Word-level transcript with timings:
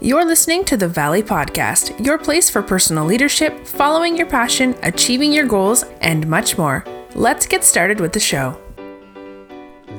You're 0.00 0.26
listening 0.26 0.64
to 0.64 0.76
the 0.76 0.88
Valley 0.88 1.22
Podcast, 1.22 2.04
your 2.04 2.18
place 2.18 2.50
for 2.50 2.62
personal 2.62 3.04
leadership, 3.04 3.66
following 3.66 4.16
your 4.16 4.28
passion, 4.28 4.74
achieving 4.82 5.32
your 5.32 5.48
goals, 5.48 5.84
and 6.00 6.26
much 6.28 6.56
more. 6.56 6.82
Let's 7.14 7.46
get 7.46 7.64
started 7.64 8.00
with 8.00 8.12
the 8.12 8.20
show. 8.20 8.56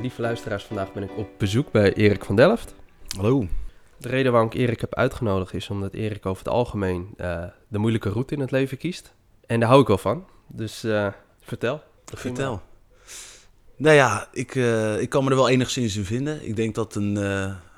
Lieve 0.01 0.21
luisteraars, 0.21 0.63
vandaag 0.63 0.93
ben 0.93 1.03
ik 1.03 1.17
op 1.17 1.29
bezoek 1.37 1.71
bij 1.71 1.93
Erik 1.93 2.25
van 2.25 2.35
Delft. 2.35 2.75
Hallo. 3.15 3.47
De 3.97 4.07
reden 4.07 4.31
waarom 4.31 4.49
ik 4.49 4.57
Erik 4.57 4.81
heb 4.81 4.95
uitgenodigd 4.95 5.53
is 5.53 5.69
omdat 5.69 5.93
Erik 5.93 6.25
over 6.25 6.43
het 6.43 6.53
algemeen 6.53 7.07
uh, 7.17 7.43
de 7.67 7.77
moeilijke 7.77 8.09
route 8.09 8.33
in 8.33 8.39
het 8.39 8.51
leven 8.51 8.77
kiest. 8.77 9.13
En 9.45 9.59
daar 9.59 9.69
hou 9.69 9.81
ik 9.81 9.87
wel 9.87 9.97
van. 9.97 10.25
Dus 10.47 10.83
uh, 10.83 11.07
vertel. 11.41 11.81
Vertel. 12.05 12.61
Nou 13.75 13.95
ja, 13.95 14.27
ik, 14.31 14.55
uh, 14.55 15.01
ik 15.01 15.09
kan 15.09 15.23
me 15.23 15.29
er 15.29 15.35
wel 15.35 15.49
enigszins 15.49 15.95
in 15.95 16.05
vinden. 16.05 16.47
Ik 16.47 16.55
denk 16.55 16.75
dat 16.75 16.95
een, 16.95 17.17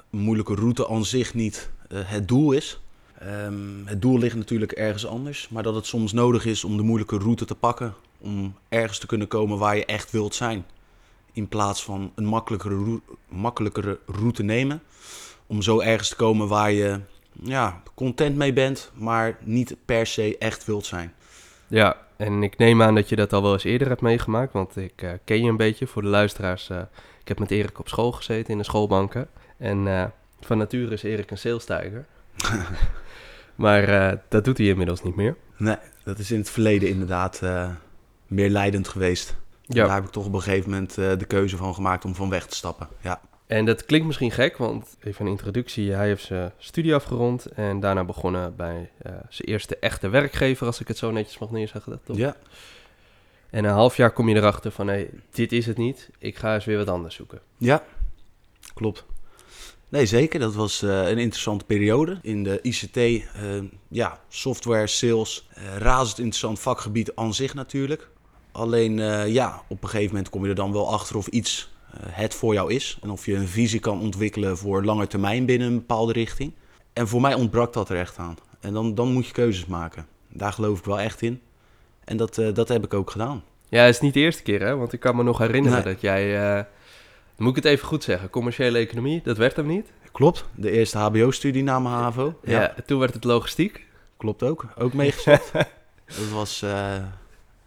moeilijke 0.10 0.56
route 0.56 0.88
aan 0.88 1.06
zich 1.06 1.34
niet 1.34 1.70
het 1.94 2.28
doel 2.28 2.52
is. 2.52 2.80
Um, 3.24 3.82
het 3.86 4.02
doel 4.02 4.18
ligt 4.18 4.36
natuurlijk 4.36 4.72
ergens 4.72 5.06
anders, 5.06 5.50
maar 5.50 5.64
dat 5.64 5.76
het 5.76 5.86
soms 5.86 6.12
nodig 6.12 6.46
is 6.46 6.64
om 6.64 6.78
de 6.78 6.84
moeilijke 6.84 7.18
route 7.18 7.46
te 7.46 7.56
pakken. 7.56 7.94
Om 8.18 8.56
ergens 8.70 9.00
te 9.00 9.06
kunnen 9.06 9.28
komen 9.28 9.58
waar 9.58 9.78
je 9.78 9.86
echt 9.86 10.12
wilt 10.12 10.36
zijn. 10.36 10.66
In 11.34 11.48
plaats 11.48 11.84
van 11.84 12.12
een 12.16 12.26
makkelijkere, 12.26 13.00
makkelijkere 13.30 14.00
route 14.06 14.44
nemen. 14.44 14.82
Om 15.48 15.62
zo 15.62 15.80
ergens 15.80 16.10
te 16.10 16.16
komen 16.16 16.48
waar 16.48 16.72
je 16.72 17.00
ja, 17.44 17.82
content 17.96 18.36
mee 18.36 18.54
bent, 18.54 18.92
maar 18.94 19.38
niet 19.44 19.76
per 19.86 20.08
se 20.08 20.38
echt 20.38 20.66
wilt 20.66 20.86
zijn. 20.86 21.14
Ja, 21.68 21.98
en 22.18 22.44
ik 22.44 22.58
neem 22.58 22.82
aan 22.82 22.96
dat 22.96 23.10
je 23.10 23.16
dat 23.16 23.34
al 23.34 23.42
wel 23.42 23.54
eens 23.54 23.64
eerder 23.64 23.88
hebt 23.88 24.02
meegemaakt, 24.02 24.54
want 24.54 24.78
ik 24.78 25.02
uh, 25.02 25.12
ken 25.26 25.44
je 25.44 25.50
een 25.50 25.58
beetje. 25.58 25.88
Voor 25.88 26.02
de 26.02 26.08
luisteraars, 26.08 26.70
uh, 26.70 26.82
ik 27.22 27.28
heb 27.28 27.40
met 27.40 27.52
Erik 27.52 27.80
op 27.80 27.88
school 27.88 28.12
gezeten 28.12 28.52
in 28.52 28.58
de 28.58 28.64
schoolbanken. 28.64 29.28
En 29.58 29.86
uh, 29.86 30.06
van 30.46 30.58
nature 30.58 30.94
is 30.94 31.04
Erik 31.04 31.32
een 31.32 31.38
salestijger. 31.38 32.06
maar 33.56 34.18
dat 34.30 34.46
doet 34.46 34.58
hij 34.58 34.68
inmiddels 34.68 35.04
niet 35.04 35.16
meer. 35.16 35.36
Nee, 35.58 35.78
dat 36.04 36.20
is 36.20 36.32
in 36.32 36.40
het 36.40 36.50
verleden 36.50 36.90
inderdaad 36.90 37.42
meer 38.28 38.50
leidend 38.50 38.88
geweest. 38.88 39.36
Ja. 39.62 39.86
Daar 39.86 39.96
heb 39.96 40.04
ik 40.04 40.12
toch 40.12 40.26
op 40.26 40.34
een 40.34 40.42
gegeven 40.42 40.70
moment 40.70 40.96
de 40.96 41.26
keuze 41.28 41.58
van 41.58 41.74
gemaakt 41.74 42.06
om 42.06 42.16
van 42.16 42.30
weg 42.30 42.46
te 42.46 42.56
stappen. 42.56 42.88
Ja. 43.02 43.22
En 43.52 43.66
dat 43.66 43.86
klinkt 43.86 44.06
misschien 44.06 44.32
gek, 44.32 44.58
want 44.58 44.98
even 45.00 45.26
een 45.26 45.32
introductie. 45.32 45.92
Hij 45.92 46.08
heeft 46.08 46.24
zijn 46.24 46.52
studie 46.58 46.96
afgerond 46.96 47.46
en 47.46 47.80
daarna 47.80 48.04
begonnen 48.04 48.56
bij 48.56 48.92
uh, 49.06 49.12
zijn 49.30 49.48
eerste 49.48 49.78
echte 49.78 50.10
werkgever, 50.10 50.66
als 50.66 50.80
ik 50.80 50.88
het 50.88 50.98
zo 50.98 51.12
netjes 51.12 51.38
mag 51.38 51.52
neerzetten. 51.52 52.00
Toch? 52.04 52.18
Ja. 52.18 52.36
En 53.50 53.64
een 53.64 53.74
half 53.74 53.98
jaar 53.98 54.12
kom 54.12 54.30
je 54.30 54.36
erachter 54.36 54.72
van, 54.72 54.88
hé, 54.88 54.94
hey, 54.94 55.10
dit 55.32 55.52
is 55.52 55.66
het 55.66 55.78
niet. 55.78 56.10
Ik 56.18 56.38
ga 56.38 56.54
eens 56.54 56.66
weer 56.66 56.78
wat 56.78 56.88
anders 56.88 57.16
zoeken. 57.16 57.42
Ja, 57.58 57.84
klopt. 58.74 59.06
Nee, 59.92 60.06
zeker. 60.06 60.40
Dat 60.40 60.56
was 60.56 60.84
uh, 60.84 61.10
een 61.10 61.18
interessante 61.18 61.66
periode. 61.66 62.20
In 62.22 62.44
de 62.44 62.60
ICT, 62.62 62.98
uh, 62.98 63.24
ja, 63.88 64.20
software, 64.30 64.88
sales, 64.88 65.48
razend 65.78 66.18
interessant 66.18 66.60
vakgebied 66.60 67.16
aan 67.16 67.34
zich 67.34 67.54
natuurlijk. 67.54 68.10
Alleen, 68.52 68.98
ja, 69.32 69.62
op 69.68 69.84
een 69.84 69.90
gegeven 69.90 70.12
moment 70.12 70.30
kom 70.30 70.44
je 70.44 70.50
er 70.50 70.56
dan 70.56 70.72
wel 70.72 70.92
achter 70.92 71.18
of 71.18 71.28
iets 71.28 71.72
eh, 71.92 72.00
het 72.10 72.34
voor 72.34 72.54
jou 72.54 72.74
is. 72.74 72.98
En 73.02 73.10
of 73.10 73.26
je 73.26 73.36
een 73.36 73.48
visie 73.48 73.80
kan 73.80 74.02
ontwikkelen 74.02 74.58
voor 74.58 74.84
lange 74.84 75.08
termijn 75.08 75.46
binnen 75.46 75.68
een 75.68 75.76
bepaalde 75.76 76.14
richting. 76.14 76.54
En 76.94 77.08
voor 77.08 77.22
mij 77.22 77.34
ontbrak 77.34 77.74
dat 77.74 77.90
er 77.90 77.98
echt 77.98 78.18
aan. 78.18 78.38
En 78.60 78.74
dan, 78.74 78.96
dan 78.96 79.12
moet 79.12 79.28
je 79.28 79.34
keuzes 79.34 79.66
maken. 79.66 80.08
Daar 80.28 80.54
geloof 80.54 80.80
ik 80.80 80.86
wel 80.86 81.00
echt 81.00 81.22
in. 81.22 81.42
En 82.04 82.18
dat, 82.18 82.38
uh, 82.38 82.54
dat 82.54 82.68
heb 82.68 82.84
ik 82.84 82.94
ook 82.94 83.10
gedaan. 83.10 83.44
Ja, 83.70 83.84
het 83.84 83.96
is 83.96 84.02
niet 84.02 84.14
de 84.14 84.20
eerste 84.20 84.44
keer, 84.44 84.62
hè? 84.62 84.76
Want 84.76 84.94
ik 84.94 85.00
kan 85.00 85.16
me 85.16 85.24
nog 85.24 85.38
herinneren 85.38 85.84
dat 85.84 86.02
jij... 86.02 86.68
Moet 87.38 87.50
ik 87.50 87.56
het 87.64 87.66
even 87.66 87.88
goed 87.88 88.04
zeggen? 88.04 88.30
Commerciële 88.30 88.78
economie, 88.78 89.22
dat 89.24 89.38
werd 89.38 89.56
hem 89.56 89.68
niet? 89.68 89.92
Klopt. 90.12 90.46
De 90.56 90.72
eerste 90.72 90.98
hbo-studie 90.98 91.64
na 91.64 91.80
mijn 91.80 91.96
HAVO. 91.96 92.40
Ja. 92.44 92.62
ja, 92.62 92.76
toen 92.86 93.00
werd 93.00 93.14
het 93.14 93.24
logistiek. 93.24 93.88
Klopt 94.18 94.44
ook. 94.44 94.66
Ook 94.78 94.94
meegezocht. 94.94 95.52
dat 96.18 96.30
was 96.34 96.60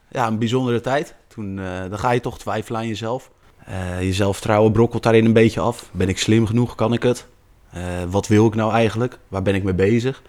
ja, 0.08 0.26
een 0.26 0.38
bijzondere 0.38 0.80
tijd. 0.80 1.14
Toen 1.28 1.56
dan 1.56 1.98
ga 1.98 2.10
je 2.10 2.20
toch 2.20 2.38
twijfelen 2.38 2.80
aan 2.80 2.88
jezelf. 2.88 3.30
Uh, 3.68 4.02
je 4.02 4.12
zelfvertrouwen 4.12 4.72
brokkelt 4.72 5.02
daarin 5.02 5.24
een 5.24 5.32
beetje 5.32 5.60
af. 5.60 5.90
Ben 5.92 6.08
ik 6.08 6.18
slim 6.18 6.46
genoeg? 6.46 6.74
Kan 6.74 6.92
ik 6.92 7.02
het? 7.02 7.26
Wat 8.08 8.26
wil 8.26 8.46
ik 8.46 8.54
nou 8.54 8.72
eigenlijk? 8.72 9.18
Waar 9.28 9.42
ben 9.42 9.54
ik 9.54 9.62
mee 9.62 9.74
bezig? 9.74 10.22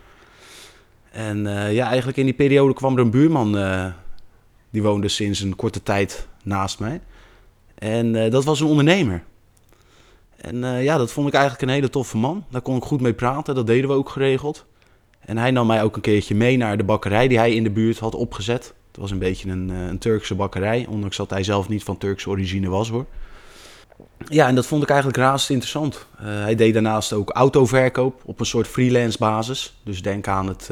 En 1.12 1.44
ja, 1.72 1.88
eigenlijk 1.88 2.18
in 2.18 2.26
die 2.26 2.34
periode 2.34 2.74
kwam 2.74 2.94
er 2.94 3.02
een 3.02 3.12
buurman. 3.12 3.52
die 4.70 4.84
woonde 4.84 5.08
sinds 5.08 5.40
een 5.40 5.56
korte 5.56 5.84
tijd 5.84 6.28
naast 6.44 6.80
mij. 6.80 7.02
En 7.76 8.30
dat 8.30 8.44
was 8.44 8.59
een 8.59 8.68
ondernemer. 8.68 9.24
En 10.46 10.84
ja, 10.84 10.98
dat 10.98 11.12
vond 11.12 11.28
ik 11.28 11.34
eigenlijk 11.34 11.64
een 11.64 11.76
hele 11.76 11.90
toffe 11.90 12.18
man. 12.18 12.46
Daar 12.50 12.62
kon 12.62 12.78
ik 12.78 12.84
goed 12.84 13.02
mee 13.02 13.14
praten. 13.14 13.56
Dat 13.56 13.68
deden 13.68 13.90
we 13.90 13.96
ook 13.96 14.10
geregeld. 14.10 14.66
En 15.20 15.38
hij 15.38 15.52
nam 15.52 15.68
mij 15.68 15.84
ook 15.84 15.96
een 15.96 16.02
keertje 16.02 16.36
mee 16.36 16.58
naar 16.58 16.78
de 16.78 16.84
bakkerij 16.84 17.28
die 17.28 17.38
hij 17.38 17.54
in 17.54 17.64
de 17.64 17.70
buurt 17.70 18.00
had 18.00 18.16
opgezet. 18.16 18.74
Het 18.88 18.98
was 18.98 19.12
een 19.12 19.20
beetje 19.20 19.50
een, 19.50 19.70
een 19.70 19.98
Turkse 19.98 20.36
bakkerij, 20.36 20.86
ondanks 20.90 21.18
dat 21.18 21.30
hij 21.30 21.44
zelf 21.44 21.70
niet 21.70 21.84
van 21.84 21.98
Turkse 21.98 22.30
origine 22.30 22.70
was 22.70 22.90
hoor. 22.90 23.06
Ja, 24.28 24.48
en 24.48 24.56
dat 24.56 24.66
vond 24.66 24.84
ik 24.84 24.90
eigenlijk 24.90 25.20
razend 25.20 25.50
interessant. 25.50 26.06
Uh, 26.16 26.26
hij 26.26 26.56
deed 26.56 26.74
daarnaast 26.74 27.14
ook 27.14 27.30
autoverkoop 27.30 28.22
op 28.26 28.40
een 28.40 28.46
soort 28.46 28.68
freelance 28.68 29.18
basis. 29.18 29.76
Dus 29.84 30.02
denk 30.02 30.28
aan 30.28 30.48
het 30.48 30.70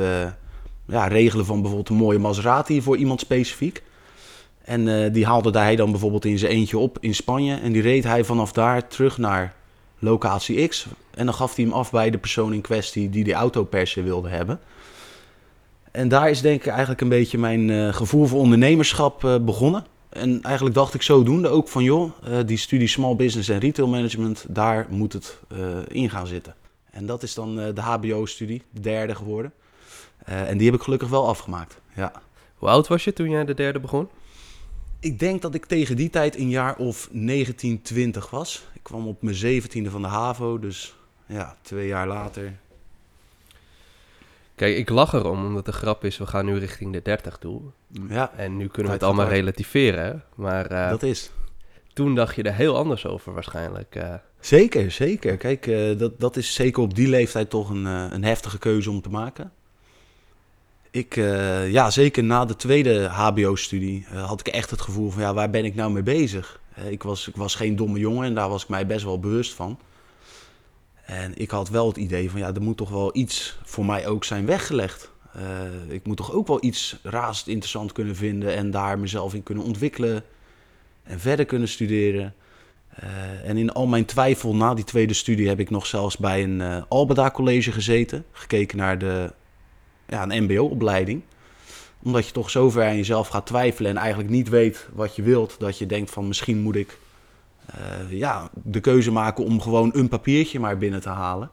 ja, 0.87 1.07
regelen 1.07 1.45
van 1.45 1.55
bijvoorbeeld 1.55 1.89
een 1.89 1.95
mooie 1.95 2.19
Maserati 2.19 2.81
voor 2.81 2.97
iemand 2.97 3.19
specifiek. 3.19 3.83
En 4.63 5.11
die 5.11 5.25
haalde 5.25 5.59
hij 5.59 5.75
dan 5.75 5.91
bijvoorbeeld 5.91 6.25
in 6.25 6.37
zijn 6.37 6.51
eentje 6.51 6.77
op 6.77 6.97
in 6.99 7.15
Spanje. 7.15 7.55
En 7.55 7.71
die 7.71 7.81
reed 7.81 8.03
hij 8.03 8.23
vanaf 8.23 8.51
daar 8.51 8.87
terug 8.87 9.17
naar 9.17 9.53
locatie 10.03 10.67
X. 10.67 10.85
En 11.13 11.25
dan 11.25 11.33
gaf 11.33 11.55
hij 11.55 11.65
hem 11.65 11.73
af 11.73 11.91
bij 11.91 12.09
de 12.09 12.17
persoon 12.17 12.53
in 12.53 12.61
kwestie 12.61 13.09
die 13.09 13.23
die 13.23 13.33
auto 13.33 13.63
per 13.63 13.87
se 13.87 14.01
wilde 14.01 14.29
hebben. 14.29 14.59
En 15.91 16.07
daar 16.07 16.29
is 16.29 16.41
denk 16.41 16.59
ik 16.59 16.67
eigenlijk 16.67 17.01
een 17.01 17.09
beetje 17.09 17.37
mijn 17.37 17.93
gevoel 17.93 18.25
voor 18.25 18.39
ondernemerschap 18.39 19.39
begonnen. 19.41 19.85
En 20.09 20.41
eigenlijk 20.41 20.75
dacht 20.75 20.93
ik 20.93 21.01
zodoende 21.01 21.47
ook 21.47 21.67
van, 21.67 21.83
joh, 21.83 22.11
uh, 22.27 22.37
die 22.45 22.57
studie 22.57 22.87
Small 22.87 23.15
Business 23.15 23.49
en 23.49 23.59
Retail 23.59 23.87
Management, 23.87 24.45
daar 24.49 24.87
moet 24.89 25.13
het 25.13 25.39
in 25.87 26.09
gaan 26.09 26.27
zitten. 26.27 26.55
En 26.91 27.05
dat 27.05 27.23
is 27.23 27.33
dan 27.33 27.55
de 27.55 27.81
HBO-studie, 27.81 28.63
de 28.71 28.79
derde 28.79 29.15
geworden. 29.15 29.53
en 30.25 30.57
die 30.57 30.65
heb 30.65 30.75
ik 30.75 30.83
gelukkig 30.83 31.09
wel 31.09 31.27
afgemaakt, 31.27 31.77
ja. 31.95 32.11
Hoe 32.63 32.69
oud 32.69 32.87
was 32.87 33.03
je 33.03 33.13
toen 33.13 33.29
jij 33.29 33.45
de 33.45 33.53
derde 33.53 33.79
begon? 33.79 34.09
Ik 35.03 35.19
denk 35.19 35.41
dat 35.41 35.55
ik 35.55 35.65
tegen 35.65 35.95
die 35.95 36.09
tijd 36.09 36.37
een 36.37 36.49
jaar 36.49 36.75
of 36.75 37.09
19, 37.11 37.81
20 37.81 38.29
was. 38.29 38.67
Ik 38.73 38.83
kwam 38.83 39.07
op 39.07 39.21
mijn 39.21 39.35
zeventiende 39.35 39.89
van 39.89 40.01
de 40.01 40.07
HAVO, 40.07 40.59
dus 40.59 40.95
ja, 41.25 41.55
twee 41.61 41.87
jaar 41.87 42.07
later 42.07 42.53
Kijk, 44.55 44.77
ik 44.77 44.89
lach 44.89 45.13
erom, 45.13 45.45
omdat 45.45 45.65
de 45.65 45.71
grap 45.71 46.03
is, 46.03 46.17
we 46.17 46.25
gaan 46.25 46.45
nu 46.45 46.57
richting 46.57 46.93
de 46.93 47.01
30 47.01 47.37
toe. 47.37 47.61
Ja. 48.09 48.31
En 48.35 48.57
nu 48.57 48.67
kunnen 48.67 48.91
we 48.91 48.97
het 48.97 49.07
allemaal 49.07 49.27
relativeren. 49.27 50.23
Maar 50.35 50.71
uh, 50.71 50.89
dat 50.89 51.03
is. 51.03 51.31
Toen 51.93 52.15
dacht 52.15 52.35
je 52.35 52.43
er 52.43 52.53
heel 52.53 52.77
anders 52.77 53.05
over 53.05 53.33
waarschijnlijk. 53.33 53.95
Uh. 53.95 54.13
Zeker, 54.39 54.91
zeker. 54.91 55.37
Kijk, 55.37 55.67
uh, 55.67 55.97
dat, 55.97 56.19
dat 56.19 56.37
is 56.37 56.53
zeker 56.53 56.83
op 56.83 56.95
die 56.95 57.07
leeftijd 57.07 57.49
toch 57.49 57.69
een, 57.69 57.85
een 57.85 58.23
heftige 58.23 58.57
keuze 58.57 58.91
om 58.91 59.01
te 59.01 59.09
maken. 59.09 59.51
Ik, 60.93 61.15
ja, 61.69 61.89
zeker 61.89 62.23
na 62.23 62.45
de 62.45 62.55
tweede 62.55 63.07
HBO-studie 63.07 64.05
had 64.13 64.39
ik 64.39 64.47
echt 64.47 64.69
het 64.69 64.81
gevoel 64.81 65.09
van, 65.09 65.21
ja, 65.21 65.33
waar 65.33 65.49
ben 65.49 65.65
ik 65.65 65.75
nou 65.75 65.91
mee 65.91 66.03
bezig? 66.03 66.59
ik, 66.89 67.03
was, 67.03 67.27
ik 67.27 67.35
was 67.35 67.55
geen 67.55 67.75
domme 67.75 67.99
jongen 67.99 68.25
en 68.25 68.33
daar 68.33 68.49
was 68.49 68.63
ik 68.63 68.69
mij 68.69 68.85
best 68.85 69.03
wel 69.03 69.19
bewust 69.19 69.53
van. 69.53 69.79
En 71.05 71.37
ik 71.37 71.49
had 71.49 71.69
wel 71.69 71.87
het 71.87 71.97
idee 71.97 72.31
van, 72.31 72.39
ja, 72.39 72.53
er 72.53 72.61
moet 72.61 72.77
toch 72.77 72.89
wel 72.89 73.09
iets 73.15 73.57
voor 73.63 73.85
mij 73.85 74.07
ook 74.07 74.23
zijn 74.23 74.45
weggelegd. 74.45 75.11
Ik 75.87 76.05
moet 76.05 76.17
toch 76.17 76.33
ook 76.33 76.47
wel 76.47 76.63
iets 76.63 76.99
razend 77.03 77.47
interessant 77.47 77.91
kunnen 77.91 78.15
vinden 78.15 78.55
en 78.55 78.71
daar 78.71 78.99
mezelf 78.99 79.33
in 79.33 79.43
kunnen 79.43 79.63
ontwikkelen 79.63 80.23
en 81.03 81.19
verder 81.19 81.45
kunnen 81.45 81.67
studeren. 81.67 82.33
En 83.43 83.57
in 83.57 83.71
al 83.71 83.87
mijn 83.87 84.05
twijfel 84.05 84.55
na 84.55 84.73
die 84.73 84.85
tweede 84.85 85.13
studie 85.13 85.47
heb 85.47 85.59
ik 85.59 85.69
nog 85.69 85.85
zelfs 85.85 86.17
bij 86.17 86.43
een 86.43 86.85
Albeda 86.87 87.31
College 87.31 87.71
gezeten, 87.71 88.25
gekeken 88.31 88.77
naar 88.77 88.97
de, 88.97 89.31
ja, 90.13 90.29
een 90.29 90.43
MBO-opleiding. 90.43 91.21
Omdat 92.03 92.27
je 92.27 92.33
toch 92.33 92.49
zover 92.49 92.85
aan 92.85 92.95
jezelf 92.95 93.27
gaat 93.27 93.45
twijfelen 93.45 93.91
en 93.91 93.97
eigenlijk 93.97 94.29
niet 94.29 94.49
weet 94.49 94.87
wat 94.93 95.15
je 95.15 95.21
wilt, 95.21 95.55
dat 95.59 95.77
je 95.77 95.85
denkt 95.85 96.11
van 96.11 96.27
misschien 96.27 96.61
moet 96.61 96.75
ik 96.75 96.97
uh, 97.75 98.19
ja, 98.19 98.49
de 98.63 98.79
keuze 98.79 99.11
maken 99.11 99.43
om 99.43 99.61
gewoon 99.61 99.91
een 99.93 100.07
papiertje 100.07 100.59
maar 100.59 100.77
binnen 100.77 101.01
te 101.01 101.09
halen. 101.09 101.49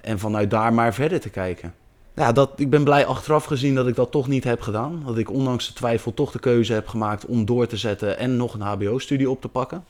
En 0.00 0.18
vanuit 0.18 0.50
daar 0.50 0.72
maar 0.72 0.94
verder 0.94 1.20
te 1.20 1.30
kijken. 1.30 1.74
Ja, 2.14 2.32
dat, 2.32 2.50
ik 2.56 2.70
ben 2.70 2.84
blij 2.84 3.06
achteraf 3.06 3.44
gezien 3.44 3.74
dat 3.74 3.86
ik 3.86 3.94
dat 3.94 4.10
toch 4.10 4.28
niet 4.28 4.44
heb 4.44 4.60
gedaan. 4.60 5.02
Dat 5.06 5.18
ik 5.18 5.30
ondanks 5.30 5.66
de 5.66 5.72
twijfel 5.72 6.14
toch 6.14 6.30
de 6.32 6.38
keuze 6.38 6.72
heb 6.72 6.88
gemaakt 6.88 7.26
om 7.26 7.44
door 7.44 7.66
te 7.66 7.76
zetten 7.76 8.18
en 8.18 8.36
nog 8.36 8.54
een 8.54 8.60
HBO-studie 8.60 9.30
op 9.30 9.40
te 9.40 9.48
pakken. 9.48 9.84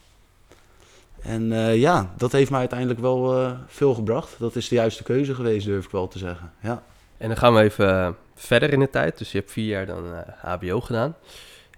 En 1.20 1.42
uh, 1.42 1.76
ja, 1.76 2.12
dat 2.16 2.32
heeft 2.32 2.50
mij 2.50 2.60
uiteindelijk 2.60 3.00
wel 3.00 3.40
uh, 3.40 3.50
veel 3.66 3.94
gebracht. 3.94 4.36
Dat 4.38 4.56
is 4.56 4.68
de 4.68 4.74
juiste 4.74 5.02
keuze 5.02 5.34
geweest, 5.34 5.66
durf 5.66 5.84
ik 5.84 5.90
wel 5.90 6.08
te 6.08 6.18
zeggen. 6.18 6.52
Ja. 6.62 6.82
En 7.16 7.28
dan 7.28 7.36
gaan 7.36 7.54
we 7.54 7.60
even 7.60 8.16
verder 8.34 8.72
in 8.72 8.80
de 8.80 8.90
tijd. 8.90 9.18
Dus 9.18 9.32
je 9.32 9.38
hebt 9.38 9.52
vier 9.52 9.66
jaar 9.66 9.86
dan 9.86 10.24
HBO 10.40 10.80
gedaan. 10.80 11.16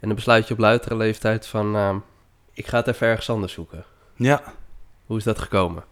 En 0.00 0.06
dan 0.08 0.14
besluit 0.14 0.48
je 0.48 0.54
op 0.54 0.60
luitere 0.60 0.96
leeftijd 0.96 1.46
van 1.46 2.02
ik 2.52 2.66
ga 2.66 2.76
het 2.76 2.86
even 2.86 3.06
ergens 3.06 3.30
anders 3.30 3.52
zoeken. 3.52 3.84
Ja. 4.14 4.42
Hoe 5.06 5.18
is 5.18 5.24
dat 5.24 5.38
gekomen? 5.38 5.84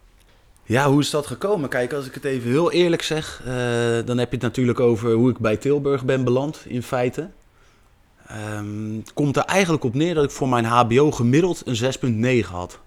Ja, 0.63 0.89
hoe 0.89 0.99
is 0.99 1.09
dat 1.09 1.27
gekomen? 1.27 1.69
Kijk, 1.69 1.93
als 1.93 2.05
ik 2.05 2.13
het 2.13 2.23
even 2.23 2.49
heel 2.49 2.71
eerlijk 2.71 3.01
zeg, 3.01 3.41
eh, 3.45 3.45
dan 4.05 4.17
heb 4.17 4.29
je 4.29 4.35
het 4.35 4.41
natuurlijk 4.41 4.79
over 4.79 5.11
hoe 5.11 5.29
ik 5.29 5.37
bij 5.37 5.57
Tilburg 5.57 6.05
ben 6.05 6.23
beland, 6.23 6.63
in 6.67 6.83
feite. 6.83 7.29
Ehm, 8.27 8.95
het 8.95 9.13
komt 9.13 9.37
er 9.37 9.43
eigenlijk 9.43 9.83
op 9.83 9.93
neer 9.93 10.13
dat 10.13 10.23
ik 10.23 10.31
voor 10.31 10.49
mijn 10.49 10.65
HBO 10.65 11.11
gemiddeld 11.11 11.61
een 11.65 11.75
6,9 11.75 12.51
had. 12.51 12.79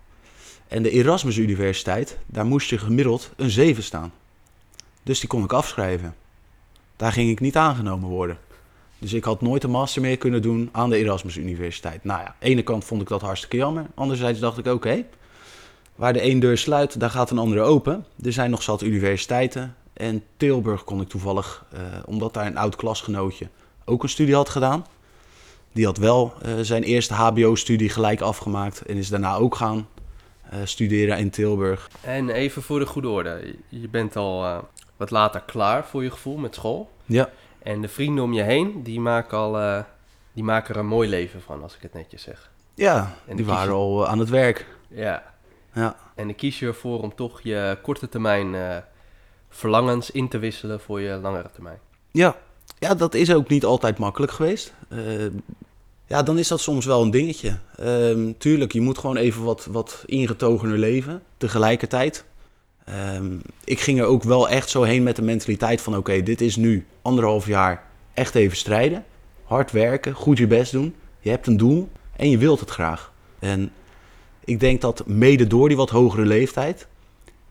En 0.69 0.83
de 0.83 0.91
Erasmus 0.91 1.37
Universiteit, 1.37 2.19
daar 2.27 2.47
moest 2.47 2.71
je 2.71 2.79
gemiddeld 2.79 3.31
een 3.37 3.51
7 3.51 3.83
staan. 3.83 4.13
Dus 5.03 5.21
die 5.21 5.29
kon 5.29 5.45
ik 5.45 5.53
afschrijven. 5.53 6.15
Daar 6.99 7.13
ging 7.13 7.31
ik 7.31 7.41
niet 7.41 7.57
aangenomen 7.57 8.09
worden. 8.09 8.39
Dus 8.99 9.13
ik 9.13 9.25
had 9.25 9.41
nooit 9.41 9.65
een 9.65 9.71
master 9.71 10.03
meer 10.03 10.17
kunnen 10.17 10.43
doen 10.43 10.69
aan 10.73 10.91
de 10.91 10.97
Erasmus 10.97 11.37
Universiteit. 11.37 12.05
Nou 12.05 12.21
ja, 12.21 12.35
de 12.39 12.47
ene 12.47 12.63
kant 12.63 12.85
vond 12.85 13.03
ik 13.03 13.09
dat 13.09 13.21
hartstikke 13.21 13.57
jammer. 13.57 13.87
Anderzijds 13.95 14.41
dacht 14.41 14.59
ik, 14.59 14.67
oké, 14.67 15.05
waar 15.95 16.13
de 16.13 16.21
één 16.21 16.41
deur 16.41 16.59
sluit, 16.59 17.01
daar 17.01 17.11
gaat 17.11 17.31
een 17.31 17.39
andere 17.39 17.61
open. 17.61 18.05
Er 18.23 18.33
zijn 18.33 18.51
nog 18.51 18.63
zat 18.63 18.83
universiteiten. 18.83 19.77
En 19.93 20.23
Tilburg 20.37 20.85
kon 20.85 21.01
ik 21.01 21.09
toevallig, 21.09 21.65
eh, 21.73 21.81
omdat 22.07 22.35
daar 22.35 22.47
een 22.47 22.57
oud 22.57 22.77
klasgenootje 22.77 23.49
ook 23.85 24.03
een 24.03 24.09
studie 24.09 24.35
had 24.35 24.49
gedaan. 24.49 24.87
Die 25.73 25.85
had 25.85 25.97
wel 25.97 26.33
eh, 26.43 26.53
zijn 26.61 26.83
eerste 26.83 27.15
HBO-studie 27.15 27.89
gelijk 27.89 28.21
afgemaakt 28.21 28.83
en 28.83 28.97
is 28.97 29.09
daarna 29.09 29.35
ook 29.35 29.55
gaan 29.55 29.89
eh, 30.43 30.59
studeren 30.65 31.19
in 31.19 31.31
Tilburg. 31.31 31.91
En 32.01 32.29
even 32.29 32.63
voor 32.63 32.79
de 32.79 32.87
goede 32.87 33.09
orde. 33.09 33.55
Je 33.69 33.89
bent 33.89 34.17
al 34.17 34.67
wat 34.99 35.11
later 35.11 35.41
klaar 35.47 35.85
voor 35.87 36.03
je 36.03 36.11
gevoel 36.11 36.37
met 36.37 36.55
school. 36.55 36.91
Ja, 37.05 37.31
En 37.63 37.81
de 37.81 37.89
vrienden 37.89 38.25
om 38.25 38.33
je 38.33 38.43
heen, 38.43 38.83
die 38.83 39.01
maken, 39.01 39.39
al, 39.39 39.59
eh, 39.61 39.83
die 40.33 40.45
maken 40.45 40.75
er 40.75 40.81
een 40.81 40.87
mooi 40.87 41.09
leven 41.09 41.41
van, 41.43 41.63
als 41.63 41.75
ik 41.75 41.83
het 41.83 41.93
netjes 41.95 42.23
zeg. 42.23 42.51
ja 42.75 43.15
En 43.27 43.37
die 43.37 43.45
je- 43.45 43.51
waren 43.51 43.75
al 43.75 44.05
eh, 44.05 44.11
aan 44.11 44.19
het 44.19 44.29
werk. 44.29 44.67
Ja. 44.89 45.23
Ja. 45.73 45.97
En 46.15 46.27
dan 46.27 46.35
kies 46.37 46.59
je 46.59 46.67
ervoor 46.67 47.03
om 47.03 47.15
toch 47.15 47.41
je 47.43 47.79
korte 47.83 48.09
termijn 48.09 48.55
eh, 48.55 48.77
verlangens 49.49 50.11
in 50.11 50.29
te 50.29 50.39
wisselen 50.39 50.81
voor 50.81 51.01
je 51.01 51.15
langere 51.23 51.51
termijn. 51.51 51.79
Ja. 52.11 52.37
ja, 52.79 52.95
dat 52.95 53.15
is 53.15 53.33
ook 53.33 53.49
niet 53.49 53.65
altijd 53.65 53.99
makkelijk 53.99 54.33
geweest. 54.33 54.75
Ja, 56.07 56.23
dan 56.23 56.39
is 56.39 56.49
dat 56.49 56.61
soms 56.61 56.87
wel 56.87 57.03
een 57.03 57.11
dingetje. 57.11 57.59
Ehm, 57.77 58.33
tuurlijk, 58.39 58.73
je 58.73 58.81
moet 58.81 58.99
gewoon 58.99 59.17
even 59.17 59.43
wat, 59.45 59.67
wat 59.71 60.03
ingetogener 60.07 60.79
leven. 60.79 61.23
Tegelijkertijd. 61.37 62.25
Ehm, 62.93 63.37
ik 63.65 63.81
ging 63.81 63.99
er 63.99 64.05
ook 64.05 64.23
wel 64.23 64.49
echt 64.49 64.71
zo 64.71 64.83
heen 64.83 65.03
met 65.03 65.17
de 65.17 65.23
mentaliteit 65.23 65.81
van... 65.81 65.97
oké, 65.97 66.23
dit 66.23 66.41
is 66.41 66.57
nu 66.57 66.87
anderhalf 67.03 67.47
jaar 67.47 67.85
echt 68.15 68.35
even 68.35 68.57
strijden. 68.57 69.05
Hard 69.45 69.71
werken, 69.71 70.15
goed 70.15 70.39
je 70.39 70.47
best 70.47 70.73
doen. 70.73 70.95
Je 71.21 71.31
hebt 71.31 71.47
een 71.47 71.57
doel 71.57 71.89
en 72.17 72.31
je 72.31 72.39
wilt 72.39 72.61
het 72.61 72.71
graag. 72.71 73.13
En 73.39 73.71
ik 74.45 74.61
denk 74.61 74.81
dat 74.81 75.07
mede 75.07 75.47
door 75.47 75.69
die 75.69 75.77
wat 75.77 75.91
hogere 75.91 76.25
leeftijd... 76.27 76.87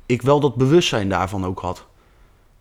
ik 0.06 0.22
wel 0.22 0.40
dat 0.40 0.56
bewustzijn 0.56 1.10
daarvan 1.10 1.46
ook 1.46 1.60
had. 1.60 1.86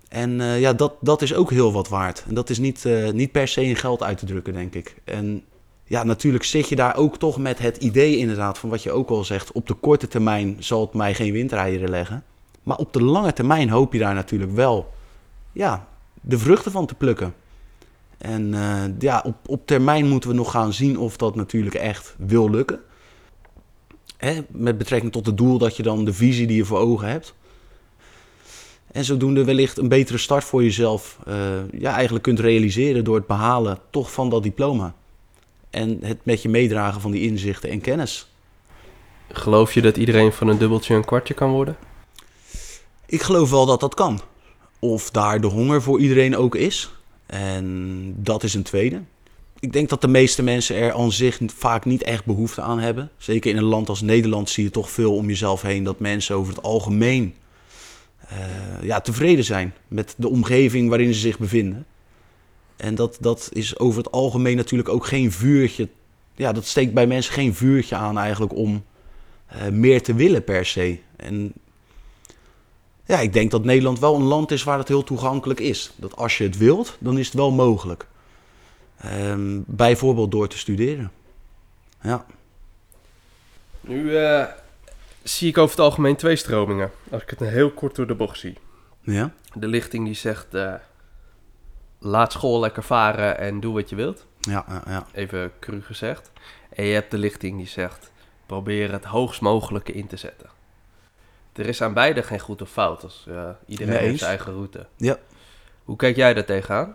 En 0.09 0.41
eh, 0.41 0.61
ja, 0.61 0.73
dat, 0.73 0.95
dat 1.01 1.23
is 1.23 1.35
ook 1.35 1.51
heel 1.51 1.73
wat 1.73 1.89
waard. 1.89 2.25
En 2.29 2.35
dat 2.35 2.51
is 2.51 2.59
niet, 2.59 2.85
eh, 2.85 3.11
niet 3.11 3.33
per 3.33 3.49
se 3.49 3.63
in 3.63 3.77
geld 3.77 4.03
uit 4.03 4.19
te 4.19 4.27
drukken, 4.27 4.53
denk 4.53 4.75
ik. 4.75 4.95
En 5.05 5.43
ja, 5.85 6.05
natuurlijk 6.05 6.45
zit 6.45 6.69
je 6.69 6.77
daar 6.77 6.97
ook 6.97 7.19
toch 7.19 7.39
met 7.39 7.59
het 7.59 7.77
idee 7.77 8.17
inderdaad 8.17 8.59
van 8.59 8.69
wat 8.71 8.83
je 8.83 8.93
ook 8.93 9.09
al 9.09 9.25
zegt. 9.25 9.53
Op 9.53 9.67
de 9.67 9.75
korte 9.75 10.09
termijn 10.09 10.57
zal 10.59 10.81
het 10.81 10.95
mij 10.95 11.15
geen 11.15 11.33
windeieren 11.33 11.91
leggen. 11.91 12.25
Maar 12.67 12.77
op 12.77 12.93
de 12.93 13.03
lange 13.03 13.33
termijn 13.33 13.71
hoop 13.71 13.93
je 13.93 13.99
daar 13.99 14.15
natuurlijk 14.15 14.53
wel 14.53 14.95
ja, 15.53 15.89
de 16.21 16.39
vruchten 16.39 16.73
van 16.73 16.87
te 16.87 16.95
plukken. 16.95 17.35
En 18.19 18.55
eh, 18.55 18.83
ja, 18.99 19.23
op, 19.25 19.35
op 19.47 19.67
termijn 19.67 20.09
moeten 20.09 20.31
we 20.31 20.37
nog 20.37 20.51
gaan 20.51 20.73
zien 20.73 20.99
of 20.99 21.17
dat 21.17 21.35
natuurlijk 21.35 21.75
echt 21.75 22.15
wil 22.19 22.51
lukken. 22.51 22.81
Hè, 24.17 24.41
met 24.49 24.79
betrekking 24.79 25.13
tot 25.13 25.27
het 25.27 25.37
doel 25.37 25.59
dat 25.59 25.77
je 25.77 25.83
dan 25.83 26.05
de 26.05 26.13
visie 26.13 26.47
die 26.47 26.57
je 26.57 26.65
voor 26.65 26.79
ogen 26.79 27.09
hebt. 27.09 27.35
En 28.93 29.05
zodoende 29.05 29.45
wellicht 29.45 29.79
een 29.79 29.89
betere 29.89 30.19
start 30.19 30.45
voor 30.45 30.63
jezelf 30.63 31.19
eh, 31.27 31.37
ja, 31.73 31.93
eigenlijk 31.93 32.25
kunt 32.25 32.41
realiseren 32.41 33.05
door 33.05 33.17
het 33.17 33.27
behalen 33.27 33.79
toch 33.91 34.13
van 34.13 34.31
dat 34.31 34.43
diploma. 34.43 34.95
En 35.71 35.99
het 36.03 36.19
met 36.23 36.43
je 36.43 36.49
meedragen 36.49 37.01
van 37.01 37.11
die 37.11 37.23
inzichten 37.23 37.71
en 37.71 37.81
kennis. 37.81 38.31
Geloof 39.33 39.75
je 39.75 39.83
dat 39.83 39.97
iedereen 39.97 40.33
van 40.33 40.49
een 40.49 40.59
dubbeltje 40.59 40.95
een 40.95 41.05
kwartje 41.05 41.35
kan 41.35 41.51
worden? 41.51 41.77
Ik 43.07 43.23
geloof 43.23 43.51
wel 43.51 43.67
dat 43.67 43.81
dat 43.81 43.95
kan. 43.95 44.21
Of 44.79 45.11
daar 45.11 45.41
de 45.41 45.47
honger 45.47 45.83
voor 45.83 46.01
iedereen 46.01 46.37
ook 46.37 46.55
is. 46.55 46.93
En 47.27 48.15
dat 48.17 48.43
is 48.43 48.55
een 48.55 48.63
tweede. 48.63 49.03
Ik 49.59 49.73
denk 49.73 49.89
dat 49.89 50.01
de 50.01 50.09
meeste 50.09 50.43
mensen 50.43 50.77
er 50.77 50.93
aan 50.93 51.13
zich 51.13 51.41
vaak 51.47 51.85
niet 51.85 52.03
echt 52.03 52.25
behoefte 52.25 52.61
aan 52.61 52.79
hebben. 52.79 53.11
Zeker 53.17 53.51
in 53.51 53.57
een 53.57 53.65
land 53.65 53.89
als 53.89 54.01
Nederland 54.01 54.51
zie 54.51 54.65
je 54.65 54.71
toch 54.71 54.91
veel 54.91 55.15
om 55.15 55.29
jezelf 55.29 55.63
heen 55.63 55.85
dat 55.85 55.99
mensen 55.99 56.37
over 56.37 56.55
het 56.55 56.63
algemeen 56.63 57.35
eh, 58.29 58.39
ja, 58.83 59.01
tevreden 59.01 59.45
zijn 59.45 59.75
met 59.89 60.15
de 60.17 60.29
omgeving 60.29 60.89
waarin 60.89 61.15
ze 61.15 61.21
zich 61.21 61.39
bevinden. 61.39 61.87
En 62.77 62.95
dat, 62.95 63.19
dat 63.21 63.49
is 63.53 63.79
over 63.79 63.99
het 63.99 64.13
algemeen 64.13 64.57
natuurlijk 64.57 64.89
ook 64.89 65.07
geen 65.07 65.33
vuurtje. 65.33 65.89
Ja, 66.35 66.53
dat 66.53 66.67
steekt 66.67 66.95
bij 66.95 67.07
mensen 67.07 67.33
geen 67.33 67.55
vuurtje 67.55 67.97
aan 67.97 68.19
eigenlijk 68.19 68.55
om 68.55 68.85
eh, 69.47 69.69
meer 69.69 70.03
te 70.03 70.15
willen 70.15 70.45
per 70.45 70.67
se. 70.67 70.99
En 71.17 71.53
ja, 73.07 73.19
ik 73.19 73.33
denk 73.33 73.51
dat 73.51 73.65
Nederland 73.65 73.99
wel 73.99 74.15
een 74.15 74.23
land 74.23 74.51
is 74.51 74.65
waar 74.65 74.79
het 74.79 74.89
heel 74.89 75.05
toegankelijk 75.05 75.61
is. 75.61 75.93
Dat 75.97 76.17
als 76.17 76.39
je 76.39 76.45
het 76.45 76.57
wilt, 76.57 76.97
dan 76.99 77.19
is 77.19 77.27
het 77.27 77.35
wel 77.35 77.51
mogelijk. 77.51 78.07
Ehm, 78.97 79.61
bijvoorbeeld 79.67 80.31
door 80.31 80.49
te 80.49 80.59
studeren. 80.59 81.13
Ja. 82.01 82.27
Nu 83.81 84.17
eh, 84.17 84.45
zie 85.23 85.49
ik 85.49 85.59
over 85.59 85.77
het 85.77 85.85
algemeen 85.85 86.17
twee 86.17 86.37
stromingen. 86.37 86.91
Als 87.11 87.23
ik 87.23 87.31
het 87.31 87.41
heel 87.41 87.71
kort 87.71 87.95
door 87.95 88.07
de 88.07 88.15
bocht 88.15 88.39
zie. 88.39 88.59
Ja. 89.01 89.33
De 89.55 89.67
lichting 89.67 90.05
die 90.05 90.15
zegt, 90.15 90.55
eh, 90.55 90.75
laat 91.99 92.33
school 92.33 92.61
lekker 92.61 92.83
varen 92.83 93.39
en 93.39 93.61
doe 93.61 93.75
wat 93.75 93.89
je 93.91 93.97
wilt. 93.97 94.27
Ja, 94.41 94.65
ja, 94.69 94.83
ja. 94.87 95.07
Even 95.13 95.53
cru 95.61 95.83
gezegd. 95.83 96.31
En 96.69 96.85
je 96.85 96.95
hebt 96.95 97.11
de 97.11 97.19
lichting 97.19 97.57
die 97.57 97.69
zegt, 97.69 98.11
probeer 98.47 98.93
het 98.93 99.05
hoogst 99.05 99.41
mogelijke 99.41 99.93
in 99.93 100.07
te 100.07 100.17
zetten. 100.17 100.56
Er 101.57 101.67
is 101.67 101.83
aan 101.83 101.93
beide 101.93 102.23
geen 102.23 102.41
goed 102.41 102.63
of 102.63 102.71
fout. 102.71 103.01
Dus, 103.01 103.25
eh, 103.29 103.49
iedereen 103.67 103.95
Nee 103.95 104.03
heeft 104.03 104.19
zijn 104.19 104.31
eigen 104.31 104.53
route. 104.53 104.87
Ja. 104.97 105.19
Hoe 105.85 105.97
kijk 105.97 106.17
jij 106.17 106.35
daar 106.35 106.45
tegenaan? 106.45 106.95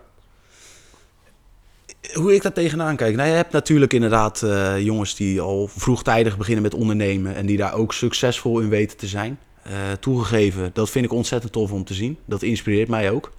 Hoe 2.13 2.36
ik 2.36 2.42
daar 2.42 2.54
tegenaan 2.54 2.96
kijk? 2.96 3.16
Nou, 3.16 3.30
je 3.30 3.36
hebt 3.36 3.52
natuurlijk 3.52 3.94
inderdaad 3.94 4.42
eh, 4.42 4.80
jongens 4.80 5.16
die 5.16 5.42
al 5.42 5.68
vroegtijdig 5.68 6.38
beginnen 6.38 6.63
met 6.63 6.74
ondernemen 6.74 7.36
en 7.36 7.46
die 7.46 7.58
daar 7.58 7.74
ook 7.74 7.94
succesvol 7.94 8.60
in 8.60 8.69
weten 8.69 8.98
te 8.98 9.08
zijn. 9.08 9.40
Eh, 9.63 9.74
toegegeven, 10.00 10.69
dat 10.74 10.90
vind 10.90 11.06
ik 11.06 11.14
ontzettend 11.14 11.52
tof 11.52 11.72
om 11.72 11.84
te 11.84 11.94
zien. 11.94 12.18
Dat 12.25 12.42
inspireert 12.42 12.88
mij 12.88 13.12
ook. 13.12 13.31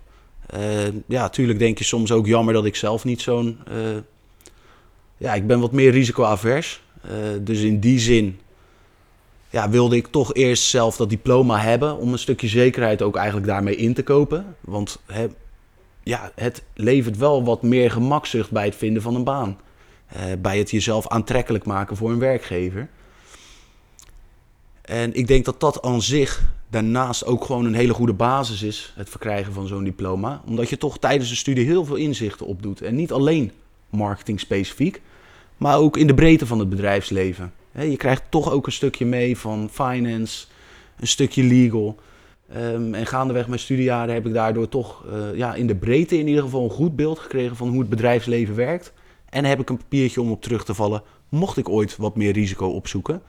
Ja, 1.06 1.20
natuurlijk 1.20 1.58
denk 1.58 1.78
je 1.78 1.84
soms 1.84 2.12
ook 2.12 2.26
jammer 2.26 2.54
dat 2.54 2.64
ik 2.64 2.76
zelf 2.76 3.04
niet 3.04 3.20
zo'n... 3.20 3.58
ja, 5.16 5.34
ik 5.34 5.46
ben 5.46 5.60
wat 5.60 5.72
meer 5.72 5.90
risicoavers. 5.90 6.82
Dus 7.40 7.60
in 7.60 7.80
die 7.80 7.98
zin 7.98 8.38
ja, 9.52 9.70
wilde 9.70 9.96
ik 9.96 10.06
toch 10.06 10.34
eerst 10.34 10.64
zelf 10.64 10.96
dat 10.96 11.10
diploma 11.10 11.58
hebben... 11.58 11.96
om 11.96 12.12
een 12.12 12.18
stukje 12.18 12.48
zekerheid 12.48 13.02
ook 13.02 13.16
eigenlijk 13.16 13.46
daarmee 13.46 13.76
in 13.76 13.94
te 13.94 14.02
kopen. 14.02 14.56
Want 14.60 15.00
ja, 16.02 16.32
het 16.34 16.62
levert 16.74 17.16
wel 17.16 17.44
wat 17.44 17.62
meer 17.62 17.90
gemakzucht 17.90 18.50
bij 18.50 18.64
het 18.64 18.76
vinden 18.76 19.02
van 19.02 19.14
een 19.14 19.24
baan. 19.24 19.58
Eh, 20.06 20.22
bij 20.38 20.58
het 20.58 20.70
jezelf 20.70 21.08
aantrekkelijk 21.08 21.64
maken 21.64 21.96
voor 21.96 22.10
een 22.10 22.18
werkgever. 22.18 22.88
En 24.82 25.14
ik 25.14 25.26
denk 25.26 25.44
dat 25.44 25.60
dat 25.60 25.82
aan 25.82 26.02
zich 26.02 26.42
daarnaast 26.70 27.26
ook 27.26 27.44
gewoon 27.44 27.64
een 27.64 27.74
hele 27.74 27.94
goede 27.94 28.12
basis 28.12 28.62
is, 28.62 28.92
het 28.96 29.10
verkrijgen 29.10 29.52
van 29.52 29.66
zo'n 29.66 29.84
diploma. 29.84 30.42
Omdat 30.46 30.68
je 30.68 30.78
toch 30.78 30.98
tijdens 30.98 31.28
de 31.28 31.36
studie 31.36 31.64
heel 31.64 31.84
veel 31.84 31.96
inzichten 31.96 32.46
opdoet. 32.46 32.80
En 32.80 32.94
niet 32.94 33.12
alleen 33.12 33.52
marketing 33.90 34.40
specifiek, 34.40 35.00
maar 35.56 35.78
ook 35.78 35.96
in 35.96 36.06
de 36.06 36.14
breedte 36.14 36.46
van 36.46 36.58
het 36.58 36.68
bedrijfsleven. 36.68 37.52
Je 37.78 37.96
krijgt 37.96 38.22
toch 38.28 38.50
ook 38.50 38.66
een 38.66 38.72
stukje 38.72 39.06
mee 39.06 39.38
van 39.38 39.68
finance, 39.72 40.46
een 41.00 41.06
stukje 41.06 41.42
legal. 41.42 41.96
Ehm, 42.52 42.94
en 42.94 43.06
gaandeweg 43.06 43.46
mijn 43.46 43.60
studiejaren 43.60 44.14
heb 44.14 44.26
ik 44.26 44.32
daardoor 44.32 44.68
toch 44.68 45.04
eh, 45.06 45.36
ja, 45.36 45.54
in 45.54 45.66
de 45.66 45.76
breedte 45.76 46.18
in 46.18 46.28
ieder 46.28 46.42
geval 46.42 46.64
een 46.64 46.70
goed 46.70 46.96
beeld 46.96 47.18
gekregen 47.18 47.56
van 47.56 47.68
hoe 47.68 47.80
het 47.80 47.88
bedrijfsleven 47.88 48.54
werkt. 48.54 48.92
En 49.28 49.44
heb 49.44 49.60
ik 49.60 49.70
een 49.70 49.76
papiertje 49.76 50.20
om 50.20 50.30
op 50.30 50.42
terug 50.42 50.64
te 50.64 50.74
vallen, 50.74 51.02
mocht 51.28 51.56
ik 51.56 51.68
ooit 51.68 51.96
wat 51.96 52.16
meer 52.16 52.32
risico 52.32 52.66
opzoeken. 52.66 53.22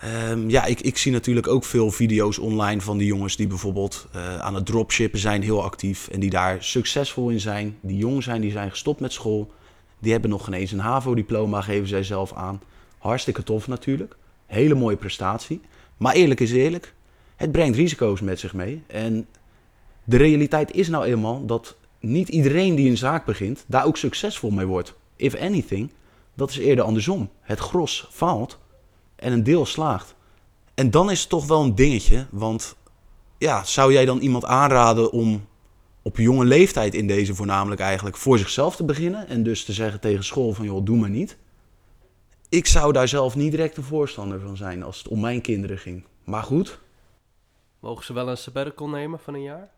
Ehm, 0.00 0.48
ja, 0.48 0.64
ik, 0.64 0.80
ik 0.80 0.96
zie 0.96 1.12
natuurlijk 1.12 1.48
ook 1.48 1.64
veel 1.64 1.90
video's 1.90 2.38
online 2.38 2.80
van 2.80 2.98
die 2.98 3.06
jongens 3.06 3.36
die 3.36 3.46
bijvoorbeeld 3.46 4.06
eh, 4.12 4.38
aan 4.38 4.54
het 4.54 4.66
dropshippen 4.66 5.18
zijn, 5.18 5.42
heel 5.42 5.62
actief. 5.62 6.08
En 6.08 6.20
die 6.20 6.30
daar 6.30 6.62
succesvol 6.64 7.28
in 7.28 7.40
zijn. 7.40 7.78
Die 7.80 7.96
jong 7.96 8.22
zijn, 8.22 8.40
die 8.40 8.50
zijn 8.50 8.70
gestopt 8.70 9.00
met 9.00 9.12
school. 9.12 9.50
Die 9.98 10.12
hebben 10.12 10.30
nog 10.30 10.44
geen 10.44 10.54
eens 10.54 10.72
een 10.72 10.78
HAVO-diploma, 10.78 11.60
geven 11.60 11.88
zij 11.88 12.02
zelf 12.02 12.32
aan. 12.32 12.60
Hartstikke 13.06 13.42
tof 13.42 13.68
natuurlijk. 13.68 14.16
Hele 14.46 14.74
mooie 14.74 14.96
prestatie. 14.96 15.60
Maar 15.96 16.14
eerlijk 16.14 16.40
is 16.40 16.52
eerlijk, 16.52 16.94
het 17.36 17.52
brengt 17.52 17.76
risico's 17.76 18.20
met 18.20 18.40
zich 18.40 18.54
mee. 18.54 18.82
En 18.86 19.26
de 20.04 20.16
realiteit 20.16 20.72
is 20.72 20.88
nou 20.88 21.04
eenmaal 21.04 21.46
dat 21.46 21.76
niet 22.00 22.28
iedereen 22.28 22.74
die 22.74 22.90
een 22.90 22.96
zaak 22.96 23.24
begint, 23.24 23.64
daar 23.66 23.84
ook 23.84 23.96
succesvol 23.96 24.50
mee 24.50 24.66
wordt. 24.66 24.94
If 25.16 25.34
anything, 25.34 25.90
dat 26.34 26.50
is 26.50 26.58
eerder 26.58 26.84
andersom. 26.84 27.30
Het 27.40 27.58
gros 27.58 28.08
faalt 28.10 28.58
en 29.16 29.32
een 29.32 29.42
deel 29.42 29.66
slaagt. 29.66 30.14
En 30.74 30.90
dan 30.90 31.10
is 31.10 31.20
het 31.20 31.28
toch 31.28 31.46
wel 31.46 31.62
een 31.62 31.74
dingetje, 31.74 32.26
want 32.30 32.76
ja, 33.38 33.64
zou 33.64 33.92
jij 33.92 34.04
dan 34.04 34.18
iemand 34.18 34.44
aanraden 34.44 35.12
om 35.12 35.46
op 36.02 36.16
jonge 36.16 36.44
leeftijd 36.44 36.94
in 36.94 37.06
deze 37.06 37.34
voornamelijk 37.34 37.80
eigenlijk 37.80 38.16
voor 38.16 38.38
zichzelf 38.38 38.76
te 38.76 38.84
beginnen 38.84 39.28
en 39.28 39.42
dus 39.42 39.64
te 39.64 39.72
zeggen 39.72 40.00
tegen 40.00 40.24
school 40.24 40.52
van 40.52 40.64
joh, 40.64 40.84
doe 40.84 40.96
maar 40.96 41.10
niet? 41.10 41.36
Ik 42.48 42.66
zou 42.66 42.92
daar 42.92 43.08
zelf 43.08 43.34
niet 43.36 43.50
direct 43.50 43.76
een 43.76 43.82
voorstander 43.82 44.40
van 44.40 44.56
zijn 44.56 44.82
als 44.82 44.98
het 44.98 45.08
om 45.08 45.20
mijn 45.20 45.40
kinderen 45.40 45.78
ging. 45.78 46.04
Maar 46.24 46.42
goed, 46.42 46.78
Mogen 47.80 48.04
ze 48.04 48.12
wel 48.12 48.28
een 48.28 48.36
sabbatical 48.36 48.88
nemen 48.88 49.18
van 49.18 49.34
een 49.34 49.42
jaar? 49.42 49.70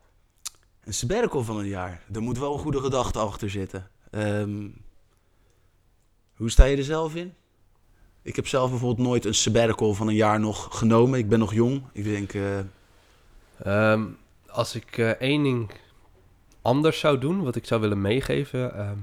een 0.85 0.95
sabbatical 0.95 1.43
van 1.45 1.59
een 1.59 1.67
jaar. 1.69 2.03
Er 2.13 2.23
moet 2.23 2.39
wel 2.39 2.53
een 2.53 2.59
goede 2.59 2.81
gedachte 2.81 3.19
achter 3.19 3.51
zitten. 3.51 3.91
Ehm, 4.11 4.69
hoe 6.37 6.51
sta 6.51 6.65
je 6.65 6.77
er 6.77 6.85
zelf 6.85 7.15
in? 7.15 7.35
Ik 8.23 8.37
heb 8.37 8.47
zelf 8.47 8.71
bijvoorbeeld 8.71 9.07
nooit 9.09 9.25
een 9.25 9.35
sabbatical 9.35 9.95
van 9.95 10.09
een 10.09 10.15
jaar 10.15 10.41
nog 10.41 10.79
genomen. 10.79 11.19
Ik 11.19 11.29
ben 11.29 11.39
nog 11.39 11.55
jong. 11.55 11.83
Ik 11.93 12.05
denk, 12.05 12.33
eh, 12.35 12.59
Ehm, 13.63 14.05
als 14.47 14.75
ik 14.75 14.99
eh, 14.99 15.09
één 15.11 15.43
ding 15.43 15.71
anders 16.63 16.99
zou 16.99 17.19
doen, 17.19 17.43
wat 17.43 17.57
ik 17.57 17.67
zou 17.67 17.81
willen 17.81 18.01
meegeven. 18.01 18.75
ehm, 18.75 18.97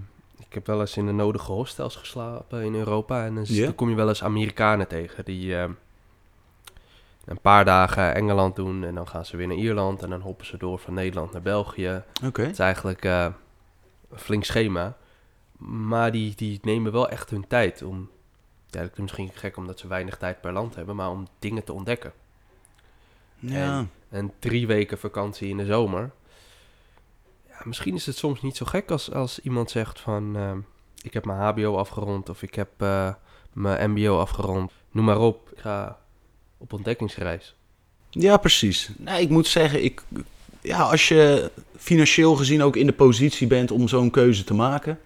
heb 0.55 0.65
wel 0.65 0.79
eens 0.79 0.97
in 0.97 1.05
de 1.05 1.11
nodige 1.11 1.51
hostels 1.51 1.95
geslapen 1.95 2.63
in 2.63 2.75
Europa. 2.75 3.25
En 3.25 3.35
dan, 3.35 3.75
kom 3.75 3.89
je 3.89 3.95
wel 3.95 4.07
eens 4.07 4.23
Amerikanen 4.23 4.87
tegen 4.87 5.25
die 5.25 5.57
ehm, 5.57 5.71
een 7.25 7.39
paar 7.41 7.65
dagen 7.65 8.15
Engeland 8.15 8.55
doen. 8.55 8.83
En 8.83 8.95
dan 8.95 9.07
gaan 9.07 9.25
ze 9.25 9.37
weer 9.37 9.47
naar 9.47 9.57
Ierland. 9.57 10.03
En 10.03 10.09
dan 10.09 10.21
hoppen 10.21 10.45
ze 10.45 10.57
door 10.57 10.79
van 10.79 10.93
Nederland 10.93 11.31
naar 11.31 11.41
België. 11.41 12.03
oké. 12.25 12.41
Het 12.41 12.51
is 12.51 12.59
eigenlijk 12.59 13.05
eh, 13.05 13.27
een 14.09 14.19
flink 14.19 14.43
schema. 14.43 14.97
Maar 15.57 16.11
die, 16.11 16.35
die 16.35 16.59
nemen 16.61 16.91
wel 16.91 17.09
echt 17.09 17.29
hun 17.29 17.47
tijd 17.47 17.83
om. 17.83 18.09
Ja, 18.69 18.81
dat 18.81 18.91
is 18.93 18.99
misschien 18.99 19.31
gek 19.33 19.57
omdat 19.57 19.79
ze 19.79 19.87
weinig 19.87 20.17
tijd 20.17 20.41
per 20.41 20.53
land 20.53 20.75
hebben, 20.75 20.95
maar 20.95 21.09
om 21.09 21.27
dingen 21.39 21.63
te 21.63 21.73
ontdekken. 21.73 22.13
Ja. 23.39 23.85
En 24.09 24.33
drie 24.39 24.67
weken 24.67 24.97
vakantie 24.97 25.49
in 25.49 25.57
de 25.57 25.65
zomer. 25.65 26.11
Misschien 27.65 27.95
is 27.95 28.05
het 28.05 28.17
soms 28.17 28.41
niet 28.41 28.57
zo 28.57 28.65
gek 28.65 28.91
als, 28.91 29.11
als 29.11 29.39
iemand 29.39 29.71
zegt 29.71 29.99
van... 29.99 30.35
ehm, 30.35 30.57
ik 31.01 31.13
heb 31.13 31.25
mijn 31.25 31.39
hbo 31.39 31.77
afgerond 31.77 32.29
of 32.29 32.43
ik 32.43 32.55
heb 32.55 32.69
eh, 32.77 33.13
mijn 33.53 33.91
mbo 33.91 34.19
afgerond. 34.19 34.71
Noem 34.91 35.05
maar 35.05 35.19
op, 35.19 35.51
ik 35.51 35.59
ga 35.59 35.99
op 36.57 36.73
ontdekkingsreis. 36.73 37.55
Ja, 38.09 38.37
precies. 38.37 38.89
Nou, 38.97 39.21
ik 39.21 39.29
moet 39.29 39.47
zeggen, 39.47 39.83
ik, 39.83 40.01
ja, 40.61 40.81
als 40.81 41.07
je 41.07 41.51
financieel 41.77 42.35
gezien 42.35 42.63
ook 42.63 42.75
in 42.75 42.85
de 42.85 42.93
positie 42.93 43.47
bent 43.47 43.71
om 43.71 43.87
zo'n 43.87 44.09
keuze 44.09 44.43
te 44.43 44.53
maken. 44.53 44.99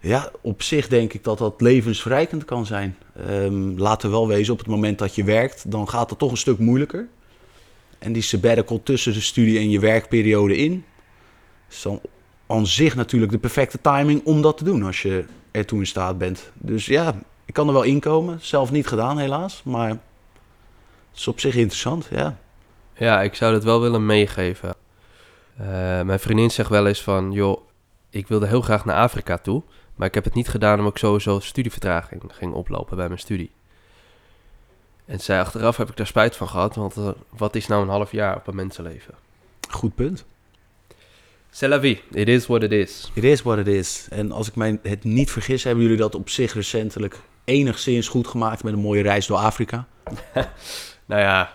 Ja, 0.00 0.30
op 0.40 0.62
zich 0.62 0.88
denk 0.88 1.12
ik 1.12 1.24
dat 1.24 1.38
dat 1.38 1.60
levensverrijkend 1.60 2.44
kan 2.44 2.66
zijn. 2.66 2.96
Ehm, 3.16 3.78
laten 3.78 4.08
we 4.10 4.16
wel 4.16 4.28
wezen, 4.28 4.52
op 4.52 4.58
het 4.58 4.68
moment 4.68 4.98
dat 4.98 5.14
je 5.14 5.24
werkt, 5.24 5.70
dan 5.70 5.88
gaat 5.88 6.10
het 6.10 6.18
toch 6.18 6.30
een 6.30 6.36
stuk 6.36 6.58
moeilijker. 6.58 7.08
En 7.98 8.12
die 8.12 8.22
sabbatical 8.22 8.82
tussen 8.82 9.12
de 9.12 9.20
studie 9.20 9.58
en 9.58 9.70
je 9.70 9.80
werkperiode 9.80 10.56
in, 10.56 10.84
is 11.70 11.82
dan 11.82 12.00
aan 12.46 12.66
zich 12.66 12.96
natuurlijk 12.96 13.32
de 13.32 13.38
perfecte 13.38 13.80
timing 13.80 14.24
om 14.24 14.42
dat 14.42 14.56
te 14.56 14.64
doen 14.64 14.82
als 14.82 15.02
je 15.02 15.24
ertoe 15.50 15.78
in 15.78 15.86
staat 15.86 16.18
bent. 16.18 16.50
Dus 16.54 16.86
ja, 16.86 17.14
ik 17.44 17.54
kan 17.54 17.66
er 17.66 17.72
wel 17.72 17.82
inkomen. 17.82 18.38
Zelf 18.40 18.70
niet 18.70 18.86
gedaan 18.86 19.18
helaas, 19.18 19.62
maar 19.64 19.88
het 19.88 19.98
is 21.14 21.28
op 21.28 21.40
zich 21.40 21.54
interessant, 21.54 22.08
ja. 22.10 22.38
Ja, 22.94 23.22
ik 23.22 23.34
zou 23.34 23.52
dat 23.52 23.64
wel 23.64 23.80
willen 23.80 24.06
meegeven. 24.06 24.74
Eh, 25.56 25.66
mijn 26.02 26.20
vriendin 26.20 26.50
zegt 26.50 26.70
wel 26.70 26.86
eens 26.86 27.02
van... 27.02 27.32
joh, 27.32 27.60
ik 28.10 28.28
wilde 28.28 28.46
heel 28.46 28.60
graag 28.60 28.84
naar 28.84 28.96
Afrika 28.96 29.38
toe... 29.38 29.62
maar 29.94 30.08
ik 30.08 30.14
heb 30.14 30.24
het 30.24 30.34
niet 30.34 30.48
gedaan 30.48 30.78
omdat 30.78 30.92
ik 30.92 30.98
sowieso 30.98 31.40
studievertraging 31.40 32.22
ging 32.28 32.52
oplopen 32.52 32.96
bij 32.96 33.06
mijn 33.06 33.20
studie. 33.20 33.50
En 35.04 35.20
zij 35.20 35.40
achteraf 35.40 35.76
heb 35.76 35.88
ik 35.88 35.96
daar 35.96 36.06
spijt 36.06 36.36
van 36.36 36.48
gehad... 36.48 36.74
want 36.74 36.96
eh, 36.96 37.08
wat 37.28 37.54
is 37.54 37.66
nou 37.66 37.82
een 37.82 37.88
half 37.88 38.12
jaar 38.12 38.36
op 38.36 38.46
een 38.46 38.54
mensenleven? 38.54 39.14
Goed 39.68 39.94
punt. 39.94 40.24
C'est 41.50 41.68
la 41.68 41.80
vie, 41.80 42.00
it 42.12 42.28
is 42.28 42.46
what 42.46 42.62
it 42.62 42.72
is. 42.72 43.10
It 43.14 43.24
is 43.24 43.42
what 43.42 43.58
it 43.58 43.66
is. 43.66 44.06
En 44.10 44.32
als 44.32 44.48
ik 44.48 44.54
mij 44.54 44.78
het 44.82 45.04
niet 45.04 45.30
vergis, 45.30 45.64
hebben 45.64 45.82
jullie 45.82 45.98
dat 45.98 46.14
op 46.14 46.28
zich 46.28 46.54
recentelijk 46.54 47.18
enigszins 47.44 48.08
goed 48.08 48.26
gemaakt 48.26 48.62
met 48.62 48.72
een 48.72 48.78
mooie 48.78 49.02
reis 49.02 49.26
door 49.26 49.36
Afrika. 49.38 49.86
Nou 51.06 51.22
ja, 51.22 51.52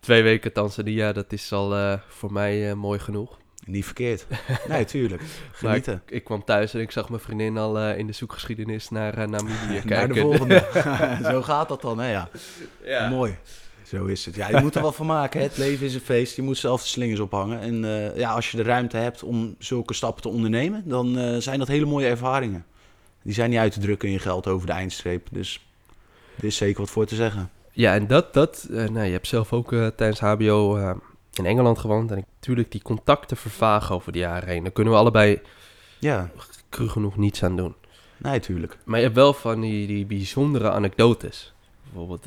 twee 0.00 0.22
weken 0.22 0.52
Tanzania, 0.52 1.12
dat 1.12 1.32
is 1.32 1.52
al 1.52 1.76
eh, 1.76 1.92
voor 2.08 2.32
mij 2.32 2.70
eh, 2.70 2.76
mooi 2.76 2.98
genoeg. 2.98 3.38
Niet 3.64 3.84
verkeerd. 3.84 4.26
Nee, 4.68 4.84
tuurlijk. 4.84 5.22
Maar 5.60 5.76
ik, 5.76 5.84
Genieten. 5.84 6.02
ik 6.06 6.24
kwam 6.24 6.44
thuis 6.44 6.74
en 6.74 6.80
ik 6.80 6.90
zag 6.90 7.08
mijn 7.08 7.20
vriendin 7.20 7.56
al 7.56 7.78
eh, 7.78 7.98
in 7.98 8.06
de 8.06 8.12
zoekgeschiedenis 8.12 8.88
naar 8.88 9.28
Namibië 9.28 9.82
kijken. 9.86 9.88
Naar 9.96 10.08
de 10.08 10.20
volgende. 10.20 10.66
Zo 11.30 11.42
gaat 11.42 11.68
dat 11.68 11.80
dan, 11.80 11.98
hè? 11.98 12.10
Ja. 12.10 12.28
ja. 12.84 13.08
Mooi. 13.08 13.36
Zo 13.88 14.04
is 14.04 14.24
het. 14.26 14.34
Ja, 14.34 14.48
je 14.48 14.60
moet 14.60 14.74
er 14.74 14.82
wel 14.82 14.92
van 14.92 15.06
maken. 15.06 15.40
Hè? 15.40 15.46
Het 15.46 15.56
leven 15.56 15.86
is 15.86 15.94
een 15.94 16.00
feest. 16.00 16.36
Je 16.36 16.42
moet 16.42 16.56
zelf 16.58 16.82
de 16.82 16.88
slingers 16.88 17.20
ophangen. 17.20 17.60
En 17.60 17.84
eh, 17.84 18.16
ja, 18.16 18.30
als 18.32 18.50
je 18.50 18.56
de 18.56 18.62
ruimte 18.62 18.96
hebt 18.96 19.22
om 19.22 19.54
zulke 19.58 19.94
stappen 19.94 20.22
te 20.22 20.28
ondernemen, 20.28 20.82
dan 20.86 21.18
eh, 21.18 21.36
zijn 21.36 21.58
dat 21.58 21.68
hele 21.68 21.84
mooie 21.86 22.06
ervaringen. 22.06 22.64
Die 23.22 23.34
zijn 23.34 23.50
niet 23.50 23.58
uit 23.58 23.72
te 23.72 23.80
drukken 23.80 24.08
in 24.08 24.14
je 24.14 24.20
geld 24.20 24.46
over 24.46 24.66
de 24.66 24.72
eindstreep. 24.72 25.26
Dus 25.30 25.66
er 26.38 26.44
is 26.44 26.56
zeker 26.56 26.80
wat 26.80 26.90
voor 26.90 27.06
te 27.06 27.14
zeggen. 27.14 27.50
Ja, 27.72 27.94
en 27.94 28.06
dat, 28.06 28.34
dat 28.34 28.66
eh, 28.70 28.88
nou, 28.88 29.06
je 29.06 29.12
hebt 29.12 29.26
zelf 29.26 29.52
ook 29.52 29.68
tijdens 29.70 30.20
HBO 30.20 30.76
in 31.32 31.46
Engeland 31.46 31.78
gewoond. 31.78 32.10
En 32.10 32.24
natuurlijk 32.34 32.72
die 32.72 32.82
contacten 32.82 33.36
vervagen 33.36 33.94
over 33.94 34.12
de 34.12 34.18
jaren 34.18 34.48
heen. 34.48 34.62
Daar 34.62 34.72
kunnen 34.72 34.92
we 34.92 34.98
allebei 34.98 35.40
Ja, 35.98 36.30
cru 36.68 36.88
genoeg 36.88 37.16
niets 37.16 37.42
aan 37.42 37.56
doen. 37.56 37.74
nee, 38.16 38.40
tuurlijk. 38.40 38.78
Maar 38.84 38.98
je 38.98 39.04
hebt 39.04 39.16
wel 39.16 39.32
van 39.32 39.60
die, 39.60 39.86
die 39.86 40.06
bijzondere 40.06 40.70
anekdotes. 40.70 41.52
Bijvoorbeeld, 41.82 42.26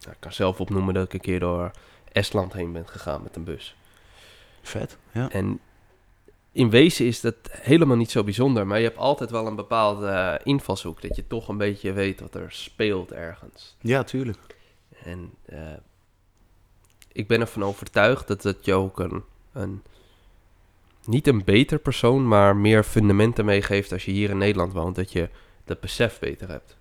nou, 0.00 0.12
ik 0.12 0.20
kan 0.20 0.32
zelf 0.32 0.60
opnoemen 0.60 0.94
dat 0.94 1.04
ik 1.04 1.12
een 1.12 1.20
keer 1.20 1.40
door 1.40 1.70
Estland 2.12 2.52
heen 2.52 2.72
ben 2.72 2.88
gegaan 2.88 3.22
met 3.22 3.36
een 3.36 3.44
bus. 3.44 3.76
Vet. 4.62 4.96
Ja. 5.12 5.30
En 5.30 5.60
in 6.52 6.70
wezen 6.70 7.06
is 7.06 7.20
dat 7.20 7.34
helemaal 7.50 7.96
niet 7.96 8.10
zo 8.10 8.24
bijzonder. 8.24 8.66
Maar 8.66 8.78
je 8.78 8.84
hebt 8.84 8.98
altijd 8.98 9.30
wel 9.30 9.46
een 9.46 9.56
bepaalde 9.56 10.06
eh, 10.06 10.34
invalshoek. 10.42 11.02
Dat 11.02 11.16
je 11.16 11.26
toch 11.26 11.48
een 11.48 11.56
beetje 11.56 11.92
weet 11.92 12.20
wat 12.20 12.34
er 12.34 12.52
speelt 12.52 13.12
ergens. 13.12 13.76
ja, 13.80 14.02
tuurlijk. 14.02 14.38
En 15.04 15.30
eh, 15.44 15.58
ik 17.12 17.26
ben 17.26 17.40
ervan 17.40 17.64
overtuigd 17.64 18.28
dat 18.28 18.42
het 18.42 18.64
je 18.64 18.74
ook 18.74 18.98
een, 18.98 19.22
een... 19.52 19.82
Niet 21.04 21.26
een 21.26 21.44
beter 21.44 21.78
persoon, 21.78 22.28
maar 22.28 22.56
meer 22.56 22.84
fundamenten 22.84 23.44
meegeeft 23.44 23.92
als 23.92 24.04
je 24.04 24.10
hier 24.10 24.30
in 24.30 24.38
Nederland 24.38 24.72
woont. 24.72 24.96
Dat 24.96 25.12
je 25.12 25.28
dat 25.64 25.80
besef 25.80 26.18
beter 26.18 26.48
hebt. 26.48 26.76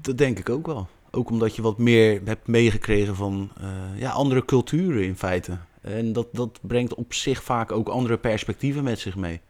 Dat 0.00 0.18
denk 0.18 0.38
ik 0.38 0.48
ook 0.48 0.66
wel. 0.66 0.88
Ook 1.14 1.30
omdat 1.30 1.56
je 1.56 1.62
wat 1.62 1.78
meer 1.78 2.20
hebt 2.24 2.46
meegekregen 2.46 3.16
van 3.16 3.50
eh, 3.60 4.00
ja, 4.00 4.10
andere 4.10 4.44
culturen 4.44 5.04
in 5.04 5.16
feite. 5.16 5.58
En 5.80 6.12
dat, 6.12 6.26
dat 6.32 6.58
brengt 6.62 6.94
op 6.94 7.14
zich 7.14 7.42
vaak 7.42 7.72
ook 7.72 7.88
andere 7.88 8.16
perspectieven 8.18 8.84
met 8.84 8.98
zich 8.98 9.16
mee. 9.16 9.40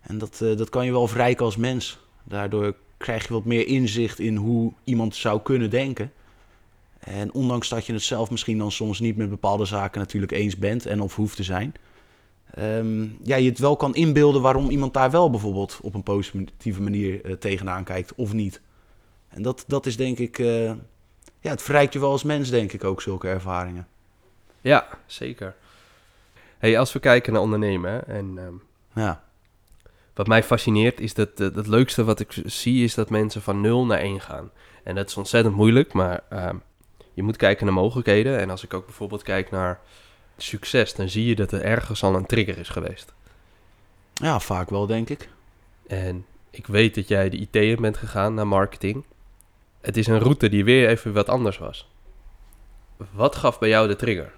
En 0.00 0.18
dat, 0.18 0.40
eh, 0.40 0.56
dat 0.56 0.68
kan 0.68 0.84
je 0.84 0.92
wel 0.92 1.08
verrijken 1.08 1.44
als 1.44 1.56
mens. 1.56 1.98
Daardoor 2.24 2.74
krijg 2.96 3.26
je 3.26 3.32
wat 3.32 3.44
meer 3.44 3.66
inzicht 3.66 4.18
in 4.18 4.36
hoe 4.36 4.72
iemand 4.84 5.16
zou 5.16 5.40
kunnen 5.40 5.70
denken. 5.70 6.12
En 6.98 7.32
ondanks 7.32 7.68
dat 7.68 7.86
je 7.86 7.92
het 7.92 8.02
zelf 8.02 8.30
misschien 8.30 8.58
dan 8.58 8.72
soms 8.72 9.00
niet 9.00 9.16
met 9.16 9.30
bepaalde 9.30 9.64
zaken 9.64 10.00
natuurlijk 10.00 10.32
eens 10.32 10.56
bent 10.56 10.86
en 10.86 11.00
of 11.00 11.16
hoeft 11.16 11.36
te 11.36 11.42
zijn. 11.42 11.74
ehm, 12.54 13.06
ja, 13.22 13.36
je 13.36 13.48
het 13.48 13.58
wel 13.58 13.76
kan 13.76 13.94
inbeelden 13.94 14.42
waarom 14.42 14.70
iemand 14.70 14.94
daar 14.94 15.10
wel 15.10 15.30
bijvoorbeeld 15.30 15.78
op 15.82 15.94
een 15.94 16.02
positieve 16.02 16.82
manier 16.82 17.24
eh, 17.24 17.32
tegenaan 17.32 17.84
kijkt 17.84 18.14
of 18.14 18.32
niet. 18.32 18.60
En 19.34 19.42
dat, 19.42 19.64
dat 19.66 19.86
is 19.86 19.96
denk 19.96 20.18
ik, 20.18 20.38
eh, 20.38 20.66
ja, 21.40 21.50
het 21.50 21.62
verrijkt 21.62 21.92
je 21.92 21.98
wel 21.98 22.10
als 22.10 22.22
mens 22.22 22.50
denk 22.50 22.72
ik 22.72 22.84
ook, 22.84 23.02
zulke 23.02 23.28
ervaringen. 23.28 23.86
Ja, 24.60 24.86
zeker. 25.06 25.54
Hey, 26.58 26.78
als 26.78 26.92
we 26.92 26.98
kijken 26.98 27.32
naar 27.32 27.42
ondernemen 27.42 27.92
hè, 27.92 27.98
en 27.98 28.38
ehm, 28.38 28.54
Ja, 28.94 29.24
Wat 30.14 30.26
mij 30.26 30.42
fascineert 30.42 31.00
is 31.00 31.14
dat 31.14 31.40
eh, 31.40 31.54
het 31.54 31.66
leukste 31.66 32.04
wat 32.04 32.20
ik 32.20 32.42
zie 32.44 32.84
is 32.84 32.94
dat 32.94 33.10
mensen 33.10 33.42
van 33.42 33.60
0 33.60 33.86
naar 33.86 33.98
1 33.98 34.20
gaan. 34.20 34.50
En 34.84 34.94
dat 34.94 35.08
is 35.08 35.16
ontzettend 35.16 35.54
moeilijk, 35.54 35.92
maar 35.92 36.22
ehm, 36.28 36.56
je 37.14 37.22
moet 37.22 37.36
kijken 37.36 37.64
naar 37.64 37.74
mogelijkheden. 37.74 38.38
En 38.38 38.50
als 38.50 38.64
ik 38.64 38.74
ook 38.74 38.86
bijvoorbeeld 38.86 39.22
kijk 39.22 39.50
naar 39.50 39.80
succes, 40.36 40.94
dan 40.94 41.08
zie 41.08 41.26
je 41.26 41.34
dat 41.34 41.52
er 41.52 41.62
ergens 41.62 42.02
al 42.02 42.14
een 42.14 42.26
trigger 42.26 42.58
is 42.58 42.68
geweest. 42.68 43.12
ja 44.14 44.40
vaak 44.40 44.70
wel 44.70 44.86
denk 44.86 45.08
ik. 45.08 45.28
En 45.86 46.26
ik 46.50 46.66
weet 46.66 46.94
dat 46.94 47.08
jij 47.08 47.28
de 47.28 47.36
IT 47.36 47.80
bent 47.80 47.96
gegaan 47.96 48.34
naar 48.34 48.46
marketing. 48.46 49.04
Het 49.82 49.96
is 49.96 50.06
een 50.06 50.18
route 50.18 50.48
die 50.48 50.64
weer 50.64 50.88
even 50.88 51.12
wat 51.12 51.28
anders 51.28 51.58
was. 51.58 51.88
Wat 53.10 53.36
gaf 53.36 53.58
bij 53.58 53.68
jou 53.68 53.88
de 53.88 53.96
trigger? 53.96 54.32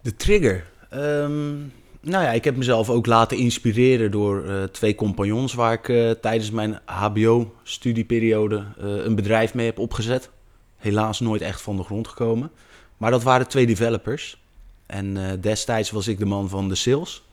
De 0.00 0.16
trigger. 0.16 0.64
Ehm, 0.88 1.58
nou 2.00 2.24
ja, 2.24 2.30
ik 2.32 2.44
heb 2.44 2.56
mezelf 2.56 2.90
ook 2.90 3.06
laten 3.06 3.36
inspireren 3.36 4.10
door 4.10 4.44
eh, 4.44 4.62
twee 4.62 4.94
compagnons 4.94 5.54
waar 5.54 5.72
ik 5.72 5.88
eh, 5.88 6.10
tijdens 6.10 6.50
mijn 6.50 6.80
HBO-studieperiode 6.84 8.64
eh, 8.78 9.04
een 9.04 9.14
bedrijf 9.14 9.54
mee 9.54 9.66
heb 9.66 9.78
opgezet. 9.78 10.30
Helaas 10.76 11.20
nooit 11.20 11.40
echt 11.40 11.62
van 11.62 11.76
de 11.76 11.82
grond 11.82 12.08
gekomen. 12.08 12.50
Maar 12.96 13.10
dat 13.10 13.22
waren 13.22 13.48
twee 13.48 13.66
developers. 13.66 14.42
En 14.86 15.40
destijds 15.40 15.90
was 15.90 16.08
ik 16.08 16.18
de 16.18 16.24
man 16.24 16.48
van 16.48 16.68
de 16.68 16.74
sales. 16.74 17.24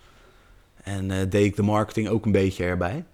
En 0.83 1.07
deed 1.29 1.45
ik 1.45 1.55
de 1.55 1.61
marketing 1.61 2.09
ook 2.09 2.25
een 2.25 2.31
beetje 2.31 2.63
erbij. 2.63 3.05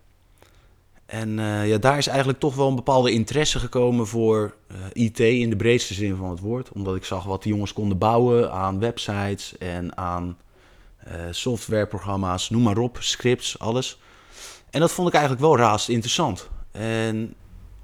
En 1.13 1.39
eh, 1.39 1.67
ja, 1.67 1.77
daar 1.77 1.97
is 1.97 2.07
eigenlijk 2.07 2.39
toch 2.39 2.55
wel 2.55 2.67
een 2.67 2.75
bepaalde 2.75 3.11
interesse 3.11 3.59
gekomen 3.59 4.07
voor 4.07 4.55
eh, 4.67 4.77
IT 4.93 5.19
in 5.19 5.49
de 5.49 5.55
breedste 5.55 5.93
zin 5.93 6.15
van 6.15 6.29
het 6.29 6.39
woord. 6.39 6.71
Omdat 6.71 6.95
ik 6.95 7.05
zag 7.05 7.23
wat 7.23 7.43
die 7.43 7.51
jongens 7.51 7.73
konden 7.73 7.97
bouwen 7.97 8.51
aan 8.51 8.79
websites 8.79 9.57
en 9.57 9.97
aan 9.97 10.37
eh, 10.97 11.13
softwareprogramma's, 11.31 12.49
noem 12.49 12.61
maar 12.61 12.77
op, 12.77 12.97
scripts, 12.99 13.59
alles. 13.59 13.99
En 14.69 14.79
dat 14.79 14.91
vond 14.91 15.07
ik 15.07 15.13
eigenlijk 15.13 15.43
wel 15.43 15.57
raast 15.57 15.89
interessant. 15.89 16.49
En 16.71 17.33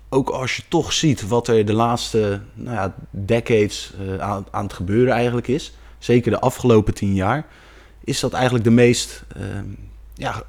ook 0.10 0.30
als 0.30 0.56
je 0.56 0.64
toch 0.68 0.94
ziet 0.94 1.28
wat 1.28 1.48
er 1.48 1.66
de 1.66 1.74
laatste 1.74 2.42
nou 2.54 2.76
ja, 2.76 2.96
decades 3.10 3.94
aan, 4.20 4.46
aan 4.52 4.64
het 4.64 4.74
gebeuren 4.74 5.14
eigenlijk 5.14 5.48
is, 5.48 5.74
zeker 6.00 6.32
de 6.32 6.40
afgelopen 6.40 6.94
tien 6.94 7.14
jaar, 7.14 7.48
is 8.04 8.20
dat 8.20 8.34
eigenlijk 8.34 8.64
de 8.64 8.72
meest 8.72 9.24
ehm, 9.36 9.66
ja, 10.14 10.44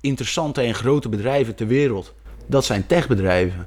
interessante 0.00 0.60
en 0.60 0.74
grote 0.74 1.08
bedrijven 1.08 1.54
ter 1.54 1.66
wereld. 1.66 2.14
Dat 2.46 2.64
zijn 2.64 2.86
techbedrijven. 2.86 3.66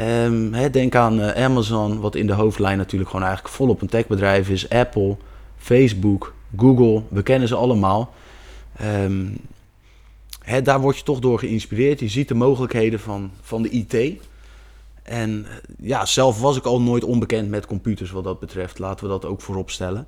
Um, 0.00 0.70
denk 0.72 0.94
aan 0.94 1.20
uh, 1.20 1.30
Amazon, 1.30 2.00
wat 2.00 2.14
in 2.14 2.26
de 2.26 2.32
hoofdlijn 2.32 2.78
natuurlijk 2.78 3.10
gewoon 3.10 3.24
eigenlijk 3.26 3.54
volop 3.54 3.80
een 3.80 3.88
techbedrijf 3.88 4.48
is. 4.48 4.68
Apple, 4.68 5.16
Facebook, 5.56 6.34
Google, 6.56 7.02
we 7.08 7.22
kennen 7.22 7.48
ze 7.48 7.54
allemaal. 7.54 8.14
Um, 8.82 9.36
daar 10.62 10.80
word 10.80 10.96
je 10.96 11.02
toch 11.02 11.18
door 11.18 11.38
geïnspireerd. 11.38 12.00
Je 12.00 12.08
ziet 12.08 12.28
de 12.28 12.34
mogelijkheden 12.34 13.00
van, 13.00 13.30
van 13.40 13.62
de 13.62 13.68
IT. 13.68 14.20
En 15.02 15.46
ja, 15.80 16.06
zelf 16.06 16.40
was 16.40 16.56
ik 16.56 16.64
al 16.64 16.80
nooit 16.80 17.04
onbekend 17.04 17.48
met 17.48 17.66
computers 17.66 18.10
wat 18.10 18.24
dat 18.24 18.40
betreft. 18.40 18.78
Laten 18.78 19.04
we 19.04 19.10
dat 19.10 19.24
ook 19.24 19.40
voorop 19.40 19.70
stellen. 19.70 20.06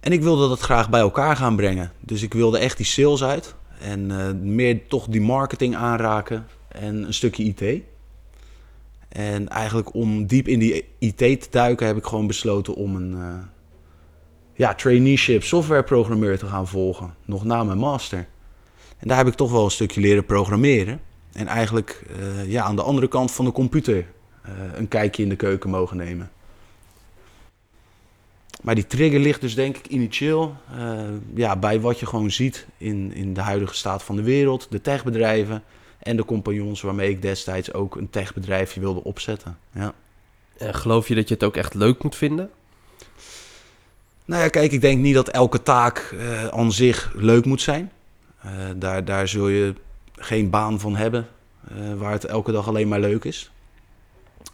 En 0.00 0.12
ik 0.12 0.22
wilde 0.22 0.48
dat 0.48 0.60
graag 0.60 0.90
bij 0.90 1.00
elkaar 1.00 1.36
gaan 1.36 1.56
brengen. 1.56 1.92
Dus 2.00 2.22
ik 2.22 2.34
wilde 2.34 2.58
echt 2.58 2.76
die 2.76 2.86
sales 2.86 3.24
uit. 3.24 3.54
En 3.80 4.10
uh, 4.10 4.30
meer 4.32 4.86
toch 4.86 5.06
die 5.06 5.20
marketing 5.20 5.76
aanraken 5.76 6.46
en 6.68 7.02
een 7.02 7.14
stukje 7.14 7.44
IT. 7.44 7.82
En 9.08 9.48
eigenlijk 9.48 9.94
om 9.94 10.26
diep 10.26 10.48
in 10.48 10.58
die 10.58 10.84
IT 10.98 11.16
te 11.16 11.46
duiken 11.50 11.86
heb 11.86 11.96
ik 11.96 12.04
gewoon 12.04 12.26
besloten 12.26 12.74
om 12.74 12.96
een 12.96 13.10
uh, 13.10 13.34
ja, 14.54 14.74
traineeship 14.74 15.42
softwareprogrammeur 15.42 16.38
te 16.38 16.46
gaan 16.46 16.68
volgen. 16.68 17.14
Nog 17.24 17.44
na 17.44 17.64
mijn 17.64 17.78
master. 17.78 18.26
En 18.98 19.08
daar 19.08 19.16
heb 19.16 19.26
ik 19.26 19.34
toch 19.34 19.50
wel 19.50 19.64
een 19.64 19.70
stukje 19.70 20.00
leren 20.00 20.24
programmeren. 20.24 21.00
En 21.32 21.46
eigenlijk 21.46 22.04
uh, 22.20 22.50
ja, 22.50 22.62
aan 22.62 22.76
de 22.76 22.82
andere 22.82 23.08
kant 23.08 23.30
van 23.30 23.44
de 23.44 23.52
computer 23.52 24.06
een 24.74 24.88
kijkje 24.88 25.22
in 25.22 25.28
de 25.28 25.36
keuken 25.36 25.70
mogen 25.70 25.96
nemen. 25.96 26.30
Maar 28.62 28.74
die 28.74 28.86
trigger 28.86 29.20
ligt 29.20 29.40
dus 29.40 29.54
denk 29.54 29.76
ik 29.76 29.86
initieel 29.86 30.56
uh, 30.74 31.00
ja, 31.34 31.56
bij 31.56 31.80
wat 31.80 32.00
je 32.00 32.06
gewoon 32.06 32.30
ziet 32.30 32.66
in, 32.76 33.12
in 33.14 33.34
de 33.34 33.40
huidige 33.40 33.74
staat 33.74 34.02
van 34.02 34.16
de 34.16 34.22
wereld, 34.22 34.66
de 34.70 34.80
techbedrijven 34.80 35.62
en 35.98 36.16
de 36.16 36.24
compagnons 36.24 36.80
waarmee 36.80 37.10
ik 37.10 37.22
destijds 37.22 37.72
ook 37.72 37.96
een 37.96 38.10
techbedrijfje 38.10 38.80
wilde 38.80 39.04
opzetten. 39.04 39.58
Ja. 39.72 39.94
En 40.56 40.74
geloof 40.74 41.08
je 41.08 41.14
dat 41.14 41.28
je 41.28 41.34
het 41.34 41.44
ook 41.44 41.56
echt 41.56 41.74
leuk 41.74 42.02
moet 42.02 42.16
vinden? 42.16 42.50
Nou 44.24 44.42
ja, 44.42 44.48
kijk, 44.48 44.72
ik 44.72 44.80
denk 44.80 45.00
niet 45.00 45.14
dat 45.14 45.28
elke 45.28 45.62
taak 45.62 46.14
uh, 46.14 46.46
aan 46.46 46.72
zich 46.72 47.12
leuk 47.14 47.44
moet 47.44 47.60
zijn. 47.60 47.92
Uh, 48.44 48.52
daar, 48.76 49.04
daar 49.04 49.28
zul 49.28 49.48
je 49.48 49.74
geen 50.16 50.50
baan 50.50 50.80
van 50.80 50.96
hebben 50.96 51.28
waar 51.96 52.12
het 52.12 52.24
elke 52.24 52.52
dag 52.52 52.68
alleen 52.68 52.88
maar 52.88 53.00
leuk 53.00 53.24
is. 53.24 53.50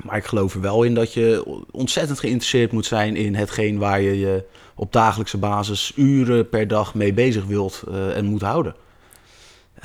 Maar 0.05 0.17
ik 0.17 0.25
geloof 0.25 0.55
er 0.55 0.61
wel 0.61 0.83
in 0.83 0.95
dat 0.95 1.12
je 1.12 1.45
ontzettend 1.71 2.19
geïnteresseerd 2.19 2.73
moet 2.73 2.87
zijn 2.87 3.17
in 3.17 3.35
hetgeen 3.35 3.79
waar 3.79 4.00
je 4.00 4.19
je 4.19 4.45
op 4.75 4.93
dagelijkse 4.93 5.38
basis 5.38 5.93
uren 5.97 6.49
per 6.49 6.69
dag 6.69 6.95
mee 6.95 7.12
bezig 7.12 7.45
wilt 7.45 7.85
uh, 7.88 8.17
en 8.17 8.25
moet 8.25 8.43
houden. 8.43 8.75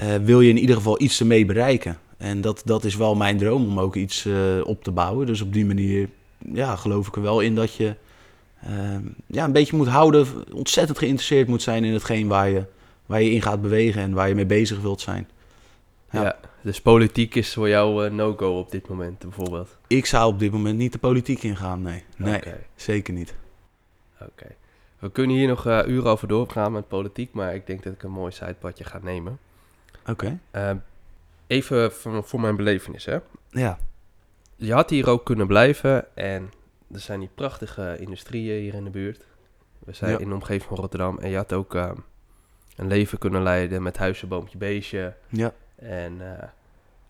Uh, 0.02 0.16
wil 0.16 0.42
je 0.42 0.50
in 0.50 0.58
ieder 0.58 0.76
geval 0.76 1.02
iets 1.02 1.20
ermee 1.20 1.46
bereiken. 1.46 1.98
En 2.18 2.42
dat, 2.42 2.62
dat 2.66 2.84
is 2.84 2.96
wel 2.96 3.16
mijn 3.16 3.38
droom 3.38 3.66
om 3.66 3.80
ook 3.80 3.96
iets 3.96 4.26
uh, 4.26 4.36
op 4.64 4.84
te 4.84 4.92
bouwen. 4.92 5.26
Dus 5.26 5.42
op 5.42 5.54
die 5.54 5.66
manier 5.66 6.10
ja, 6.54 6.76
geloof 6.76 7.08
ik 7.08 7.16
er 7.16 7.22
wel 7.22 7.40
in 7.40 7.56
dat 7.56 7.74
je 7.74 7.96
ja, 9.28 9.44
een 9.44 9.52
beetje 9.52 9.76
moet 9.76 9.88
houden, 9.88 10.28
ontzettend 10.54 10.98
geïnteresseerd 10.98 11.48
moet 11.48 11.62
zijn 11.62 11.84
in 11.84 11.94
hetgeen 11.94 12.28
waar 12.28 12.50
je, 12.50 12.66
waar 13.06 13.22
je 13.22 13.32
in 13.32 13.42
gaat 13.42 13.62
bewegen 13.62 14.02
en 14.02 14.14
waar 14.14 14.28
je 14.28 14.36
mee 14.36 14.46
bezig 14.46 14.82
wilt 14.82 15.02
zijn. 15.02 15.28
Ja. 16.12 16.36
Dus 16.62 16.82
politiek 16.82 17.36
is 17.36 17.54
voor 17.54 17.70
jou 17.70 18.06
uh, 18.06 18.12
no-go 18.12 18.60
op 18.60 18.72
dit 18.72 18.88
moment 18.88 19.20
bijvoorbeeld? 19.20 19.78
Ik 19.88 20.06
zou 20.06 20.34
op 20.34 20.40
dit 20.40 20.52
moment 20.52 20.78
niet 20.78 20.92
de 20.92 21.00
politiek 21.00 21.44
ingaan, 21.44 21.82
nee. 21.82 22.04
Nee, 22.16 22.38
okay. 22.38 22.68
zeker 22.76 23.14
niet. 23.14 23.36
Oké. 24.22 24.48
We 25.00 25.12
kunnen 25.12 25.36
hier 25.36 25.48
nog 25.48 25.68
uh, 25.68 25.80
uren 25.88 26.12
over 26.12 26.28
doorgaan 26.28 26.72
met 26.72 26.88
politiek, 26.88 27.34
maar 27.34 27.56
ik 27.56 27.68
denk 27.68 27.84
dat 27.84 27.94
ik 27.94 28.04
een 28.04 28.12
mooi 28.12 28.32
sidepadje 28.32 28.84
ga 28.84 29.00
nemen. 29.02 29.40
Oké. 30.06 30.40
Okay. 30.52 30.72
Uh, 30.72 30.78
even 31.48 31.92
voor, 31.92 32.24
voor 32.24 32.40
mijn 32.40 32.56
belevenis, 32.56 33.06
hè. 33.06 33.18
Ja. 33.50 33.78
Je 34.56 34.74
had 34.74 34.90
hier 34.90 35.10
ook 35.10 35.26
kunnen 35.26 35.48
blijven 35.48 36.16
en 36.16 36.52
er 36.92 37.00
zijn 37.00 37.20
die 37.20 37.30
prachtige 37.36 37.98
industrieën 38.00 38.62
hier 38.62 38.74
in 38.74 38.84
de 38.84 38.90
buurt. 38.90 39.26
We 39.80 39.94
zijn 39.94 40.12
ja. 40.12 40.18
in 40.18 40.28
de 40.28 40.34
omgeving 40.34 40.64
van 40.64 40.78
Rotterdam 40.78 41.18
en 41.20 41.30
je 41.30 41.36
had 41.36 41.54
ook 41.54 41.76
uh, 41.76 41.92
een 42.76 42.88
leven 42.88 43.18
kunnen 43.18 43.44
leiden 43.44 43.84
met 43.84 43.98
huisje, 43.98 44.28
boompje, 44.28 44.58
beestje. 44.58 45.16
Ja. 45.30 45.54
En 45.80 46.14
uh, 46.22 46.44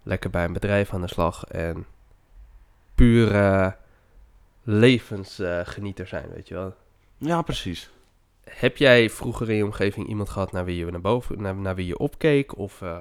lekker 0.03 0.29
bij 0.29 0.45
een 0.45 0.53
bedrijf 0.53 0.93
aan 0.93 1.01
de 1.01 1.07
slag. 1.07 1.43
En 1.43 1.85
pure 2.95 3.75
levensgenieter 4.63 6.05
uh, 6.05 6.09
zijn, 6.11 6.29
weet 6.33 6.47
je 6.47 6.53
wel. 6.53 6.75
Ja, 7.17 7.41
precies. 7.41 7.89
Heb 8.43 8.77
jij 8.77 9.09
vroeger 9.09 9.49
in 9.49 9.55
je 9.55 9.65
omgeving 9.65 10.07
iemand 10.07 10.29
gehad 10.29 10.51
naar 10.51 10.65
wie 10.65 10.77
je 10.77 10.91
naar 10.91 11.01
boven, 11.01 11.41
naar, 11.41 11.55
naar 11.55 11.75
wie 11.75 11.85
je 11.85 11.97
opkeek? 11.97 12.57
Of 12.57 12.81
uh, 12.81 12.97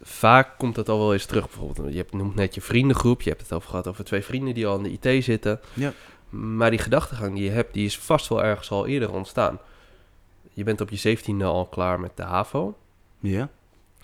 vaak 0.00 0.58
komt 0.58 0.74
dat 0.74 0.88
al 0.88 0.98
wel 0.98 1.12
eens 1.12 1.26
terug. 1.26 1.44
Bijvoorbeeld, 1.46 1.92
je 1.92 1.96
hebt, 1.96 2.12
noemt 2.12 2.34
net 2.34 2.54
je 2.54 2.60
vriendengroep. 2.60 3.22
Je 3.22 3.30
hebt 3.30 3.42
het 3.42 3.52
over 3.52 3.68
gehad 3.68 3.86
over 3.86 4.04
twee 4.04 4.24
vrienden 4.24 4.54
die 4.54 4.66
al 4.66 4.76
in 4.76 4.82
de 4.82 5.10
IT 5.10 5.24
zitten. 5.24 5.60
Ja. 5.74 5.92
Maar 6.28 6.70
die 6.70 6.78
gedachtegang 6.78 7.34
die 7.34 7.44
je 7.44 7.50
hebt, 7.50 7.74
die 7.74 7.84
is 7.84 7.98
vast 7.98 8.28
wel 8.28 8.44
ergens 8.44 8.70
al 8.70 8.86
eerder 8.86 9.12
ontstaan. 9.12 9.58
Je 10.52 10.64
bent 10.64 10.80
op 10.80 10.90
je 10.90 11.18
17e 11.18 11.42
al 11.42 11.66
klaar 11.66 12.00
met 12.00 12.16
de 12.16 12.22
HAVO. 12.22 12.78
Ja. 13.18 13.48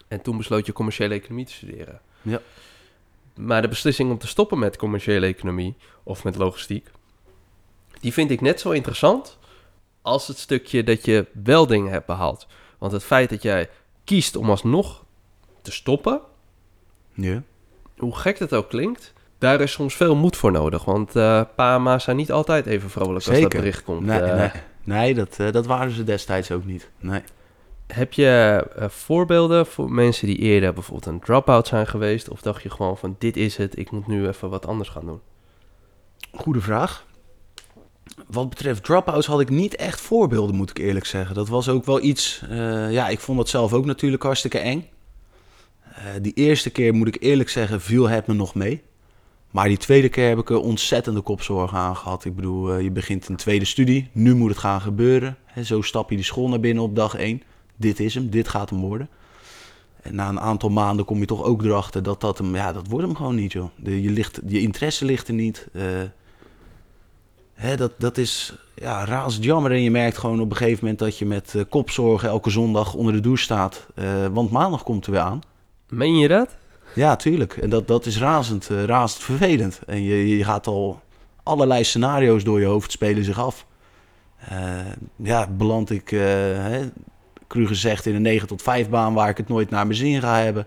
En 0.09 0.23
toen 0.23 0.37
besloot 0.37 0.67
je 0.67 0.73
commerciële 0.73 1.15
economie 1.15 1.45
te 1.47 1.53
studeren. 1.53 2.01
Ja. 2.23 2.41
Maar 3.35 3.63
de 3.63 3.69
beslissing 3.69 4.11
om 4.11 4.19
te 4.19 4.27
stoppen 4.27 4.59
met 4.59 4.77
commerciële 4.77 5.27
economie 5.27 5.77
of 6.03 6.25
met 6.25 6.37
logistiek, 6.37 6.91
die 8.01 8.13
vind 8.13 8.31
ik 8.31 8.41
net 8.41 8.61
zo 8.61 8.71
interessant 8.71 9.39
als 10.03 10.29
het 10.29 10.39
stukje 10.39 10.85
dat 10.85 11.05
je 11.05 11.27
wel 11.45 11.67
dingen 11.67 11.93
hebt 11.93 12.07
behaald. 12.07 12.47
Want 12.79 12.93
het 12.93 13.05
feit 13.05 13.31
dat 13.31 13.43
jij 13.43 13.69
kiest 14.05 14.37
om 14.37 14.51
alsnog 14.51 15.05
te 15.63 15.73
stoppen, 15.73 16.21
ja. 17.13 17.43
hoe 17.99 18.17
gek 18.17 18.39
het 18.39 18.55
ook 18.55 18.69
klinkt, 18.69 19.13
daar 19.39 19.61
is 19.61 19.73
soms 19.73 19.95
veel 19.95 20.15
moed 20.15 20.37
voor 20.37 20.53
nodig. 20.53 20.85
Want 20.85 21.17
uh, 21.17 21.43
pa 21.55 21.75
en 21.75 21.83
ma 21.83 21.99
zijn 21.99 22.17
niet 22.17 22.33
altijd 22.33 22.67
even 22.67 22.91
vrolijk 22.91 23.25
Zeker. 23.25 23.43
als 23.43 23.53
dat 23.53 23.61
bericht 23.61 23.85
komt. 23.85 24.07
Nee, 24.07 24.21
uh, 24.21 24.37
nee. 24.37 24.51
nee 24.83 25.15
dat, 25.15 25.37
uh, 25.41 25.53
dat 25.53 25.67
waren 25.67 25.93
ze 25.93 26.05
destijds 26.05 26.51
ook 26.51 26.65
niet. 26.65 26.91
Nee. 26.99 27.23
Heb 27.87 28.13
je 28.13 28.67
uh, 28.79 28.89
voorbeelden 28.89 29.67
voor 29.67 29.91
mensen 29.91 30.27
die 30.27 30.37
eerder 30.37 30.73
bijvoorbeeld 30.73 31.07
een 31.07 31.21
drop-out 31.21 31.67
zijn 31.67 31.87
geweest? 31.87 32.29
Of 32.29 32.41
dacht 32.41 32.63
je 32.63 32.71
gewoon 32.71 32.97
van 32.97 33.17
dit 33.19 33.37
is 33.37 33.57
het, 33.57 33.79
ik 33.79 33.91
moet 33.91 34.07
nu 34.07 34.29
even 34.29 34.51
wat 34.51 34.67
anders 34.67 34.89
gaan 34.89 35.07
doen? 35.07 35.21
Goede 36.33 36.61
vraag. 36.61 37.07
Wat 38.27 38.49
betreft 38.49 38.85
drop-outs 38.85 39.27
had 39.27 39.41
ik 39.41 39.51
niet 39.51 39.77
echt 39.77 40.01
voorbeelden, 40.01 40.57
moet 40.57 40.71
ik 40.71 40.79
eerlijk 40.79 41.07
zeggen. 41.07 41.35
Dat 41.35 41.49
was 41.49 41.69
ook 41.69 41.85
wel 41.85 42.03
iets, 42.03 42.43
uh, 42.51 42.93
ja, 42.93 43.09
ik 43.09 43.21
vond 43.21 43.39
dat 43.39 43.49
zelf 43.49 43.73
ook 43.73 43.85
natuurlijk 43.85 44.23
hartstikke 44.23 44.59
eng. 44.59 44.89
Uh, 45.89 46.05
die 46.23 46.33
eerste 46.35 46.71
keer, 46.71 46.95
moet 46.95 47.09
ik 47.09 47.23
eerlijk 47.23 47.49
zeggen, 47.49 47.81
viel 47.81 48.09
het 48.09 48.27
me 48.27 48.35
nog 48.35 48.55
mee. 48.55 48.83
Maar 49.51 49.69
die 49.69 49.77
tweede 49.77 50.09
keer 50.09 50.29
heb 50.29 50.39
ik 50.39 50.51
er 50.51 50.61
ontzettende 50.61 51.21
kopzorgen 51.21 51.79
aan 51.79 51.97
gehad. 51.97 52.25
Ik 52.25 52.37
bedoel, 52.37 52.77
je 52.77 52.91
begint 52.91 53.29
een 53.29 53.37
tweede 53.37 53.65
studie, 53.65 54.11
nu 54.13 54.35
moet 54.35 54.51
het 54.51 54.59
gaan 54.59 54.81
gebeuren. 54.81 55.37
He, 55.45 55.65
zo 55.65 55.83
stap 55.83 56.11
je 56.11 56.17
die 56.17 56.25
school 56.25 56.49
naar 56.49 56.61
binnen 56.61 56.83
op 56.83 56.97
dag 56.97 57.15
één 57.15 57.43
dit 57.77 58.01
is 58.01 58.15
hem, 58.15 58.31
dit 58.31 58.49
gaat 58.49 58.71
hem 58.71 58.81
worden. 58.81 59.09
En 60.07 60.15
na 60.15 60.29
een 60.29 60.41
aantal 60.41 60.69
maanden 60.69 61.05
kom 61.05 61.19
je 61.19 61.27
toch 61.27 61.43
ook 61.43 61.63
erachter 61.63 62.03
dat 62.03 62.21
dat 62.21 62.39
hem, 62.39 62.55
ja, 62.55 62.73
dat 62.73 62.89
wordt 62.89 63.07
hem 63.07 63.17
gewoon 63.17 63.35
niet, 63.35 63.53
joh. 63.53 63.69
De, 63.77 64.03
je, 64.03 64.11
ligt, 64.11 64.41
je 64.47 64.61
interesse 64.61 65.05
ligt 65.05 65.29
er 65.29 65.35
niet. 65.35 65.69
Uh, 65.73 65.83
hè, 67.55 67.77
dat, 67.77 67.93
dat 67.99 68.19
is 68.19 68.55
ja, 68.75 69.05
razend 69.05 69.45
jammer. 69.45 69.71
En 69.71 69.83
je 69.83 69.91
merkt 69.91 70.19
gewoon 70.19 70.41
op 70.41 70.51
een 70.51 70.57
gegeven 70.57 70.79
moment 70.81 70.99
dat 70.99 71.19
je 71.19 71.27
met 71.27 71.53
uh, 71.57 71.63
kopzorgen 71.69 72.29
elke 72.29 72.51
zondag 72.51 72.95
onder 72.95 73.13
de 73.13 73.21
douche 73.21 73.43
staat. 73.43 73.87
Uh, 73.95 74.27
want 74.33 74.51
maandag 74.51 74.83
komt 74.83 75.07
er 75.07 75.13
weer 75.13 75.21
aan. 75.21 75.41
Meen 75.89 76.19
je 76.19 76.29
dat? 76.29 76.57
Ja, 76.95 77.17
tuurlijk. 77.17 77.57
En 77.57 77.71
dat, 77.71 77.89
dat 77.89 78.07
is 78.07 78.19
razend, 78.19 78.67
razend 78.67 79.23
vervelend. 79.23 79.81
En 79.87 80.03
je, 80.03 80.37
je 80.37 80.45
gaat 80.45 80.67
al 80.67 81.01
allerlei 81.43 81.85
scenario's 81.85 82.45
door 82.45 82.61
je 82.61 82.67
hoofd 82.67 82.93
spelen 82.93 83.25
zich 83.25 83.39
af. 83.39 83.67
ja, 85.17 85.49
beland 85.49 85.91
ik 85.91 86.09
hè, 86.11 86.91
cru 87.47 87.67
gezegd 87.67 88.07
in 88.07 88.15
een 88.15 88.23
9 88.23 88.49
tot 88.49 88.63
5 88.63 88.89
baan 88.89 89.15
waar 89.15 89.29
ik 89.29 89.37
het 89.37 89.49
nooit 89.49 89.71
naar 89.71 89.87
mijn 89.87 89.99
zin 89.99 90.21
ga 90.21 90.39
hebben. 90.41 90.67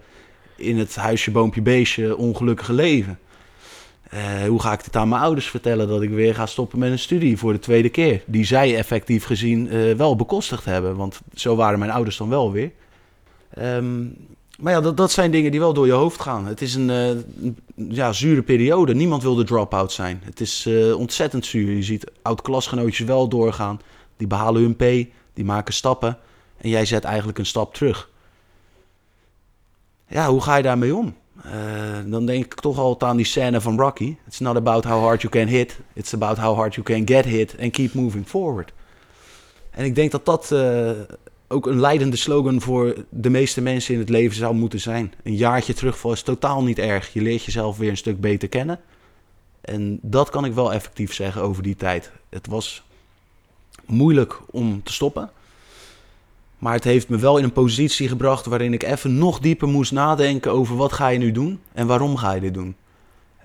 In 0.55 0.77
het 0.77 0.95
huisje, 0.95 1.31
boompje, 1.31 1.61
beestje, 1.61 2.17
ongelukkige 2.17 2.73
leven. 2.73 3.19
Uh, 4.13 4.47
hoe 4.47 4.61
ga 4.61 4.73
ik 4.73 4.83
dit 4.83 4.95
aan 4.95 5.09
mijn 5.09 5.21
ouders 5.21 5.49
vertellen 5.49 5.87
dat 5.87 6.01
ik 6.01 6.09
weer 6.09 6.35
ga 6.35 6.45
stoppen 6.45 6.79
met 6.79 6.91
een 6.91 6.99
studie 6.99 7.37
voor 7.37 7.53
de 7.53 7.59
tweede 7.59 7.89
keer? 7.89 8.23
Die 8.25 8.45
zij 8.45 8.75
effectief 8.75 9.25
gezien 9.25 9.73
uh, 9.73 9.95
wel 9.95 10.15
bekostigd 10.15 10.65
hebben, 10.65 10.95
want 10.95 11.19
zo 11.33 11.55
waren 11.55 11.79
mijn 11.79 11.91
ouders 11.91 12.17
dan 12.17 12.29
wel 12.29 12.51
weer. 12.51 12.71
Um, 13.57 14.15
Maar 14.59 14.73
ja, 14.73 14.81
dat, 14.81 14.97
dat 14.97 15.11
zijn 15.11 15.31
dingen 15.31 15.51
die 15.51 15.59
wel 15.59 15.73
door 15.73 15.85
je 15.85 15.91
hoofd 15.91 16.21
gaan. 16.21 16.45
Het 16.45 16.61
is 16.61 16.75
een, 16.75 16.89
eh, 16.89 17.09
ja, 17.89 18.13
zure 18.13 18.41
periode. 18.41 18.93
Niemand 18.93 19.23
wil 19.23 19.35
de 19.35 19.43
drop-out 19.43 19.91
zijn. 19.91 20.21
Het 20.23 20.39
is 20.39 20.65
eh, 20.65 20.99
ontzettend 20.99 21.45
zuur. 21.45 21.75
Je 21.75 21.83
ziet 21.83 22.11
oud-klasgenootjes 22.21 23.07
wel 23.07 23.27
doorgaan. 23.27 23.81
Die 24.17 24.27
behalen 24.27 24.61
hun 24.61 24.75
P, 24.75 25.09
die 25.33 25.45
maken 25.45 25.73
stappen. 25.73 26.17
En 26.61 26.69
jij 26.69 26.85
zet 26.85 27.03
eigenlijk 27.03 27.37
een 27.37 27.45
stap 27.45 27.73
terug. 27.73 28.09
Ja, 30.07 30.29
hoe 30.29 30.41
ga 30.41 30.55
je 30.55 30.63
daarmee 30.63 30.95
om? 30.95 31.15
Eh, 31.43 31.51
dan 32.05 32.25
denk 32.25 32.45
ik 32.45 32.53
toch 32.53 32.77
altijd 32.77 33.11
aan 33.11 33.17
die 33.17 33.25
scène 33.25 33.61
van 33.61 33.79
Rocky. 33.79 34.15
It's 34.27 34.39
not 34.39 34.55
about 34.55 34.83
how 34.83 35.03
hard 35.03 35.21
you 35.21 35.33
can 35.33 35.47
hit. 35.47 35.79
It's 35.93 36.13
about 36.13 36.37
how 36.37 36.55
hard 36.55 36.75
you 36.75 36.85
can 36.85 37.07
get 37.07 37.25
hit 37.25 37.55
and 37.61 37.71
keep 37.71 37.93
moving 37.93 38.27
forward. 38.27 38.73
En 39.69 39.85
ik 39.85 39.95
denk 39.95 40.11
dat 40.11 40.25
dat 40.25 40.51
eh, 40.51 40.91
ook 41.47 41.65
een 41.65 41.79
leidende 41.79 42.15
slogan 42.15 42.61
voor 42.61 42.95
de 43.09 43.29
meeste 43.29 43.61
mensen 43.61 43.93
in 43.93 43.99
het 43.99 44.09
leven 44.09 44.35
zou 44.35 44.55
moeten 44.55 44.79
zijn. 44.79 45.13
Een 45.23 45.35
jaartje 45.35 45.73
terugval 45.73 46.11
is 46.11 46.21
totaal 46.21 46.63
niet 46.63 46.79
erg. 46.79 47.13
Je 47.13 47.21
leert 47.21 47.43
jezelf 47.43 47.77
weer 47.77 47.89
een 47.89 47.97
stuk 47.97 48.21
beter 48.21 48.47
kennen. 48.47 48.79
En 49.61 49.99
dat 50.01 50.29
kan 50.29 50.45
ik 50.45 50.53
wel 50.53 50.73
effectief 50.73 51.13
zeggen 51.13 51.41
over 51.41 51.63
die 51.63 51.75
tijd. 51.75 52.11
Het 52.29 52.47
was 52.47 52.83
moeilijk 53.85 54.39
om 54.51 54.83
te 54.83 54.93
stoppen. 54.93 55.29
Maar 56.59 56.73
het 56.73 56.83
heeft 56.83 57.09
me 57.09 57.17
wel 57.17 57.37
in 57.37 57.43
een 57.43 57.51
positie 57.51 58.07
gebracht 58.07 58.45
waarin 58.45 58.73
ik 58.73 58.83
even 58.83 59.17
nog 59.17 59.39
dieper 59.39 59.67
moest 59.67 59.91
nadenken 59.91 60.51
over 60.51 60.75
wat 60.75 60.93
ga 60.93 61.07
je 61.07 61.19
nu 61.19 61.31
doen 61.31 61.59
en 61.73 61.87
waarom 61.87 62.17
ga 62.17 62.33
je 62.33 62.41
dit 62.41 62.53
doen. 62.53 62.75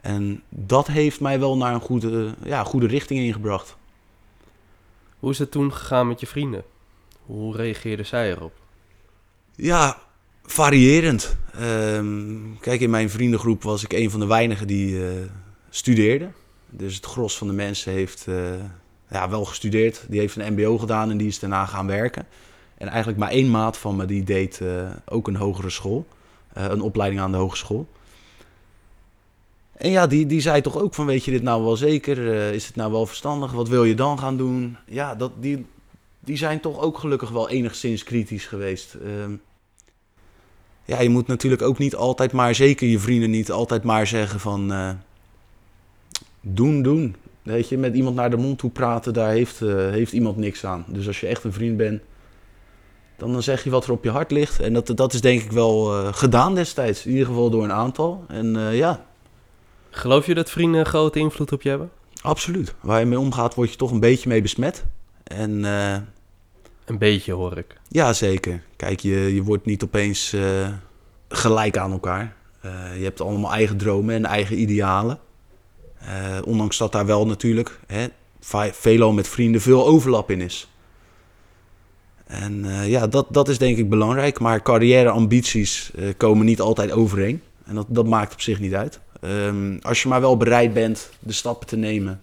En 0.00 0.42
dat 0.48 0.86
heeft 0.86 1.20
mij 1.20 1.40
wel 1.40 1.56
naar 1.56 1.74
een 1.74 1.80
goede, 1.80 2.34
ja, 2.44 2.64
goede 2.64 2.86
richting 2.86 3.20
ingebracht. 3.20 3.76
Hoe 5.18 5.30
is 5.30 5.38
het 5.38 5.50
toen 5.50 5.72
gegaan 5.72 6.08
met 6.08 6.20
je 6.20 6.26
vrienden? 6.26 6.64
Hoe 7.26 7.56
reageerden 7.56 8.06
zij 8.06 8.30
erop? 8.30 8.52
Ja, 9.54 9.98
variërend. 10.42 11.36
Ehm, 11.54 12.36
kijk, 12.60 12.80
in 12.80 12.90
mijn 12.90 13.10
vriendengroep 13.10 13.62
was 13.62 13.84
ik 13.84 13.92
een 13.92 14.10
van 14.10 14.20
de 14.20 14.26
weinigen 14.26 14.66
die 14.66 14.94
uh, 14.94 15.08
studeerde. 15.70 16.28
Dus 16.70 16.94
het 16.94 17.06
gros 17.06 17.38
van 17.38 17.46
de 17.46 17.52
mensen 17.52 17.92
heeft 17.92 18.26
uh, 18.28 18.36
ja, 19.10 19.28
wel 19.28 19.44
gestudeerd. 19.44 20.04
Die 20.08 20.20
heeft 20.20 20.36
een 20.36 20.52
mbo 20.52 20.78
gedaan 20.78 21.10
en 21.10 21.16
die 21.16 21.28
is 21.28 21.38
daarna 21.38 21.66
gaan 21.66 21.86
werken. 21.86 22.26
En 22.78 22.88
eigenlijk 22.88 23.18
maar 23.18 23.30
één 23.30 23.50
maat 23.50 23.76
van 23.76 23.96
me 23.96 24.04
die 24.04 24.24
deed 24.24 24.60
uh, 24.62 24.90
ook 25.04 25.28
een 25.28 25.36
hogere 25.36 25.70
school. 25.70 26.06
een 26.52 26.80
opleiding 26.80 27.20
aan 27.22 27.32
de 27.32 27.36
hogeschool. 27.38 27.86
En 29.76 29.90
ja, 29.90 30.06
die, 30.06 30.26
die 30.26 30.40
zei 30.40 30.60
toch 30.60 30.78
ook 30.78 30.94
van, 30.94 31.06
weet 31.06 31.24
je 31.24 31.30
dit 31.30 31.42
nou 31.42 31.64
wel 31.64 31.76
zeker? 31.76 32.18
Uh, 32.18 32.52
is 32.52 32.66
het 32.66 32.76
nou 32.76 32.92
wel 32.92 33.06
verstandig? 33.06 33.52
Wat 33.52 33.68
wil 33.68 33.84
je 33.84 33.94
dan 33.94 34.18
gaan 34.18 34.36
doen? 34.36 34.76
Ja, 34.86 35.14
dat, 35.14 35.32
die, 35.40 35.66
die 36.20 36.36
zijn 36.36 36.60
toch 36.60 36.80
ook 36.80 36.98
gelukkig 36.98 37.30
wel 37.30 37.48
enigszins 37.48 38.04
kritisch 38.04 38.46
geweest. 38.46 38.96
Uh, 39.04 39.34
ja, 40.84 41.00
je 41.00 41.08
moet 41.08 41.26
natuurlijk 41.26 41.62
ook 41.62 41.78
niet 41.78 41.94
altijd 41.94 42.32
maar, 42.32 42.54
zeker 42.54 42.88
je 42.88 42.98
vrienden 42.98 43.30
niet, 43.30 43.50
altijd 43.50 43.82
maar 43.82 44.06
zeggen 44.06 44.40
van... 44.40 44.72
Doen, 46.40 46.82
doen. 46.82 47.16
Weet 47.42 47.68
je, 47.68 47.78
met 47.78 47.94
iemand 47.94 48.16
naar 48.16 48.30
de 48.30 48.36
mond 48.36 48.58
toe 48.58 48.70
praten, 48.70 49.12
daar 49.12 49.30
heeft, 49.30 49.58
heeft 49.90 50.12
iemand 50.12 50.36
niks 50.36 50.64
aan. 50.64 50.84
Dus 50.88 51.06
als 51.06 51.20
je 51.20 51.26
echt 51.26 51.44
een 51.44 51.52
vriend 51.52 51.76
bent, 51.76 52.02
dan, 53.16 53.32
dan 53.32 53.42
zeg 53.42 53.64
je 53.64 53.70
wat 53.70 53.84
er 53.84 53.92
op 53.92 54.04
je 54.04 54.10
hart 54.10 54.30
ligt. 54.30 54.60
En 54.60 54.72
dat, 54.72 54.86
dat 54.94 55.12
is 55.12 55.20
denk 55.20 55.42
ik 55.42 55.52
wel 55.52 55.84
gedaan 56.12 56.54
destijds. 56.54 57.06
In 57.06 57.10
ieder 57.12 57.26
geval 57.26 57.50
door 57.50 57.64
een 57.64 57.72
aantal. 57.72 58.24
En 58.28 58.56
ja, 58.72 59.04
Geloof 59.96 60.26
je 60.26 60.34
dat 60.34 60.50
vrienden 60.50 60.80
een 60.80 60.86
grote 60.86 61.18
invloed 61.18 61.52
op 61.52 61.62
je 61.62 61.68
hebben? 61.68 61.90
Absoluut. 62.22 62.74
Waar 62.80 63.00
je 63.00 63.06
mee 63.06 63.18
omgaat, 63.18 63.54
word 63.54 63.70
je 63.70 63.76
toch 63.76 63.90
een 63.90 64.00
beetje 64.00 64.28
mee 64.28 64.42
besmet. 64.42 64.84
En, 65.24 65.50
uh, 65.50 65.96
een 66.84 66.98
beetje 66.98 67.32
hoor 67.32 67.58
ik. 67.58 67.80
Ja, 67.88 68.12
zeker. 68.12 68.62
Kijk, 68.76 69.00
je, 69.00 69.34
je 69.34 69.42
wordt 69.42 69.64
niet 69.64 69.84
opeens 69.84 70.36
gelijk 71.28 71.76
aan 71.76 71.92
elkaar. 71.92 72.36
Je 72.96 73.02
hebt 73.02 73.20
allemaal 73.20 73.52
eigen 73.52 73.76
dromen 73.76 74.14
en 74.14 74.24
eigen 74.24 74.60
idealen. 74.60 75.18
ondanks 76.44 76.78
dat 76.78 76.92
daar 76.92 77.06
wel 77.06 77.26
natuurlijk, 77.26 77.78
hè, 77.86 78.06
veelal 78.72 79.12
met 79.12 79.28
vrienden, 79.28 79.60
veel 79.60 79.86
overlap 79.86 80.30
in 80.30 80.40
is. 80.40 80.68
En 82.26 82.64
ja, 82.86 83.06
dat, 83.06 83.26
dat 83.30 83.48
is 83.48 83.58
denk 83.58 83.78
ik 83.78 83.88
belangrijk. 83.88 84.40
Maar 84.40 84.62
carrièreambities 84.62 85.90
komen 86.16 86.46
niet 86.46 86.60
altijd 86.60 86.92
overeen. 86.92 87.42
En 87.64 87.74
dat, 87.74 87.86
dat 87.88 88.06
maakt 88.06 88.32
op 88.32 88.40
zich 88.40 88.60
niet 88.60 88.74
uit. 88.74 89.00
Um, 89.20 89.78
als 89.82 90.02
je 90.02 90.08
maar 90.08 90.20
wel 90.20 90.36
bereid 90.36 90.72
bent 90.72 91.10
de 91.18 91.32
stappen 91.32 91.66
te 91.66 91.76
nemen 91.76 92.20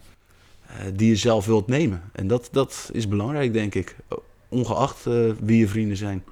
uh, 0.70 0.76
die 0.94 1.10
je 1.10 1.16
zelf 1.16 1.46
wilt 1.46 1.68
nemen. 1.68 2.02
En 2.12 2.28
dat, 2.28 2.50
dat 2.52 2.90
is 2.94 3.08
belangrijk, 3.08 3.54
denk 3.54 3.76
ik. 3.76 3.96
Ongeacht 4.50 5.04
wie 5.40 5.58
je 5.58 5.68
vrienden 5.68 5.98
zijn. 5.98 6.24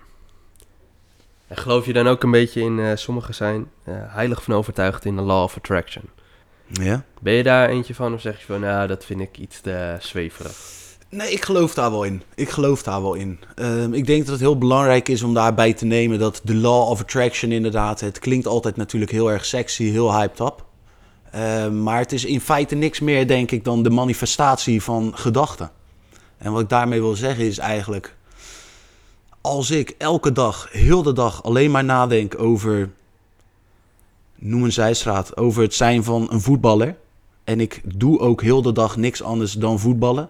En 1.47 1.57
geloof 1.57 1.85
je 1.85 1.93
dan 1.93 2.07
ook 2.07 2.23
een 2.23 2.31
beetje 2.31 2.61
in, 2.61 2.97
sommigen 2.97 3.35
zijn 3.35 3.67
heilig 3.89 4.43
van 4.43 4.53
overtuigd 4.53 5.05
in 5.05 5.15
de 5.15 5.21
law 5.21 5.43
of 5.43 5.57
attraction? 5.57 6.03
Ja. 6.67 7.03
Ben 7.21 7.33
je 7.33 7.43
daar 7.43 7.69
eentje 7.69 7.95
van 7.95 8.13
of 8.13 8.21
zeg 8.21 8.39
je 8.39 8.45
van, 8.45 8.59
nou, 8.59 8.87
dat 8.87 9.05
vind 9.05 9.19
ik 9.19 9.37
iets 9.37 9.61
te 9.61 9.97
zweverig? 9.99 10.78
Nee, 11.11 11.31
ik 11.31 11.45
geloof 11.45 11.73
daar 11.73 11.91
wel 11.91 12.03
in. 12.03 12.21
Ik 12.35 12.49
geloof 12.49 12.83
daar 12.83 13.01
wel 13.01 13.13
in. 13.13 13.39
Um, 13.55 13.93
ik 13.93 14.05
denk 14.05 14.21
dat 14.21 14.31
het 14.31 14.39
heel 14.39 14.57
belangrijk 14.57 15.09
is 15.09 15.23
om 15.23 15.33
daarbij 15.33 15.73
te 15.73 15.85
nemen 15.85 16.19
dat 16.19 16.41
de 16.43 16.55
law 16.55 16.89
of 16.89 17.01
attraction 17.01 17.51
inderdaad... 17.51 17.99
Het 17.99 18.19
klinkt 18.19 18.47
altijd 18.47 18.75
natuurlijk 18.75 19.11
heel 19.11 19.31
erg 19.31 19.45
sexy, 19.45 19.83
heel 19.83 20.13
hyped 20.13 20.39
up. 20.39 20.65
Um, 21.35 21.83
maar 21.83 21.99
het 21.99 22.11
is 22.11 22.25
in 22.25 22.41
feite 22.41 22.75
niks 22.75 22.99
meer, 22.99 23.27
denk 23.27 23.51
ik, 23.51 23.63
dan 23.63 23.83
de 23.83 23.89
manifestatie 23.89 24.81
van 24.81 25.11
gedachten. 25.15 25.71
En 26.37 26.51
wat 26.51 26.61
ik 26.61 26.69
daarmee 26.69 27.01
wil 27.01 27.15
zeggen 27.15 27.45
is 27.45 27.57
eigenlijk... 27.57 28.17
Als 29.41 29.71
ik 29.71 29.95
elke 29.97 30.31
dag, 30.31 30.67
heel 30.71 31.03
de 31.03 31.13
dag, 31.13 31.43
alleen 31.43 31.71
maar 31.71 31.83
nadenk 31.83 32.39
over... 32.39 32.91
Noem 34.35 34.63
een 34.63 34.71
zijstraat, 34.71 35.37
over 35.37 35.61
het 35.61 35.73
zijn 35.73 36.03
van 36.03 36.27
een 36.31 36.41
voetballer... 36.41 36.95
En 37.43 37.59
ik 37.59 37.81
doe 37.83 38.19
ook 38.19 38.41
heel 38.41 38.61
de 38.61 38.71
dag 38.71 38.97
niks 38.97 39.23
anders 39.23 39.53
dan 39.53 39.79
voetballen 39.79 40.29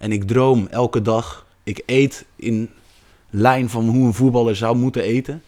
en 0.00 0.12
ik 0.12 0.24
droom 0.24 0.66
elke 0.70 1.02
dag. 1.02 1.46
Ik 1.62 1.82
eet 1.86 2.26
in 2.36 2.70
lijn 3.30 3.68
van 3.68 3.88
hoe 3.88 4.06
een 4.06 4.14
voetballer 4.14 4.56
zou 4.56 4.76
moeten 4.76 5.02
eten. 5.02 5.42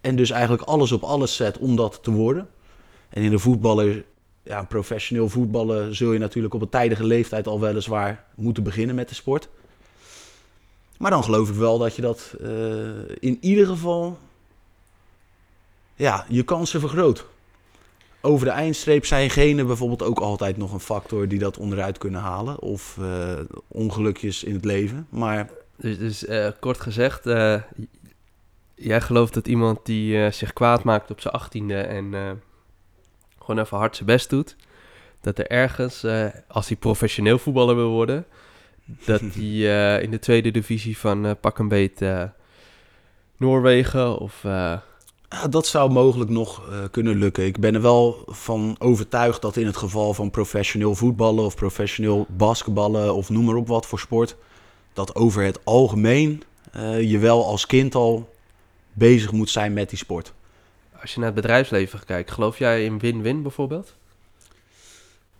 En 0.00 0.16
dus 0.16 0.30
eigenlijk 0.30 0.62
alles 0.62 0.92
op 0.92 1.02
alles 1.02 1.36
zet 1.36 1.58
om 1.58 1.76
dat 1.76 1.98
te 2.02 2.10
worden. 2.10 2.48
En 3.08 3.22
in 3.22 3.30
de 3.30 3.38
voetballer, 3.38 4.04
ja, 4.42 4.62
professioneel 4.62 5.28
voetballen, 5.28 5.94
zul 5.94 6.12
je 6.12 6.18
natuurlijk 6.18 6.54
op 6.54 6.60
een 6.60 6.68
tijdige 6.68 7.04
leeftijd 7.04 7.46
al 7.46 7.60
weliswaar 7.60 8.24
moeten 8.34 8.62
beginnen 8.62 8.94
met 8.94 9.08
de 9.08 9.14
sport. 9.14 9.48
Maar 10.98 11.10
dan 11.10 11.24
geloof 11.24 11.48
ik 11.48 11.54
wel 11.54 11.78
dat 11.78 11.96
je 11.96 12.02
dat 12.02 12.34
uh, 12.40 12.48
in 13.18 13.38
ieder 13.40 13.66
geval 13.66 14.18
ja, 15.94 16.26
je 16.28 16.42
kansen 16.42 16.80
vergroot 16.80 17.26
over 18.22 18.46
de 18.46 18.52
eindstreep 18.52 19.06
zijn 19.06 19.30
genen 19.30 19.66
bijvoorbeeld 19.66 20.02
ook 20.02 20.18
altijd 20.18 20.56
nog 20.56 20.72
een 20.72 20.80
factor 20.80 21.28
die 21.28 21.38
dat 21.38 21.58
onderuit 21.58 21.98
kunnen 21.98 22.20
halen. 22.20 22.60
Of 22.60 22.96
uh, 23.00 23.38
ongelukjes 23.68 24.44
in 24.44 24.54
het 24.54 24.64
leven. 24.64 25.06
Maar... 25.08 25.48
Dus, 25.76 25.98
dus 25.98 26.24
uh, 26.24 26.48
kort 26.60 26.80
gezegd, 26.80 27.26
uh, 27.26 27.60
jij 28.74 29.00
gelooft 29.00 29.34
dat 29.34 29.46
iemand 29.46 29.86
die 29.86 30.30
zich 30.30 30.52
kwaad 30.52 30.84
maakt 30.84 31.10
op 31.10 31.20
zijn 31.20 31.34
achttiende 31.34 31.76
en 31.76 32.14
gewoon 33.38 33.58
even 33.58 33.76
hard 33.76 33.94
zijn 33.96 34.08
best 34.08 34.30
doet, 34.30 34.56
dat 35.20 35.38
er 35.38 35.46
ergens, 35.46 36.06
als 36.48 36.68
hij 36.68 36.76
professioneel 36.76 37.38
voetballer 37.38 37.74
wil 37.74 37.90
worden, 37.90 38.26
dat 39.04 39.20
hij 39.34 40.00
in 40.02 40.10
de 40.10 40.18
tweede 40.18 40.50
divisie 40.50 40.98
van 40.98 41.36
pak 41.40 41.58
een 41.58 41.68
beet 41.68 42.04
Noorwegen 43.36 44.18
of 44.18 44.44
dat 45.50 45.66
zou 45.66 45.90
mogelijk 45.90 46.30
nog 46.30 46.68
uh, 46.68 46.78
kunnen 46.90 47.16
lukken. 47.16 47.44
Ik 47.44 47.60
ben 47.60 47.74
er 47.74 47.82
wel 47.82 48.24
van 48.26 48.76
overtuigd 48.78 49.42
dat 49.42 49.56
in 49.56 49.66
het 49.66 49.76
geval 49.76 50.14
van 50.14 50.30
professioneel 50.30 50.94
voetballen 50.94 51.44
of 51.44 51.54
professioneel 51.54 52.26
basketballen 52.28 53.14
of 53.14 53.30
noem 53.30 53.44
maar 53.44 53.54
op 53.54 53.68
wat 53.68 53.86
voor 53.86 53.98
sport, 53.98 54.36
dat 54.92 55.14
over 55.14 55.42
het 55.42 55.64
algemeen 55.64 56.42
uh, 56.76 57.10
je 57.10 57.18
wel 57.18 57.46
als 57.46 57.66
kind 57.66 57.94
al 57.94 58.28
bezig 58.92 59.32
moet 59.32 59.50
zijn 59.50 59.72
met 59.72 59.88
die 59.88 59.98
sport. 59.98 60.32
Als 61.00 61.12
je 61.12 61.18
naar 61.18 61.26
het 61.26 61.40
bedrijfsleven 61.40 62.04
kijkt, 62.04 62.30
geloof 62.30 62.58
jij 62.58 62.84
in 62.84 62.98
win-win 62.98 63.42
bijvoorbeeld? 63.42 63.94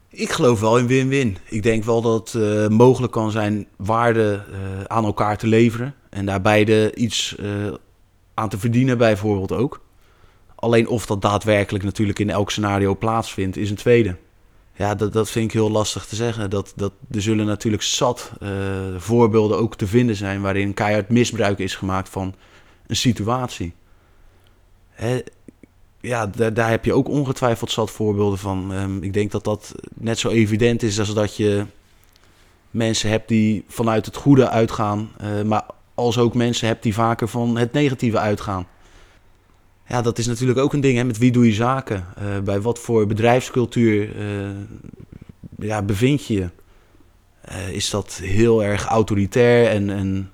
Ik 0.09 0.31
geloof 0.31 0.61
wel 0.61 0.79
in 0.79 0.87
win-win. 0.87 1.39
Ik 1.45 1.63
denk 1.63 1.85
wel 1.85 2.03
dat 2.03 2.33
het 2.33 2.43
uh, 2.43 2.69
mogelijk 2.69 3.13
kan 3.13 3.31
zijn 3.31 3.67
waarde 3.77 4.45
aan 4.87 5.05
elkaar 5.05 5.39
te 5.39 5.47
leveren 5.47 5.95
en 6.11 6.27
daarbij 6.27 6.65
de 6.65 6.93
iets 6.95 7.37
aan 8.35 8.49
te 8.49 8.59
verdienen 8.59 8.99
bijvoorbeeld 8.99 9.53
ook. 9.53 9.81
Alleen 10.55 10.89
of 10.89 11.07
dat 11.07 11.23
daadwerkelijk 11.23 11.85
natuurlijk 11.85 12.19
in 12.19 12.31
elk 12.31 12.51
scenario 12.51 12.97
plaatsvindt, 12.97 13.57
is 13.57 13.71
een 13.71 13.77
tweede. 13.77 14.17
Ja, 14.75 14.95
dat, 14.95 15.13
dat 15.13 15.31
vind 15.31 15.45
ik 15.45 15.53
heel 15.53 15.71
lastig 15.71 16.07
te 16.07 16.17
zeggen. 16.17 16.51
Dat, 16.51 16.73
dat, 16.77 16.93
er 17.11 17.23
zullen 17.23 17.47
natuurlijk 17.47 17.83
zat 17.83 18.33
uh, 18.43 18.51
voorbeelden 18.97 19.59
ook 19.59 19.77
te 19.77 19.87
vinden 19.87 20.17
zijn 20.17 20.41
waarin 20.41 20.75
keihard 20.75 21.09
misbruik 21.09 21.59
is 21.59 21.75
gemaakt 21.75 22.09
van 22.09 22.35
een 22.87 22.97
situatie. 22.97 23.75
Hè, 24.91 25.21
ja, 26.01 26.27
daar, 26.27 26.55
daar 26.55 26.71
heb 26.71 26.85
je 26.85 26.93
ook 26.93 27.09
ongetwijfeld 27.09 27.71
zat 27.71 27.91
voorbeelden 27.91 28.39
van. 28.39 28.71
Um, 28.71 29.03
ik 29.03 29.13
denk 29.13 29.31
dat 29.31 29.45
dat 29.45 29.75
net 29.95 30.19
zo 30.19 30.29
evident 30.29 30.83
is 30.83 30.99
als 30.99 31.15
dat 31.15 31.37
je 31.37 31.67
mensen 32.71 33.11
hebt 33.11 33.29
die 33.29 33.65
vanuit 33.69 34.07
het 34.07 34.17
goede 34.17 34.49
uitgaan, 34.49 35.11
uh, 35.23 35.43
maar 35.43 35.65
als 35.95 36.19
ook 36.19 36.35
mensen 36.35 36.67
hebt 36.67 36.83
die 36.83 36.95
vaker 36.95 37.29
van 37.29 37.57
het 37.57 37.73
negatieve 37.73 38.19
uitgaan. 38.19 38.67
ja, 39.87 40.03
dat 40.03 40.19
is 40.19 40.27
natuurlijk 40.27 40.59
ook 40.59 40.73
een 40.73 40.81
ding. 40.81 40.97
Hè? 40.97 41.05
Met 41.05 41.19
wie 41.19 41.33
doe 41.33 41.47
je 41.47 41.53
zaken? 41.53 42.07
Uh, 42.19 42.39
bij 42.39 42.61
wat 42.61 42.79
voor 42.79 43.07
bedrijfscultuur 43.07 44.17
uh, 44.17 44.51
ja, 45.59 45.83
bevind 45.83 46.27
je 46.27 46.35
je? 46.35 46.51
Uh, 47.49 47.69
is 47.69 47.91
dat 47.91 48.21
heel 48.23 48.65
erg 48.65 48.85
autoritair 48.85 49.69
en, 49.69 49.91
en 49.91 50.31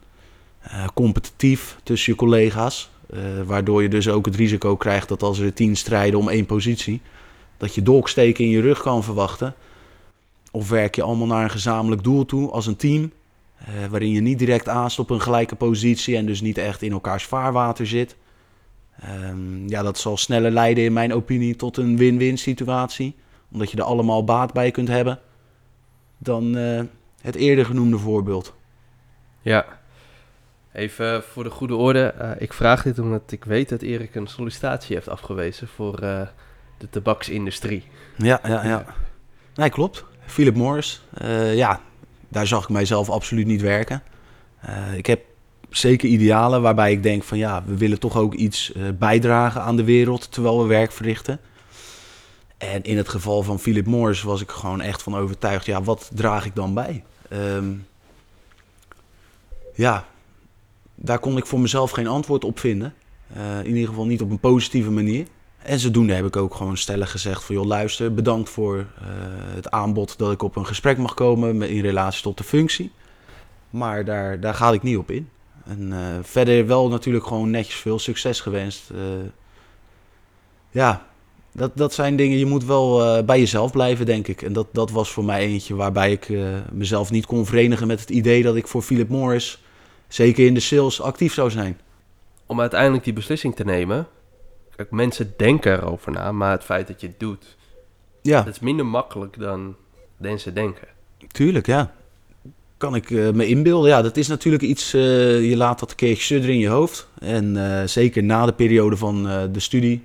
competitief 0.95 1.77
tussen 1.83 2.13
je 2.13 2.19
collega's? 2.19 2.91
waardoor 3.47 3.83
je 3.83 3.89
dus 3.89 4.09
ook 4.09 4.27
het 4.27 4.37
risico 4.37 4.77
krijgt 4.77 5.09
dat 5.09 5.23
als 5.23 5.39
er 5.39 5.53
tien 5.53 5.77
strijden 5.77 6.19
om 6.19 6.29
één 6.29 6.47
positie, 6.47 7.01
dat 7.57 7.75
je 7.75 7.83
dolksteken 7.83 8.45
in 8.45 8.51
je 8.51 8.61
rug 8.61 8.83
kan 8.83 9.05
verwachten. 9.05 9.55
Of 10.51 10.69
werk 10.69 10.95
je 10.95 11.03
allemaal 11.03 11.27
naar 11.27 11.45
een 11.45 11.51
gezamenlijk 11.51 12.03
doel 12.03 12.25
toe 12.25 12.51
als 12.51 12.67
een 12.67 12.77
team, 12.77 13.13
waarin 13.91 14.11
je 14.11 14.21
niet 14.21 14.39
direct 14.39 14.69
aanst 14.69 14.99
op 14.99 15.11
een 15.11 15.21
gelijke 15.21 15.55
positie 15.55 16.17
en 16.17 16.27
dus 16.27 16.41
niet 16.41 16.59
echt 16.59 16.83
in 16.83 16.93
elkaars 16.93 17.25
vaarwater 17.25 17.87
zit. 17.87 18.17
Um, 19.31 19.69
ja, 19.69 19.83
dat 19.83 19.99
zal 19.99 20.17
sneller 20.17 20.51
leiden 20.51 20.85
in 20.85 20.93
mijn 20.93 21.15
opinie 21.15 21.57
tot 21.57 21.77
een 21.77 21.97
win-win 21.97 22.39
situatie. 22.39 23.17
Omdat 23.53 23.71
je 23.71 23.77
er 23.77 23.83
allemaal 23.83 24.25
baat 24.25 24.53
bij 24.53 24.71
kunt 24.71 24.89
hebben. 24.89 25.19
Dan 26.19 26.57
uh, 26.57 26.81
het 27.21 27.35
eerder 27.35 27.65
genoemde 27.65 27.99
voorbeeld. 27.99 28.55
Ja, 29.41 29.67
even 30.73 31.23
voor 31.23 31.45
de 31.45 31.51
goede 31.51 31.75
orde. 31.75 32.15
Uh, 32.21 32.31
ik 32.39 32.53
vraag 32.53 32.83
dit 32.83 32.99
omdat 32.99 33.33
ik 33.33 33.45
weet 33.45 33.69
dat 33.69 33.83
Erik 33.83 34.15
een 34.15 34.27
sollicitatie 34.27 34.95
heeft 34.95 35.09
afgewezen 35.09 35.69
voor 35.69 36.03
uh, 36.03 36.21
de 36.79 36.91
tabaksindustrie. 36.91 37.85
Ja, 38.17 38.41
ja, 38.43 38.65
ja. 38.65 38.85
Nee, 39.55 39.71
klopt. 39.71 40.05
Philip 40.27 40.55
Morris. 40.55 41.03
ja, 41.55 41.81
daar 42.29 42.47
zag 42.47 42.63
ik 42.63 42.69
mijzelf 42.69 43.11
absoluut 43.11 43.47
niet 43.47 43.61
werken. 43.61 44.03
ik 44.97 45.07
heb 45.07 45.21
zeker 45.71 46.09
idealen 46.09 46.63
waarbij 46.63 46.93
ik 46.93 47.03
denk 47.03 47.23
van 47.23 47.39
ja, 47.39 47.65
we 47.67 47.77
willen 47.77 48.01
toch 48.01 48.17
ook 48.17 48.35
iets 48.35 48.73
uh, 48.77 48.89
bijdragen 48.99 49.63
aan 49.63 49.77
de 49.77 49.85
wereld 49.85 50.33
terwijl 50.33 50.63
we 50.63 50.67
werk 50.67 50.93
verrichten. 50.93 51.41
En 52.59 52.83
in 52.83 52.97
het 52.97 53.09
geval 53.09 53.43
van 53.43 53.59
Philip 53.59 53.87
Morris 53.87 54.23
was 54.23 54.41
ik 54.41 54.51
gewoon 54.51 54.81
echt 54.81 55.03
van 55.03 55.17
overtuigd, 55.17 55.67
ja, 55.67 55.83
wat 55.83 56.11
draag 56.15 56.47
ik 56.47 56.55
dan 56.55 56.75
bij? 56.75 57.05
Um, 57.33 57.87
ja, 59.75 60.07
daar 60.95 61.19
kon 61.19 61.37
ik 61.37 61.47
voor 61.47 61.61
mezelf 61.61 61.91
geen 61.91 62.07
antwoord 62.07 62.45
op 62.45 62.59
vinden. 62.59 62.95
Uh, 63.37 63.59
in 63.59 63.75
ieder 63.75 63.89
geval 63.89 64.07
niet 64.07 64.23
op 64.23 64.31
een 64.31 64.39
positieve 64.39 64.91
manier. 64.91 65.27
En 65.59 65.79
zodoende 65.79 66.13
heb 66.13 66.25
ik 66.25 66.37
ook 66.37 66.55
gewoon 66.55 66.77
stellig 66.77 67.11
gezegd 67.11 67.45
van... 67.45 67.55
joh, 67.55 67.67
luister, 67.67 68.15
bedankt 68.15 68.51
voor 68.51 68.77
uh, 68.77 68.85
het 69.55 69.71
aanbod 69.71 70.19
dat 70.19 70.33
ik 70.33 70.43
op 70.43 70.57
een 70.57 70.67
gesprek 70.67 70.99
mag 70.99 71.15
komen... 71.15 71.63
in 71.63 71.81
relatie 71.81 72.23
tot 72.23 72.39
de 72.39 72.45
functie. 72.45 72.93
Maar 73.71 74.05
daar, 74.05 74.41
daar 74.41 74.55
ga 74.55 74.73
ik 74.73 74.83
niet 74.83 74.97
op 74.97 75.11
in. 75.11 75.29
En 75.65 75.91
uh, 75.91 75.99
verder 76.23 76.67
wel 76.67 76.89
natuurlijk 76.89 77.27
gewoon 77.27 77.51
netjes 77.51 77.75
veel 77.75 77.99
succes 77.99 78.41
gewenst. 78.41 78.91
Uh, 78.95 78.99
ja, 80.71 81.07
dat, 81.53 81.71
dat 81.75 81.95
zijn 81.95 82.17
dingen, 82.17 82.39
je 82.39 82.47
moet 82.47 82.65
wel 82.65 83.25
bij 83.25 83.39
jezelf 83.39 83.73
blijven, 83.73 84.07
denk 84.07 84.29
ik. 84.29 84.43
En 84.43 84.53
dat, 84.53 84.67
dat 84.73 84.91
was 84.91 85.11
voor 85.11 85.25
mij 85.25 85.41
eentje 85.41 85.75
waarbij 85.75 86.13
ik 86.13 86.29
mezelf 86.73 87.11
niet 87.11 87.27
kon 87.27 87.47
verenigen 87.47 87.87
met 87.87 88.01
het 88.01 88.11
idee 88.11 88.43
dat 88.43 88.57
ik 88.57 88.67
voor 88.67 88.83
Philip 88.83 89.09
Morris, 89.09 89.63
zeker 90.09 90.47
in 90.47 90.55
de 90.55 90.61
sales, 90.61 91.01
actief 91.01 91.35
zou 91.35 91.51
zijn. 91.51 91.81
Om 92.47 92.61
uiteindelijk 92.61 93.05
die 93.05 93.13
beslissing 93.13 93.57
te 93.57 93.65
nemen, 93.65 94.09
kijk, 94.79 94.91
mensen 94.91 95.35
denken 95.37 95.73
erover 95.73 96.13
na, 96.13 96.33
maar 96.33 96.51
het 96.51 96.65
feit 96.65 96.87
dat 96.87 97.01
je 97.01 97.07
het 97.07 97.21
doet, 97.21 97.57
ja. 98.23 98.43
dat 98.43 98.55
is 98.55 98.61
minder 98.61 98.87
makkelijk 98.87 99.39
dan 99.39 99.77
mensen 100.17 100.55
denken. 100.55 100.89
Tuurlijk, 101.33 101.67
ja 101.67 101.93
kan 102.79 102.95
ik 102.95 103.11
uh, 103.11 103.31
me 103.31 103.47
inbeelden. 103.47 103.91
Ja, 103.91 104.03
dat 104.03 104.17
is 104.17 104.29
natuurlijk 104.29 104.63
iets, 104.63 104.95
uh, 104.95 105.49
je 105.51 105.57
laat 105.57 105.79
dat 105.79 105.91
een 105.91 105.97
keertje 105.97 106.23
sudderen 106.23 106.55
in 106.55 106.61
je 106.61 106.69
hoofd. 106.69 107.09
En 107.19 107.55
uh, 107.57 107.83
zeker 107.85 108.23
na 108.23 108.47
de 108.47 108.53
periode 108.53 108.97
van 108.97 109.23
de 109.53 109.61
studie, 109.61 110.05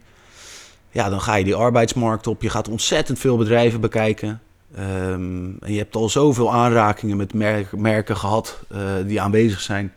ja, 0.91 1.09
dan 1.09 1.21
ga 1.21 1.35
je 1.35 1.43
die 1.43 1.55
arbeidsmarkt 1.55 2.27
op. 2.27 2.41
Je 2.41 2.49
gaat 2.49 2.67
ontzettend 2.67 3.19
veel 3.19 3.37
bedrijven 3.37 3.81
bekijken. 3.81 4.41
Um, 4.79 5.57
en 5.59 5.71
je 5.71 5.77
hebt 5.77 5.95
al 5.95 6.09
zoveel 6.09 6.53
aanrakingen 6.53 7.17
met 7.17 7.33
merk, 7.33 7.77
merken 7.77 8.17
gehad 8.17 8.59
die 9.05 9.21
aanwezig 9.21 9.59
zijn. 9.61 9.93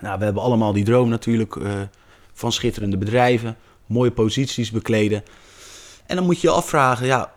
Nou, 0.00 0.18
we 0.18 0.24
hebben 0.24 0.42
allemaal 0.42 0.72
die 0.72 0.84
droom 0.84 1.08
natuurlijk 1.08 1.56
van 2.32 2.52
schitterende 2.52 2.96
bedrijven, 2.96 3.56
mooie 3.86 4.10
posities 4.10 4.70
bekleden. 4.70 5.22
En 6.06 6.16
dan 6.16 6.24
moet 6.24 6.40
je 6.40 6.46
je 6.46 6.54
afvragen, 6.54 7.06
ja, 7.06 7.32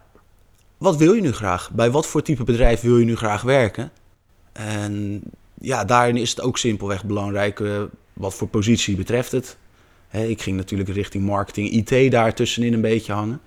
wat 0.77 0.95
wil 0.95 1.13
je 1.13 1.21
nu 1.21 1.31
graag? 1.31 1.71
Bij 1.71 1.91
wat 1.91 2.08
voor 2.08 2.21
type 2.21 2.43
bedrijf 2.43 2.81
wil 2.81 2.97
je 2.97 3.05
nu 3.05 3.15
graag 3.15 3.41
werken? 3.41 3.91
En 4.51 5.21
ja, 5.62 5.86
daarin 5.86 6.17
is 6.17 6.29
het 6.29 6.41
ook 6.41 6.58
simpelweg 6.58 7.05
belangrijk 7.05 7.60
uh, 7.60 7.81
wat 8.13 8.34
voor 8.34 8.47
positie 8.47 8.95
betreft 8.95 9.31
het. 9.31 9.58
ik 10.12 10.41
ging 10.41 10.58
natuurlijk 10.58 10.89
richting 10.89 11.25
marketing, 11.25 11.69
IT 11.71 12.12
daar 12.12 12.34
tussenin 12.34 12.73
een 12.73 12.81
beetje 12.81 13.13
hangen. 13.13 13.41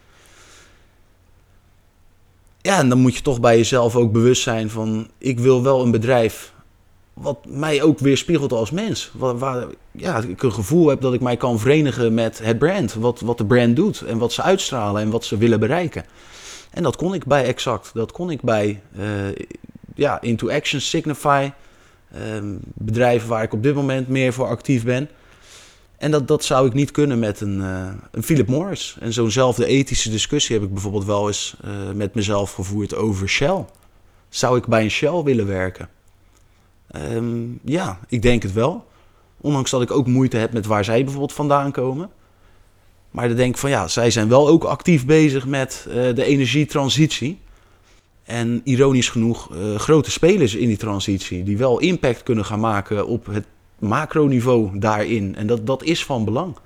Ja, 2.60 2.78
en 2.78 2.88
dan 2.88 2.98
moet 2.98 3.16
je 3.16 3.22
toch 3.22 3.40
bij 3.40 3.56
jezelf 3.56 3.96
ook 3.96 4.12
bewust 4.12 4.42
zijn 4.42 4.70
van... 4.70 5.08
ik 5.18 5.38
wil 5.38 5.62
wel 5.62 5.82
een 5.82 5.90
bedrijf 5.90 6.52
wat 7.20 7.38
mij 7.48 7.82
ook 7.82 7.98
weerspiegelt 7.98 8.52
als 8.52 8.70
mens. 8.70 9.10
Waar, 9.14 9.66
ja, 9.90 10.18
ik 10.18 10.42
een 10.42 10.52
gevoel 10.52 10.88
heb 10.88 11.00
dat 11.00 11.14
ik 11.14 11.20
mij 11.20 11.36
kan 11.36 11.58
verenigen 11.58 12.14
met 12.14 12.38
het 12.42 12.58
brand. 12.58 12.94
Wat, 12.94 13.20
wat 13.20 13.38
de 13.38 13.46
brand 13.46 13.76
doet 13.76 14.00
en 14.00 14.18
wat 14.18 14.32
ze 14.32 14.42
uitstralen 14.42 15.02
en 15.02 15.10
wat 15.10 15.24
ze 15.24 15.36
willen 15.36 15.60
bereiken. 15.60 16.04
En 16.70 16.82
dat 16.82 16.96
kon 16.96 17.14
ik 17.14 17.24
bij 17.24 17.44
Exact. 17.44 17.90
Dat 17.94 18.12
kon 18.12 18.30
ik 18.30 18.40
bij 18.40 18.80
uh, 18.98 19.04
ja, 19.94 20.20
Into 20.20 20.50
Action, 20.50 20.80
Signify. 20.80 21.50
Um, 22.34 22.60
bedrijven 22.74 23.28
waar 23.28 23.42
ik 23.42 23.52
op 23.52 23.62
dit 23.62 23.74
moment 23.74 24.08
meer 24.08 24.32
voor 24.32 24.46
actief 24.46 24.84
ben. 24.84 25.08
En 25.96 26.10
dat, 26.10 26.28
dat 26.28 26.44
zou 26.44 26.66
ik 26.66 26.72
niet 26.72 26.90
kunnen 26.90 27.18
met 27.18 27.40
een, 27.40 27.58
uh, 27.60 27.88
een 28.10 28.22
Philip 28.22 28.48
Morris. 28.48 28.96
En 29.00 29.12
zo'nzelfde 29.12 29.66
ethische 29.66 30.10
discussie 30.10 30.56
heb 30.56 30.64
ik 30.64 30.72
bijvoorbeeld 30.72 31.04
wel 31.04 31.26
eens 31.26 31.56
uh, 31.64 31.70
met 31.94 32.14
mezelf 32.14 32.52
gevoerd 32.52 32.94
over 32.94 33.28
Shell. 33.28 33.64
Zou 34.28 34.56
ik 34.56 34.66
bij 34.66 34.82
een 34.82 34.90
Shell 34.90 35.22
willen 35.22 35.46
werken? 35.46 35.88
Um, 36.96 37.58
ja, 37.64 37.98
ik 38.08 38.22
denk 38.22 38.42
het 38.42 38.52
wel. 38.52 38.86
Ondanks 39.40 39.70
dat 39.70 39.82
ik 39.82 39.90
ook 39.90 40.06
moeite 40.06 40.36
heb 40.36 40.52
met 40.52 40.66
waar 40.66 40.84
zij 40.84 41.00
bijvoorbeeld 41.00 41.32
vandaan 41.32 41.72
komen. 41.72 42.10
Maar 43.10 43.28
dan 43.28 43.36
denk 43.36 43.54
ik 43.54 43.60
van 43.60 43.70
ja, 43.70 43.88
zij 43.88 44.10
zijn 44.10 44.28
wel 44.28 44.48
ook 44.48 44.64
actief 44.64 45.06
bezig 45.06 45.46
met 45.46 45.86
uh, 45.88 45.94
de 45.94 46.24
energietransitie. 46.24 47.38
En 48.24 48.60
ironisch 48.64 49.08
genoeg, 49.08 49.54
uh, 49.54 49.74
grote 49.74 50.10
spelers 50.10 50.54
in 50.54 50.68
die 50.68 50.76
transitie 50.76 51.42
die 51.42 51.58
wel 51.58 51.78
impact 51.78 52.22
kunnen 52.22 52.44
gaan 52.44 52.60
maken 52.60 53.06
op 53.06 53.26
het 53.26 53.46
macroniveau 53.78 54.78
daarin. 54.78 55.36
En 55.36 55.46
dat, 55.46 55.66
dat 55.66 55.82
is 55.82 56.04
van 56.04 56.24
belang. 56.24 56.56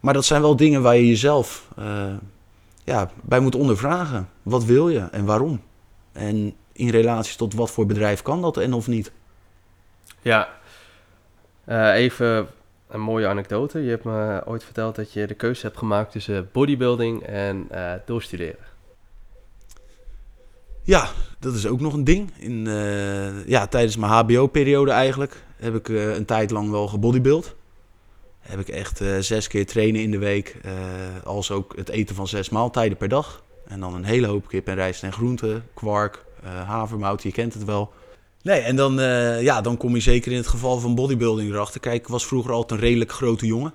Maar 0.00 0.14
dat 0.14 0.24
zijn 0.24 0.42
wel 0.42 0.56
dingen 0.56 0.82
waar 0.82 0.96
je 0.96 1.06
jezelf 1.06 1.68
uh, 1.78 2.04
ja, 2.84 3.10
bij 3.22 3.40
moet 3.40 3.54
ondervragen. 3.54 4.28
Wat 4.42 4.64
wil 4.64 4.88
je 4.88 5.00
en 5.00 5.24
waarom? 5.24 5.60
En 6.12 6.54
in 6.80 6.88
relatie 6.88 7.36
tot 7.36 7.54
wat 7.54 7.70
voor 7.70 7.86
bedrijf 7.86 8.22
kan 8.22 8.42
dat 8.42 8.56
en 8.56 8.72
of 8.72 8.86
niet? 8.86 9.12
Ja, 10.22 10.48
uh, 11.68 11.94
even 11.94 12.48
een 12.88 13.00
mooie 13.00 13.26
anekdote. 13.26 13.78
Je 13.78 13.90
hebt 13.90 14.04
me 14.04 14.42
ooit 14.44 14.64
verteld 14.64 14.96
dat 14.96 15.12
je 15.12 15.26
de 15.26 15.34
keuze 15.34 15.66
hebt 15.66 15.78
gemaakt 15.78 16.12
tussen 16.12 16.48
bodybuilding 16.52 17.22
en 17.22 17.68
doorstuderen. 18.06 18.68
Ja, 20.82 21.08
dat 21.38 21.54
is 21.54 21.66
ook 21.66 21.80
nog 21.80 21.92
een 21.92 22.04
ding. 22.04 22.30
In, 22.38 22.66
uh, 22.66 23.46
ja, 23.46 23.66
tijdens 23.66 23.96
mijn 23.96 24.12
HBO-periode 24.12 24.90
eigenlijk 24.90 25.42
heb 25.56 25.74
ik 25.74 25.88
uh, 25.88 26.14
een 26.14 26.24
tijd 26.24 26.50
lang 26.50 26.70
wel 26.70 26.88
gebodybuild. 26.88 27.54
Heb 28.40 28.60
ik 28.60 28.68
echt 28.68 29.02
zes 29.20 29.48
keer 29.48 29.66
trainen 29.66 30.02
in 30.02 30.10
de 30.10 30.18
week, 30.18 30.56
als 31.24 31.50
ook 31.50 31.76
het 31.76 31.88
eten 31.88 32.14
van 32.14 32.28
zes 32.28 32.48
maaltijden 32.48 32.96
per 32.96 33.08
dag. 33.08 33.42
En 33.66 33.80
dan 33.80 33.94
een 33.94 34.04
hele 34.04 34.26
hoop 34.26 34.48
kip 34.48 34.68
en 34.68 34.74
rijst 34.74 35.02
en 35.02 35.12
groenten, 35.12 35.66
kwark, 35.74 36.24
havermout, 36.42 37.22
je 37.22 37.32
kent 37.32 37.54
het 37.54 37.64
wel. 37.64 37.92
Nee, 38.42 38.60
en 38.60 38.76
dan, 38.76 38.94
ja, 39.42 39.60
dan 39.60 39.76
kom 39.76 39.94
je 39.94 40.00
zeker 40.00 40.30
in 40.30 40.36
het 40.36 40.46
geval 40.46 40.78
van 40.78 40.94
bodybuilding 40.94 41.50
erachter. 41.50 41.80
Kijk, 41.80 42.00
ik 42.00 42.08
was 42.08 42.26
vroeger 42.26 42.52
altijd 42.52 42.80
een 42.80 42.86
redelijk 42.86 43.12
grote 43.12 43.46
jongen. 43.46 43.74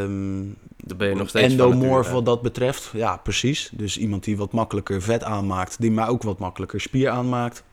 Um, 0.00 0.56
Daar 0.76 0.96
ben 0.96 1.08
je 1.08 1.14
nog 1.14 1.28
steeds 1.28 1.52
Endomorf 1.52 2.10
wat 2.10 2.24
dat 2.24 2.42
betreft. 2.42 2.90
Ja, 2.92 3.16
precies. 3.16 3.70
Dus 3.72 3.98
iemand 3.98 4.24
die 4.24 4.36
wat 4.36 4.52
makkelijker 4.52 5.02
vet 5.02 5.24
aanmaakt, 5.24 5.80
die 5.80 5.90
maar 5.90 6.08
ook 6.08 6.22
wat 6.22 6.38
makkelijker 6.38 6.80
spier 6.80 7.08
aanmaakt. 7.10 7.64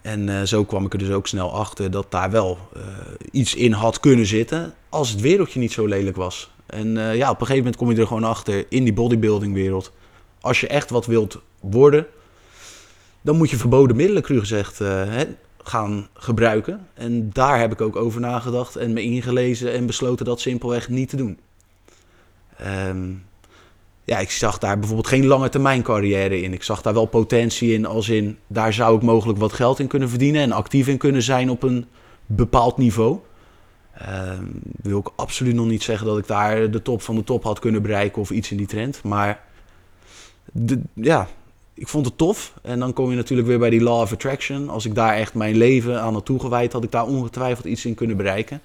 En 0.00 0.28
uh, 0.28 0.42
zo 0.42 0.64
kwam 0.64 0.84
ik 0.84 0.92
er 0.92 0.98
dus 0.98 1.10
ook 1.10 1.26
snel 1.26 1.52
achter 1.52 1.90
dat 1.90 2.10
daar 2.10 2.30
wel 2.30 2.58
uh, 2.76 2.82
iets 3.30 3.54
in 3.54 3.72
had 3.72 4.00
kunnen 4.00 4.26
zitten 4.26 4.74
als 4.88 5.10
het 5.10 5.20
wereldje 5.20 5.60
niet 5.60 5.72
zo 5.72 5.86
lelijk 5.86 6.16
was. 6.16 6.50
En 6.66 6.88
ja, 6.94 7.30
op 7.30 7.40
een 7.40 7.46
gegeven 7.46 7.56
moment 7.56 7.76
kom 7.76 7.90
je 7.90 7.96
er 8.00 8.06
gewoon 8.06 8.24
achter 8.24 8.66
in 8.68 8.84
die 8.84 8.92
bodybuilding 8.92 9.54
wereld. 9.54 9.92
Als 10.40 10.60
je 10.60 10.66
echt 10.66 10.90
wat 10.90 11.06
wilt 11.06 11.40
worden, 11.60 12.06
dan 13.22 13.36
moet 13.36 13.50
je 13.50 13.56
verboden 13.56 13.96
middelen, 13.96 14.22
cru 14.22 14.38
gezegd, 14.38 14.78
hè, 14.78 15.24
gaan 15.62 16.08
gebruiken. 16.14 16.86
En 16.94 17.30
daar 17.32 17.58
heb 17.58 17.72
ik 17.72 17.80
ook 17.80 17.96
over 17.96 18.20
nagedacht 18.20 18.76
en 18.76 18.92
me 18.92 19.02
ingelezen 19.02 19.72
en 19.72 19.86
besloten 19.86 20.24
dat 20.24 20.40
simpelweg 20.40 20.88
niet 20.88 21.08
te 21.08 21.16
doen. 21.16 21.38
Um, 22.88 23.24
ja, 24.04 24.18
ik 24.18 24.30
zag 24.30 24.58
daar 24.58 24.78
bijvoorbeeld 24.78 25.08
geen 25.08 25.26
lange 25.26 25.48
termijn 25.48 25.82
carrière 25.82 26.40
in. 26.40 26.52
Ik 26.52 26.62
zag 26.62 26.82
daar 26.82 26.94
wel 26.94 27.06
potentie 27.06 27.72
in, 27.72 27.86
als 27.86 28.08
in 28.08 28.38
daar 28.46 28.72
zou 28.72 28.96
ik 28.96 29.02
mogelijk 29.02 29.38
wat 29.38 29.52
geld 29.52 29.78
in 29.78 29.86
kunnen 29.86 30.08
verdienen 30.08 30.42
en 30.42 30.52
actief 30.52 30.88
in 30.88 30.98
kunnen 30.98 31.22
zijn 31.22 31.50
op 31.50 31.62
een 31.62 31.86
bepaald 32.26 32.76
niveau. 32.76 33.18
Ehm, 33.94 34.44
wil 34.82 34.98
ik 34.98 35.08
absoluut 35.16 35.54
nog 35.54 35.66
niet 35.66 35.82
zeggen 35.82 36.06
dat 36.06 36.18
ik 36.18 36.26
daar 36.26 36.70
de 36.70 36.82
top 36.82 37.02
van 37.02 37.14
de 37.14 37.24
top 37.24 37.44
had 37.44 37.58
kunnen 37.58 37.82
bereiken 37.82 38.22
of 38.22 38.30
iets 38.30 38.50
in 38.50 38.56
die 38.56 38.66
trend. 38.66 39.02
Maar 39.02 39.44
de, 40.52 40.80
ja, 40.94 41.28
ik 41.74 41.88
vond 41.88 42.06
het 42.06 42.18
tof. 42.18 42.54
En 42.62 42.78
dan 42.78 42.92
kom 42.92 43.10
je 43.10 43.16
natuurlijk 43.16 43.48
weer 43.48 43.58
bij 43.58 43.70
die 43.70 43.82
Law 43.82 44.00
of 44.00 44.12
Attraction. 44.12 44.68
Als 44.68 44.84
ik 44.86 44.94
daar 44.94 45.14
echt 45.14 45.34
mijn 45.34 45.56
leven 45.56 46.00
aan 46.00 46.12
had 46.12 46.24
toegewijd, 46.24 46.72
had 46.72 46.84
ik 46.84 46.90
daar 46.90 47.06
ongetwijfeld 47.06 47.66
iets 47.66 47.84
in 47.84 47.94
kunnen 47.94 48.16
bereiken. 48.16 48.60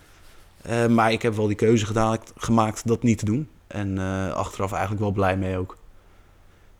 Eh, 0.62 0.88
maar 0.88 1.12
ik 1.12 1.22
heb 1.22 1.36
wel 1.36 1.48
die 1.48 1.56
keuze 1.56 1.86
gedaan, 1.86 2.18
gemaakt 2.38 2.88
dat 2.88 3.04
niet 3.04 3.18
te 3.18 3.26
doen. 3.26 3.50
En 3.68 3.98
eh, 3.98 4.34
achteraf 4.34 4.72
eigenlijk 4.72 5.02
wel 5.02 5.12
blij 5.12 5.38
mee 5.38 5.58
ook. 5.58 5.78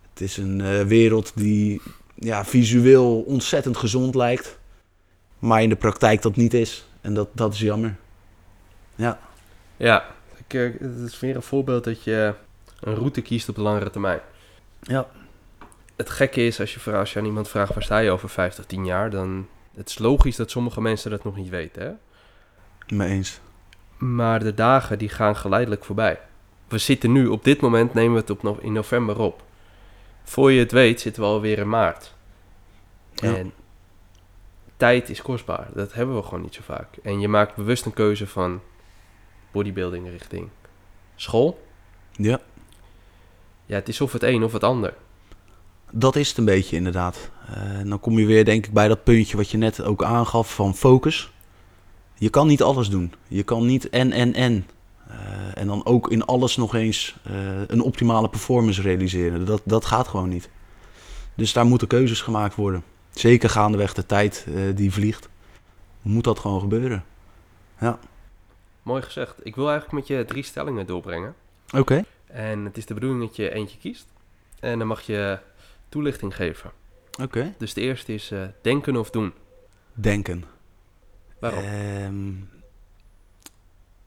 Het 0.10 0.22
is 0.22 0.38
een 0.38 0.62
eh, 0.62 0.82
wereld 0.82 1.32
die 1.36 1.82
ja, 2.16 2.46
visueel 2.46 3.22
ontzettend 3.22 3.78
gezond 3.78 4.16
lijkt. 4.16 4.58
Maar 5.40 5.62
in 5.62 5.70
de 5.70 5.76
praktijk 5.76 6.22
dat 6.22 6.36
niet 6.36 6.54
is. 6.54 6.88
En 7.02 7.14
dat, 7.14 7.28
dat 7.32 7.54
is 7.54 7.60
jammer. 7.60 7.96
Ja. 8.96 9.20
Ja, 9.78 10.06
ik, 10.48 10.52
het 10.80 11.00
is 11.06 11.20
weer 11.20 11.36
een 11.36 11.42
voorbeeld 11.42 11.84
dat 11.84 12.04
je 12.04 12.34
een 12.80 12.96
route 12.96 13.22
kiest 13.22 13.50
op 13.50 13.56
de 13.56 13.62
langere 13.62 13.90
termijn. 13.90 14.20
Ja. 14.82 15.08
Het 15.96 16.10
gekke 16.10 16.46
is, 16.46 16.60
als 16.60 16.74
je, 16.74 16.92
als 16.92 17.14
je 17.14 17.20
aan 17.20 17.26
iemand 17.26 17.48
vraagt 17.48 17.74
waar 17.74 17.84
sta 17.84 17.98
je 17.98 18.12
over 18.12 18.30
50, 18.30 18.66
10 18.66 18.86
jaar, 18.86 19.10
dan 19.10 19.48
het 19.76 19.90
is 19.90 19.98
logisch 19.98 20.36
dat 20.36 20.52
sommige 20.52 20.82
mensen 20.82 21.12
dat 21.12 21.24
nog 21.24 21.36
niet 21.36 21.50
weten. 21.50 21.82
Hè? 21.82 21.92
Mee 22.96 23.10
eens. 23.10 23.40
Maar 23.98 24.40
de 24.40 24.54
dagen 24.54 24.98
die 24.98 25.10
gaan 25.10 25.36
geleidelijk 25.36 25.86
voorbij. 25.86 26.20
We 26.68 26.78
zitten 26.78 27.12
nu, 27.12 27.28
op 27.28 27.44
dit 27.44 27.62
moment 27.62 27.94
nemen 27.94 28.14
we 28.14 28.20
het 28.20 28.30
op 28.30 28.44
no- 28.44 28.58
in 28.62 28.74
november 28.74 29.20
op. 29.20 29.44
Voor 30.24 30.52
je 30.52 30.60
het 30.60 30.72
weet 30.72 31.02
zitten 31.02 31.22
we 31.22 31.28
alweer 31.28 31.58
in 31.58 31.70
maart. 31.70 32.16
Ja. 33.14 33.36
En 33.36 33.54
tijd 34.78 35.10
is 35.10 35.22
kostbaar. 35.22 35.68
Dat 35.74 35.94
hebben 35.94 36.16
we 36.16 36.24
gewoon 36.24 36.42
niet 36.42 36.54
zo 36.54 36.62
vaak. 36.64 36.88
En 37.04 37.20
je 37.20 37.28
maakt 37.28 37.56
bewust 37.56 37.86
een 37.86 37.94
keuze 37.94 38.28
van 38.28 38.62
bodybuilding 39.52 40.10
richting 40.10 40.50
school. 41.16 41.66
Ja. 42.12 42.40
Ja, 43.66 43.76
het 43.76 43.88
is 43.88 44.02
of 44.02 44.12
het 44.12 44.24
een 44.24 44.44
of 44.44 44.54
het 44.54 44.64
ander. 44.64 44.94
Dat 45.98 46.16
is 46.16 46.30
het 46.30 46.38
een 46.38 46.46
beetje 46.46 46.76
inderdaad. 46.76 47.30
Eh, 47.48 47.80
en 47.80 47.90
dan 47.90 48.00
kom 48.00 48.20
je 48.20 48.26
weer 48.26 48.46
denk 48.46 48.66
ik 48.66 48.74
bij 48.74 48.88
dat 48.88 49.04
puntje 49.04 49.38
wat 49.38 49.50
je 49.50 49.58
net 49.58 49.84
ook 49.84 50.04
aangaf 50.04 50.56
van 50.56 50.76
focus. 50.76 51.32
Je 52.16 52.30
kan 52.30 52.48
niet 52.48 52.62
alles 52.62 52.90
doen. 52.90 53.14
Je 53.28 53.44
kan 53.44 53.66
niet 53.66 53.90
en 53.90 54.12
en 54.12 54.34
en. 54.34 54.68
Eh, 55.08 55.18
en 55.54 55.68
dan 55.68 55.86
ook 55.86 56.12
in 56.12 56.26
alles 56.26 56.56
nog 56.56 56.76
eens 56.76 57.16
eh, 57.24 57.34
een 57.68 57.82
optimale 57.82 58.30
performance 58.30 58.82
realiseren. 58.82 59.46
Dat, 59.46 59.62
dat 59.64 59.86
gaat 59.86 60.08
gewoon 60.08 60.30
niet. 60.30 60.50
Dus 61.36 61.54
daar 61.54 61.66
moeten 61.66 61.88
keuzes 61.88 62.22
gemaakt 62.22 62.56
worden. 62.56 62.84
Zeker 63.10 63.50
gaandeweg 63.50 63.94
de 63.94 64.06
tijd 64.06 64.46
die 64.76 64.92
vliegt. 64.92 65.30
Moet 66.02 66.24
dat 66.24 66.40
gewoon 66.40 66.60
gebeuren. 66.60 67.04
Mooi 68.82 69.02
gezegd. 69.02 69.36
Ik 69.44 69.56
wil 69.56 69.70
eigenlijk 69.70 69.98
met 69.98 70.08
je 70.08 70.26
drie 70.26 70.44
stellingen 70.44 70.86
doorbrengen. 70.86 71.36
Oké. 71.76 72.04
En 72.26 72.66
het 72.66 72.78
is 72.78 72.86
de 72.86 72.94
bedoeling 72.94 73.22
dat 73.22 73.36
je 73.36 73.54
eentje 73.54 73.78
kiest. 73.78 74.06
En 74.60 74.80
dan 74.80 74.88
mag 74.88 75.02
je 75.02 75.40
toelichting 75.90 76.36
geven. 76.36 76.72
Oké. 77.22 77.54
Dus 77.58 77.74
de 77.74 77.82
eerste 77.82 78.14
is 78.14 78.32
eh, 78.32 78.42
denken 78.62 78.96
of 78.96 79.10
doen. 79.10 79.34
Denken. 79.94 80.44
Waarom? 81.40 81.64
Ehm, 81.64 82.34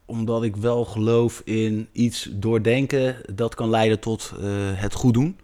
omdat 0.04 0.42
ik 0.42 0.56
wel 0.56 0.84
geloof 0.84 1.42
in 1.44 1.88
iets 1.92 2.28
doordenken 2.32 3.16
dat 3.34 3.54
kan 3.54 3.70
leiden 3.70 4.00
tot 4.00 4.32
eh, 4.40 4.46
het 4.74 4.94
goed 4.94 5.14
doen. 5.14 5.38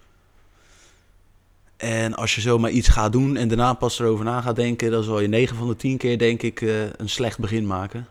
En 1.76 2.14
als 2.14 2.34
je 2.34 2.40
zomaar 2.40 2.70
iets 2.70 2.88
gaat 2.88 3.12
doen 3.12 3.36
en 3.36 3.48
daarna 3.48 3.74
pas 3.74 3.98
erover 3.98 4.24
na 4.24 4.40
gaat 4.40 4.56
denken, 4.56 4.90
dan 4.90 5.02
zal 5.02 5.20
je 5.20 5.28
9 5.28 5.56
van 5.56 5.68
de 5.68 5.76
10 5.76 5.96
keer, 5.96 6.18
denk 6.18 6.42
ik, 6.42 6.60
eh, 6.60 6.82
een 6.82 7.08
slecht 7.08 7.38
begin 7.38 7.66
maken. 7.66 8.06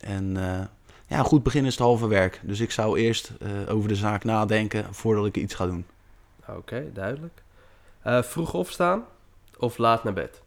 En 0.00 0.34
ja, 1.08 1.18
een 1.18 1.24
goed 1.24 1.42
begin 1.42 1.64
is 1.64 1.72
het 1.72 1.82
halve 1.82 2.06
werk. 2.06 2.40
Dus 2.42 2.60
ik 2.60 2.70
zou 2.70 2.98
eerst 2.98 3.32
over 3.68 3.88
de 3.88 3.94
zaak 3.94 4.24
nadenken 4.24 4.94
voordat 4.94 5.26
ik 5.26 5.36
iets 5.36 5.54
ga 5.54 5.66
doen. 5.66 5.86
Oké, 6.48 6.90
duidelijk. 6.92 7.42
Eh, 8.06 8.22
vroeg 8.22 8.54
opstaan 8.54 9.04
of 9.58 9.78
laat 9.78 10.04
naar 10.04 10.12
bed? 10.12 10.42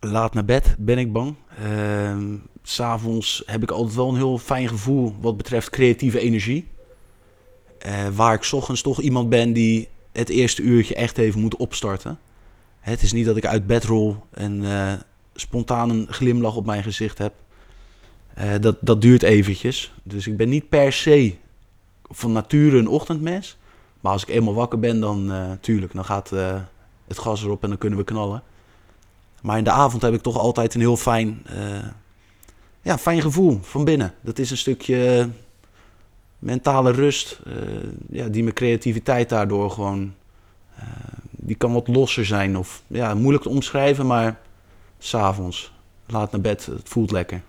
Laat 0.00 0.34
naar 0.34 0.44
bed, 0.44 0.74
ben 0.78 0.98
ik 0.98 1.12
bang. 1.12 1.34
S 2.62 2.74
S'avonds 2.74 3.42
heb 3.46 3.62
ik 3.62 3.70
altijd 3.70 3.96
wel 3.96 4.08
een 4.08 4.16
heel 4.16 4.38
fijn 4.38 4.68
gevoel 4.68 5.14
wat 5.20 5.36
betreft 5.36 5.70
creatieve 5.70 6.18
energie. 6.18 6.68
Eh, 7.78 8.08
waar 8.08 8.34
ik 8.34 8.48
ochtends 8.52 8.82
toch 8.82 9.00
iemand 9.00 9.28
ben 9.28 9.52
die 9.52 9.88
het 10.12 10.28
eerste 10.28 10.62
uurtje 10.62 10.94
echt 10.94 11.18
even 11.18 11.40
moet 11.40 11.56
opstarten. 11.56 12.18
Het 12.80 13.02
is 13.02 13.12
niet 13.12 13.26
dat 13.26 13.36
ik 13.36 13.46
uit 13.46 13.66
bed 13.66 13.84
rol 13.84 14.16
en 14.30 14.64
eh, 14.64 14.92
spontaan 15.34 15.90
een 15.90 16.06
glimlach 16.10 16.56
op 16.56 16.66
mijn 16.66 16.82
gezicht 16.82 17.18
heb. 17.18 17.32
Dat, 18.60 18.76
dat 18.80 19.00
duurt 19.00 19.22
eventjes. 19.22 19.92
Dus 20.02 20.26
ik 20.26 20.36
ben 20.36 20.48
niet 20.48 20.68
per 20.68 20.92
se 20.92 21.34
van 22.02 22.32
nature 22.32 22.78
een 22.78 22.88
ochtendmens. 22.88 23.56
Maar 24.06 24.14
als 24.14 24.24
ik 24.24 24.34
eenmaal 24.34 24.54
wakker 24.54 24.78
ben, 24.78 25.00
dan 25.00 25.32
eh 25.32 25.50
tuurlijk, 25.60 25.92
dan 25.92 26.04
gaat 26.04 26.32
eh, 26.32 26.60
het 27.06 27.18
gas 27.18 27.42
erop 27.42 27.62
en 27.62 27.68
dan 27.68 27.78
kunnen 27.78 27.98
we 27.98 28.04
knallen. 28.04 28.42
Maar 29.40 29.58
in 29.58 29.64
de 29.64 29.70
avond 29.70 30.02
heb 30.02 30.14
ik 30.14 30.22
toch 30.22 30.38
altijd 30.38 30.74
een 30.74 30.80
heel 30.80 30.96
fijn, 30.96 31.42
eh, 31.46 31.88
ja, 32.82 32.98
fijn 32.98 33.22
gevoel 33.22 33.58
van 33.62 33.84
binnen. 33.84 34.14
Dat 34.20 34.38
is 34.38 34.50
een 34.50 34.56
stukje 34.56 35.28
mentale 36.38 36.90
rust, 36.90 37.40
ja, 38.08 38.28
die 38.28 38.42
mijn 38.42 38.54
creativiteit 38.54 39.28
daardoor 39.28 39.70
gewoon, 39.70 40.14
die 41.30 41.56
kan 41.56 41.72
wat 41.72 41.88
losser 41.88 42.26
zijn. 42.26 42.58
Of 42.58 42.82
ja, 42.86 43.14
moeilijk 43.14 43.42
te 43.42 43.50
omschrijven, 43.50 44.06
maar 44.06 44.38
s'avonds, 44.98 45.72
laat 46.06 46.32
naar 46.32 46.40
bed, 46.40 46.66
het 46.66 46.88
voelt 46.88 47.10
lekker. 47.10 47.42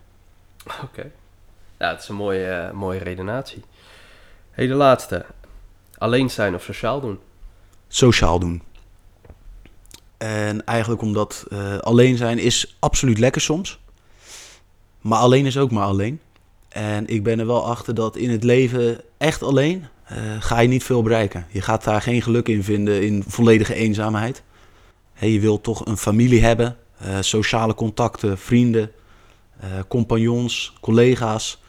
Oké. 0.84 1.12
Ja, 1.80 1.90
het 1.90 2.02
is 2.02 2.08
een 2.08 2.16
mooie, 2.16 2.72
mooie 2.74 3.00
redenatie. 3.00 3.64
Hey, 4.52 4.68
de 4.68 4.74
laatste. 4.74 5.26
Alleen 5.98 6.30
zijn 6.30 6.56
of 6.56 6.64
sociaal 6.64 7.02
doen? 7.02 7.20
Sociaal 7.88 8.40
doen. 8.40 8.62
En 10.18 10.66
eigenlijk 10.66 11.02
omdat 11.02 11.46
eh, 11.50 11.78
alleen 11.78 12.18
zijn 12.18 12.38
is 12.38 12.76
absoluut 12.80 13.20
lekker 13.20 13.42
soms. 13.42 13.80
Maar 15.02 15.20
alleen 15.20 15.46
is 15.46 15.58
ook 15.58 15.72
maar 15.72 15.86
alleen. 15.86 16.20
En 16.70 17.08
ik 17.08 17.24
ben 17.24 17.40
er 17.40 17.46
wel 17.46 17.66
achter 17.66 17.96
dat 17.96 18.16
in 18.16 18.30
het 18.30 18.44
leven 18.44 19.02
echt 19.18 19.44
alleen 19.44 19.86
eh, 20.04 20.18
ga 20.40 20.60
je 20.60 20.68
niet 20.68 20.84
veel 20.84 21.02
bereiken. 21.02 21.46
Je 21.50 21.62
gaat 21.62 21.84
daar 21.84 22.02
geen 22.02 22.22
geluk 22.22 22.48
in 22.48 22.64
vinden 22.64 23.04
in 23.04 23.24
volledige 23.28 23.74
eenzaamheid. 23.74 24.44
Je 25.20 25.40
wilt 25.40 25.64
toch 25.64 25.86
een 25.86 25.98
familie 25.98 26.44
hebben, 26.44 26.78
eh, 26.98 27.18
sociale 27.20 27.74
contacten, 27.74 28.38
vrienden, 28.38 28.92
compagnons, 29.88 30.74
collega's. 30.82 31.62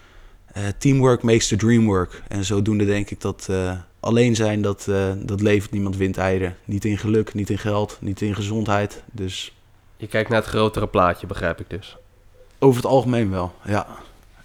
Teamwork 0.79 1.23
makes 1.23 1.49
the 1.49 1.57
dream 1.57 1.87
work. 1.87 2.23
En 2.29 2.45
zodoende 2.45 2.85
denk 2.85 3.11
ik 3.11 3.21
dat 3.21 3.49
alleen 4.01 4.37
zijn, 4.37 4.63
dat, 4.63 4.87
eh, 4.89 5.13
dat 5.17 5.41
levert 5.41 5.71
niemand 5.71 5.97
windeieren. 5.97 6.57
Niet 6.65 6.85
in 6.85 6.99
geluk, 6.99 7.35
niet 7.35 7.51
in 7.51 7.59
geld, 7.59 7.99
niet 8.01 8.21
in 8.21 8.35
gezondheid. 8.35 9.03
Dus 9.13 9.53
Je 9.97 10.07
kijkt 10.07 10.29
naar 10.31 10.41
het 10.41 10.49
grotere 10.49 10.87
plaatje, 10.87 11.27
begrijp 11.27 11.61
ik 11.61 11.71
dus. 11.71 11.97
over 12.59 12.83
het 12.83 12.91
algemeen 12.91 13.31
wel, 13.31 13.53
ja. 13.65 13.87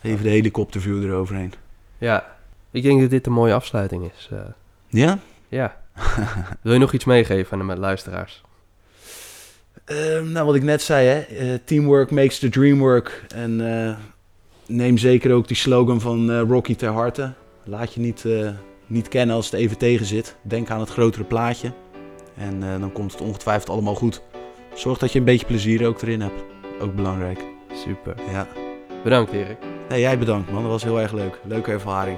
Even 0.02 0.24
de 0.24 0.30
helikopterview 0.30 1.04
eroverheen. 1.04 1.54
Ja, 1.98 2.36
ik 2.72 2.84
denk 2.84 3.02
dat 3.02 3.10
dit 3.10 3.26
een 3.28 3.34
mooie 3.34 3.54
afsluiting 3.54 4.12
is. 4.16 4.30
eh. 4.32 4.39
Ja? 4.88 5.20
ja. 5.48 5.82
Wil 6.62 6.74
je 6.74 6.80
nog 6.80 6.94
iets 6.94 7.06
meegeven 7.06 7.60
aan 7.62 7.68
de 7.68 7.78
luisteraars? 7.78 8.42
Ehm, 9.86 10.32
nou, 10.32 10.46
wat 10.46 10.56
ik 10.56 10.63
net 10.63 10.82
zei, 10.82 11.08
hè. 11.08 11.20
eh, 11.20 11.60
teamwork 11.66 12.12
makes 12.12 12.39
the 12.39 12.50
dream 12.50 12.80
work. 12.80 13.24
En 13.36 13.56
neem 14.68 14.98
zeker 14.98 15.34
ook 15.34 15.48
die 15.48 15.58
slogan 15.58 16.02
van 16.02 16.39
Rocky 16.39 16.76
ter 16.76 16.92
harte. 16.92 17.32
Laat 17.63 17.94
je 17.94 18.00
niet, 18.00 18.26
niet 18.93 19.08
kennen 19.08 19.36
als 19.36 19.45
het 19.45 19.60
even 19.60 19.77
tegen 19.77 20.06
zit. 20.06 20.36
Denk 20.41 20.69
aan 20.69 20.79
het 20.79 20.89
grotere 20.89 21.23
plaatje. 21.23 21.71
En 22.38 22.63
eh, 22.63 22.79
dan 22.79 22.91
komt 22.91 23.12
het 23.12 23.21
ongetwijfeld 23.21 23.69
allemaal 23.69 23.95
goed. 23.95 24.21
Zorg 24.73 24.97
dat 24.97 25.12
je 25.12 25.19
een 25.19 25.25
beetje 25.25 25.45
plezier 25.45 25.88
ook 25.88 26.01
erin 26.01 26.21
hebt. 26.21 26.43
Ook 26.79 26.95
belangrijk. 26.95 27.39
Super. 27.86 28.15
Ja. 28.32 28.47
Bedankt, 29.03 29.32
Erik. 29.32 29.58
Nee, 29.89 29.99
jij 29.99 30.19
bedankt 30.19 30.51
man, 30.51 30.62
dat 30.62 30.71
was 30.71 30.84
heel 30.84 30.99
erg 30.99 31.12
leuk. 31.12 31.39
Leuke 31.43 31.71
ervaring. 31.71 32.17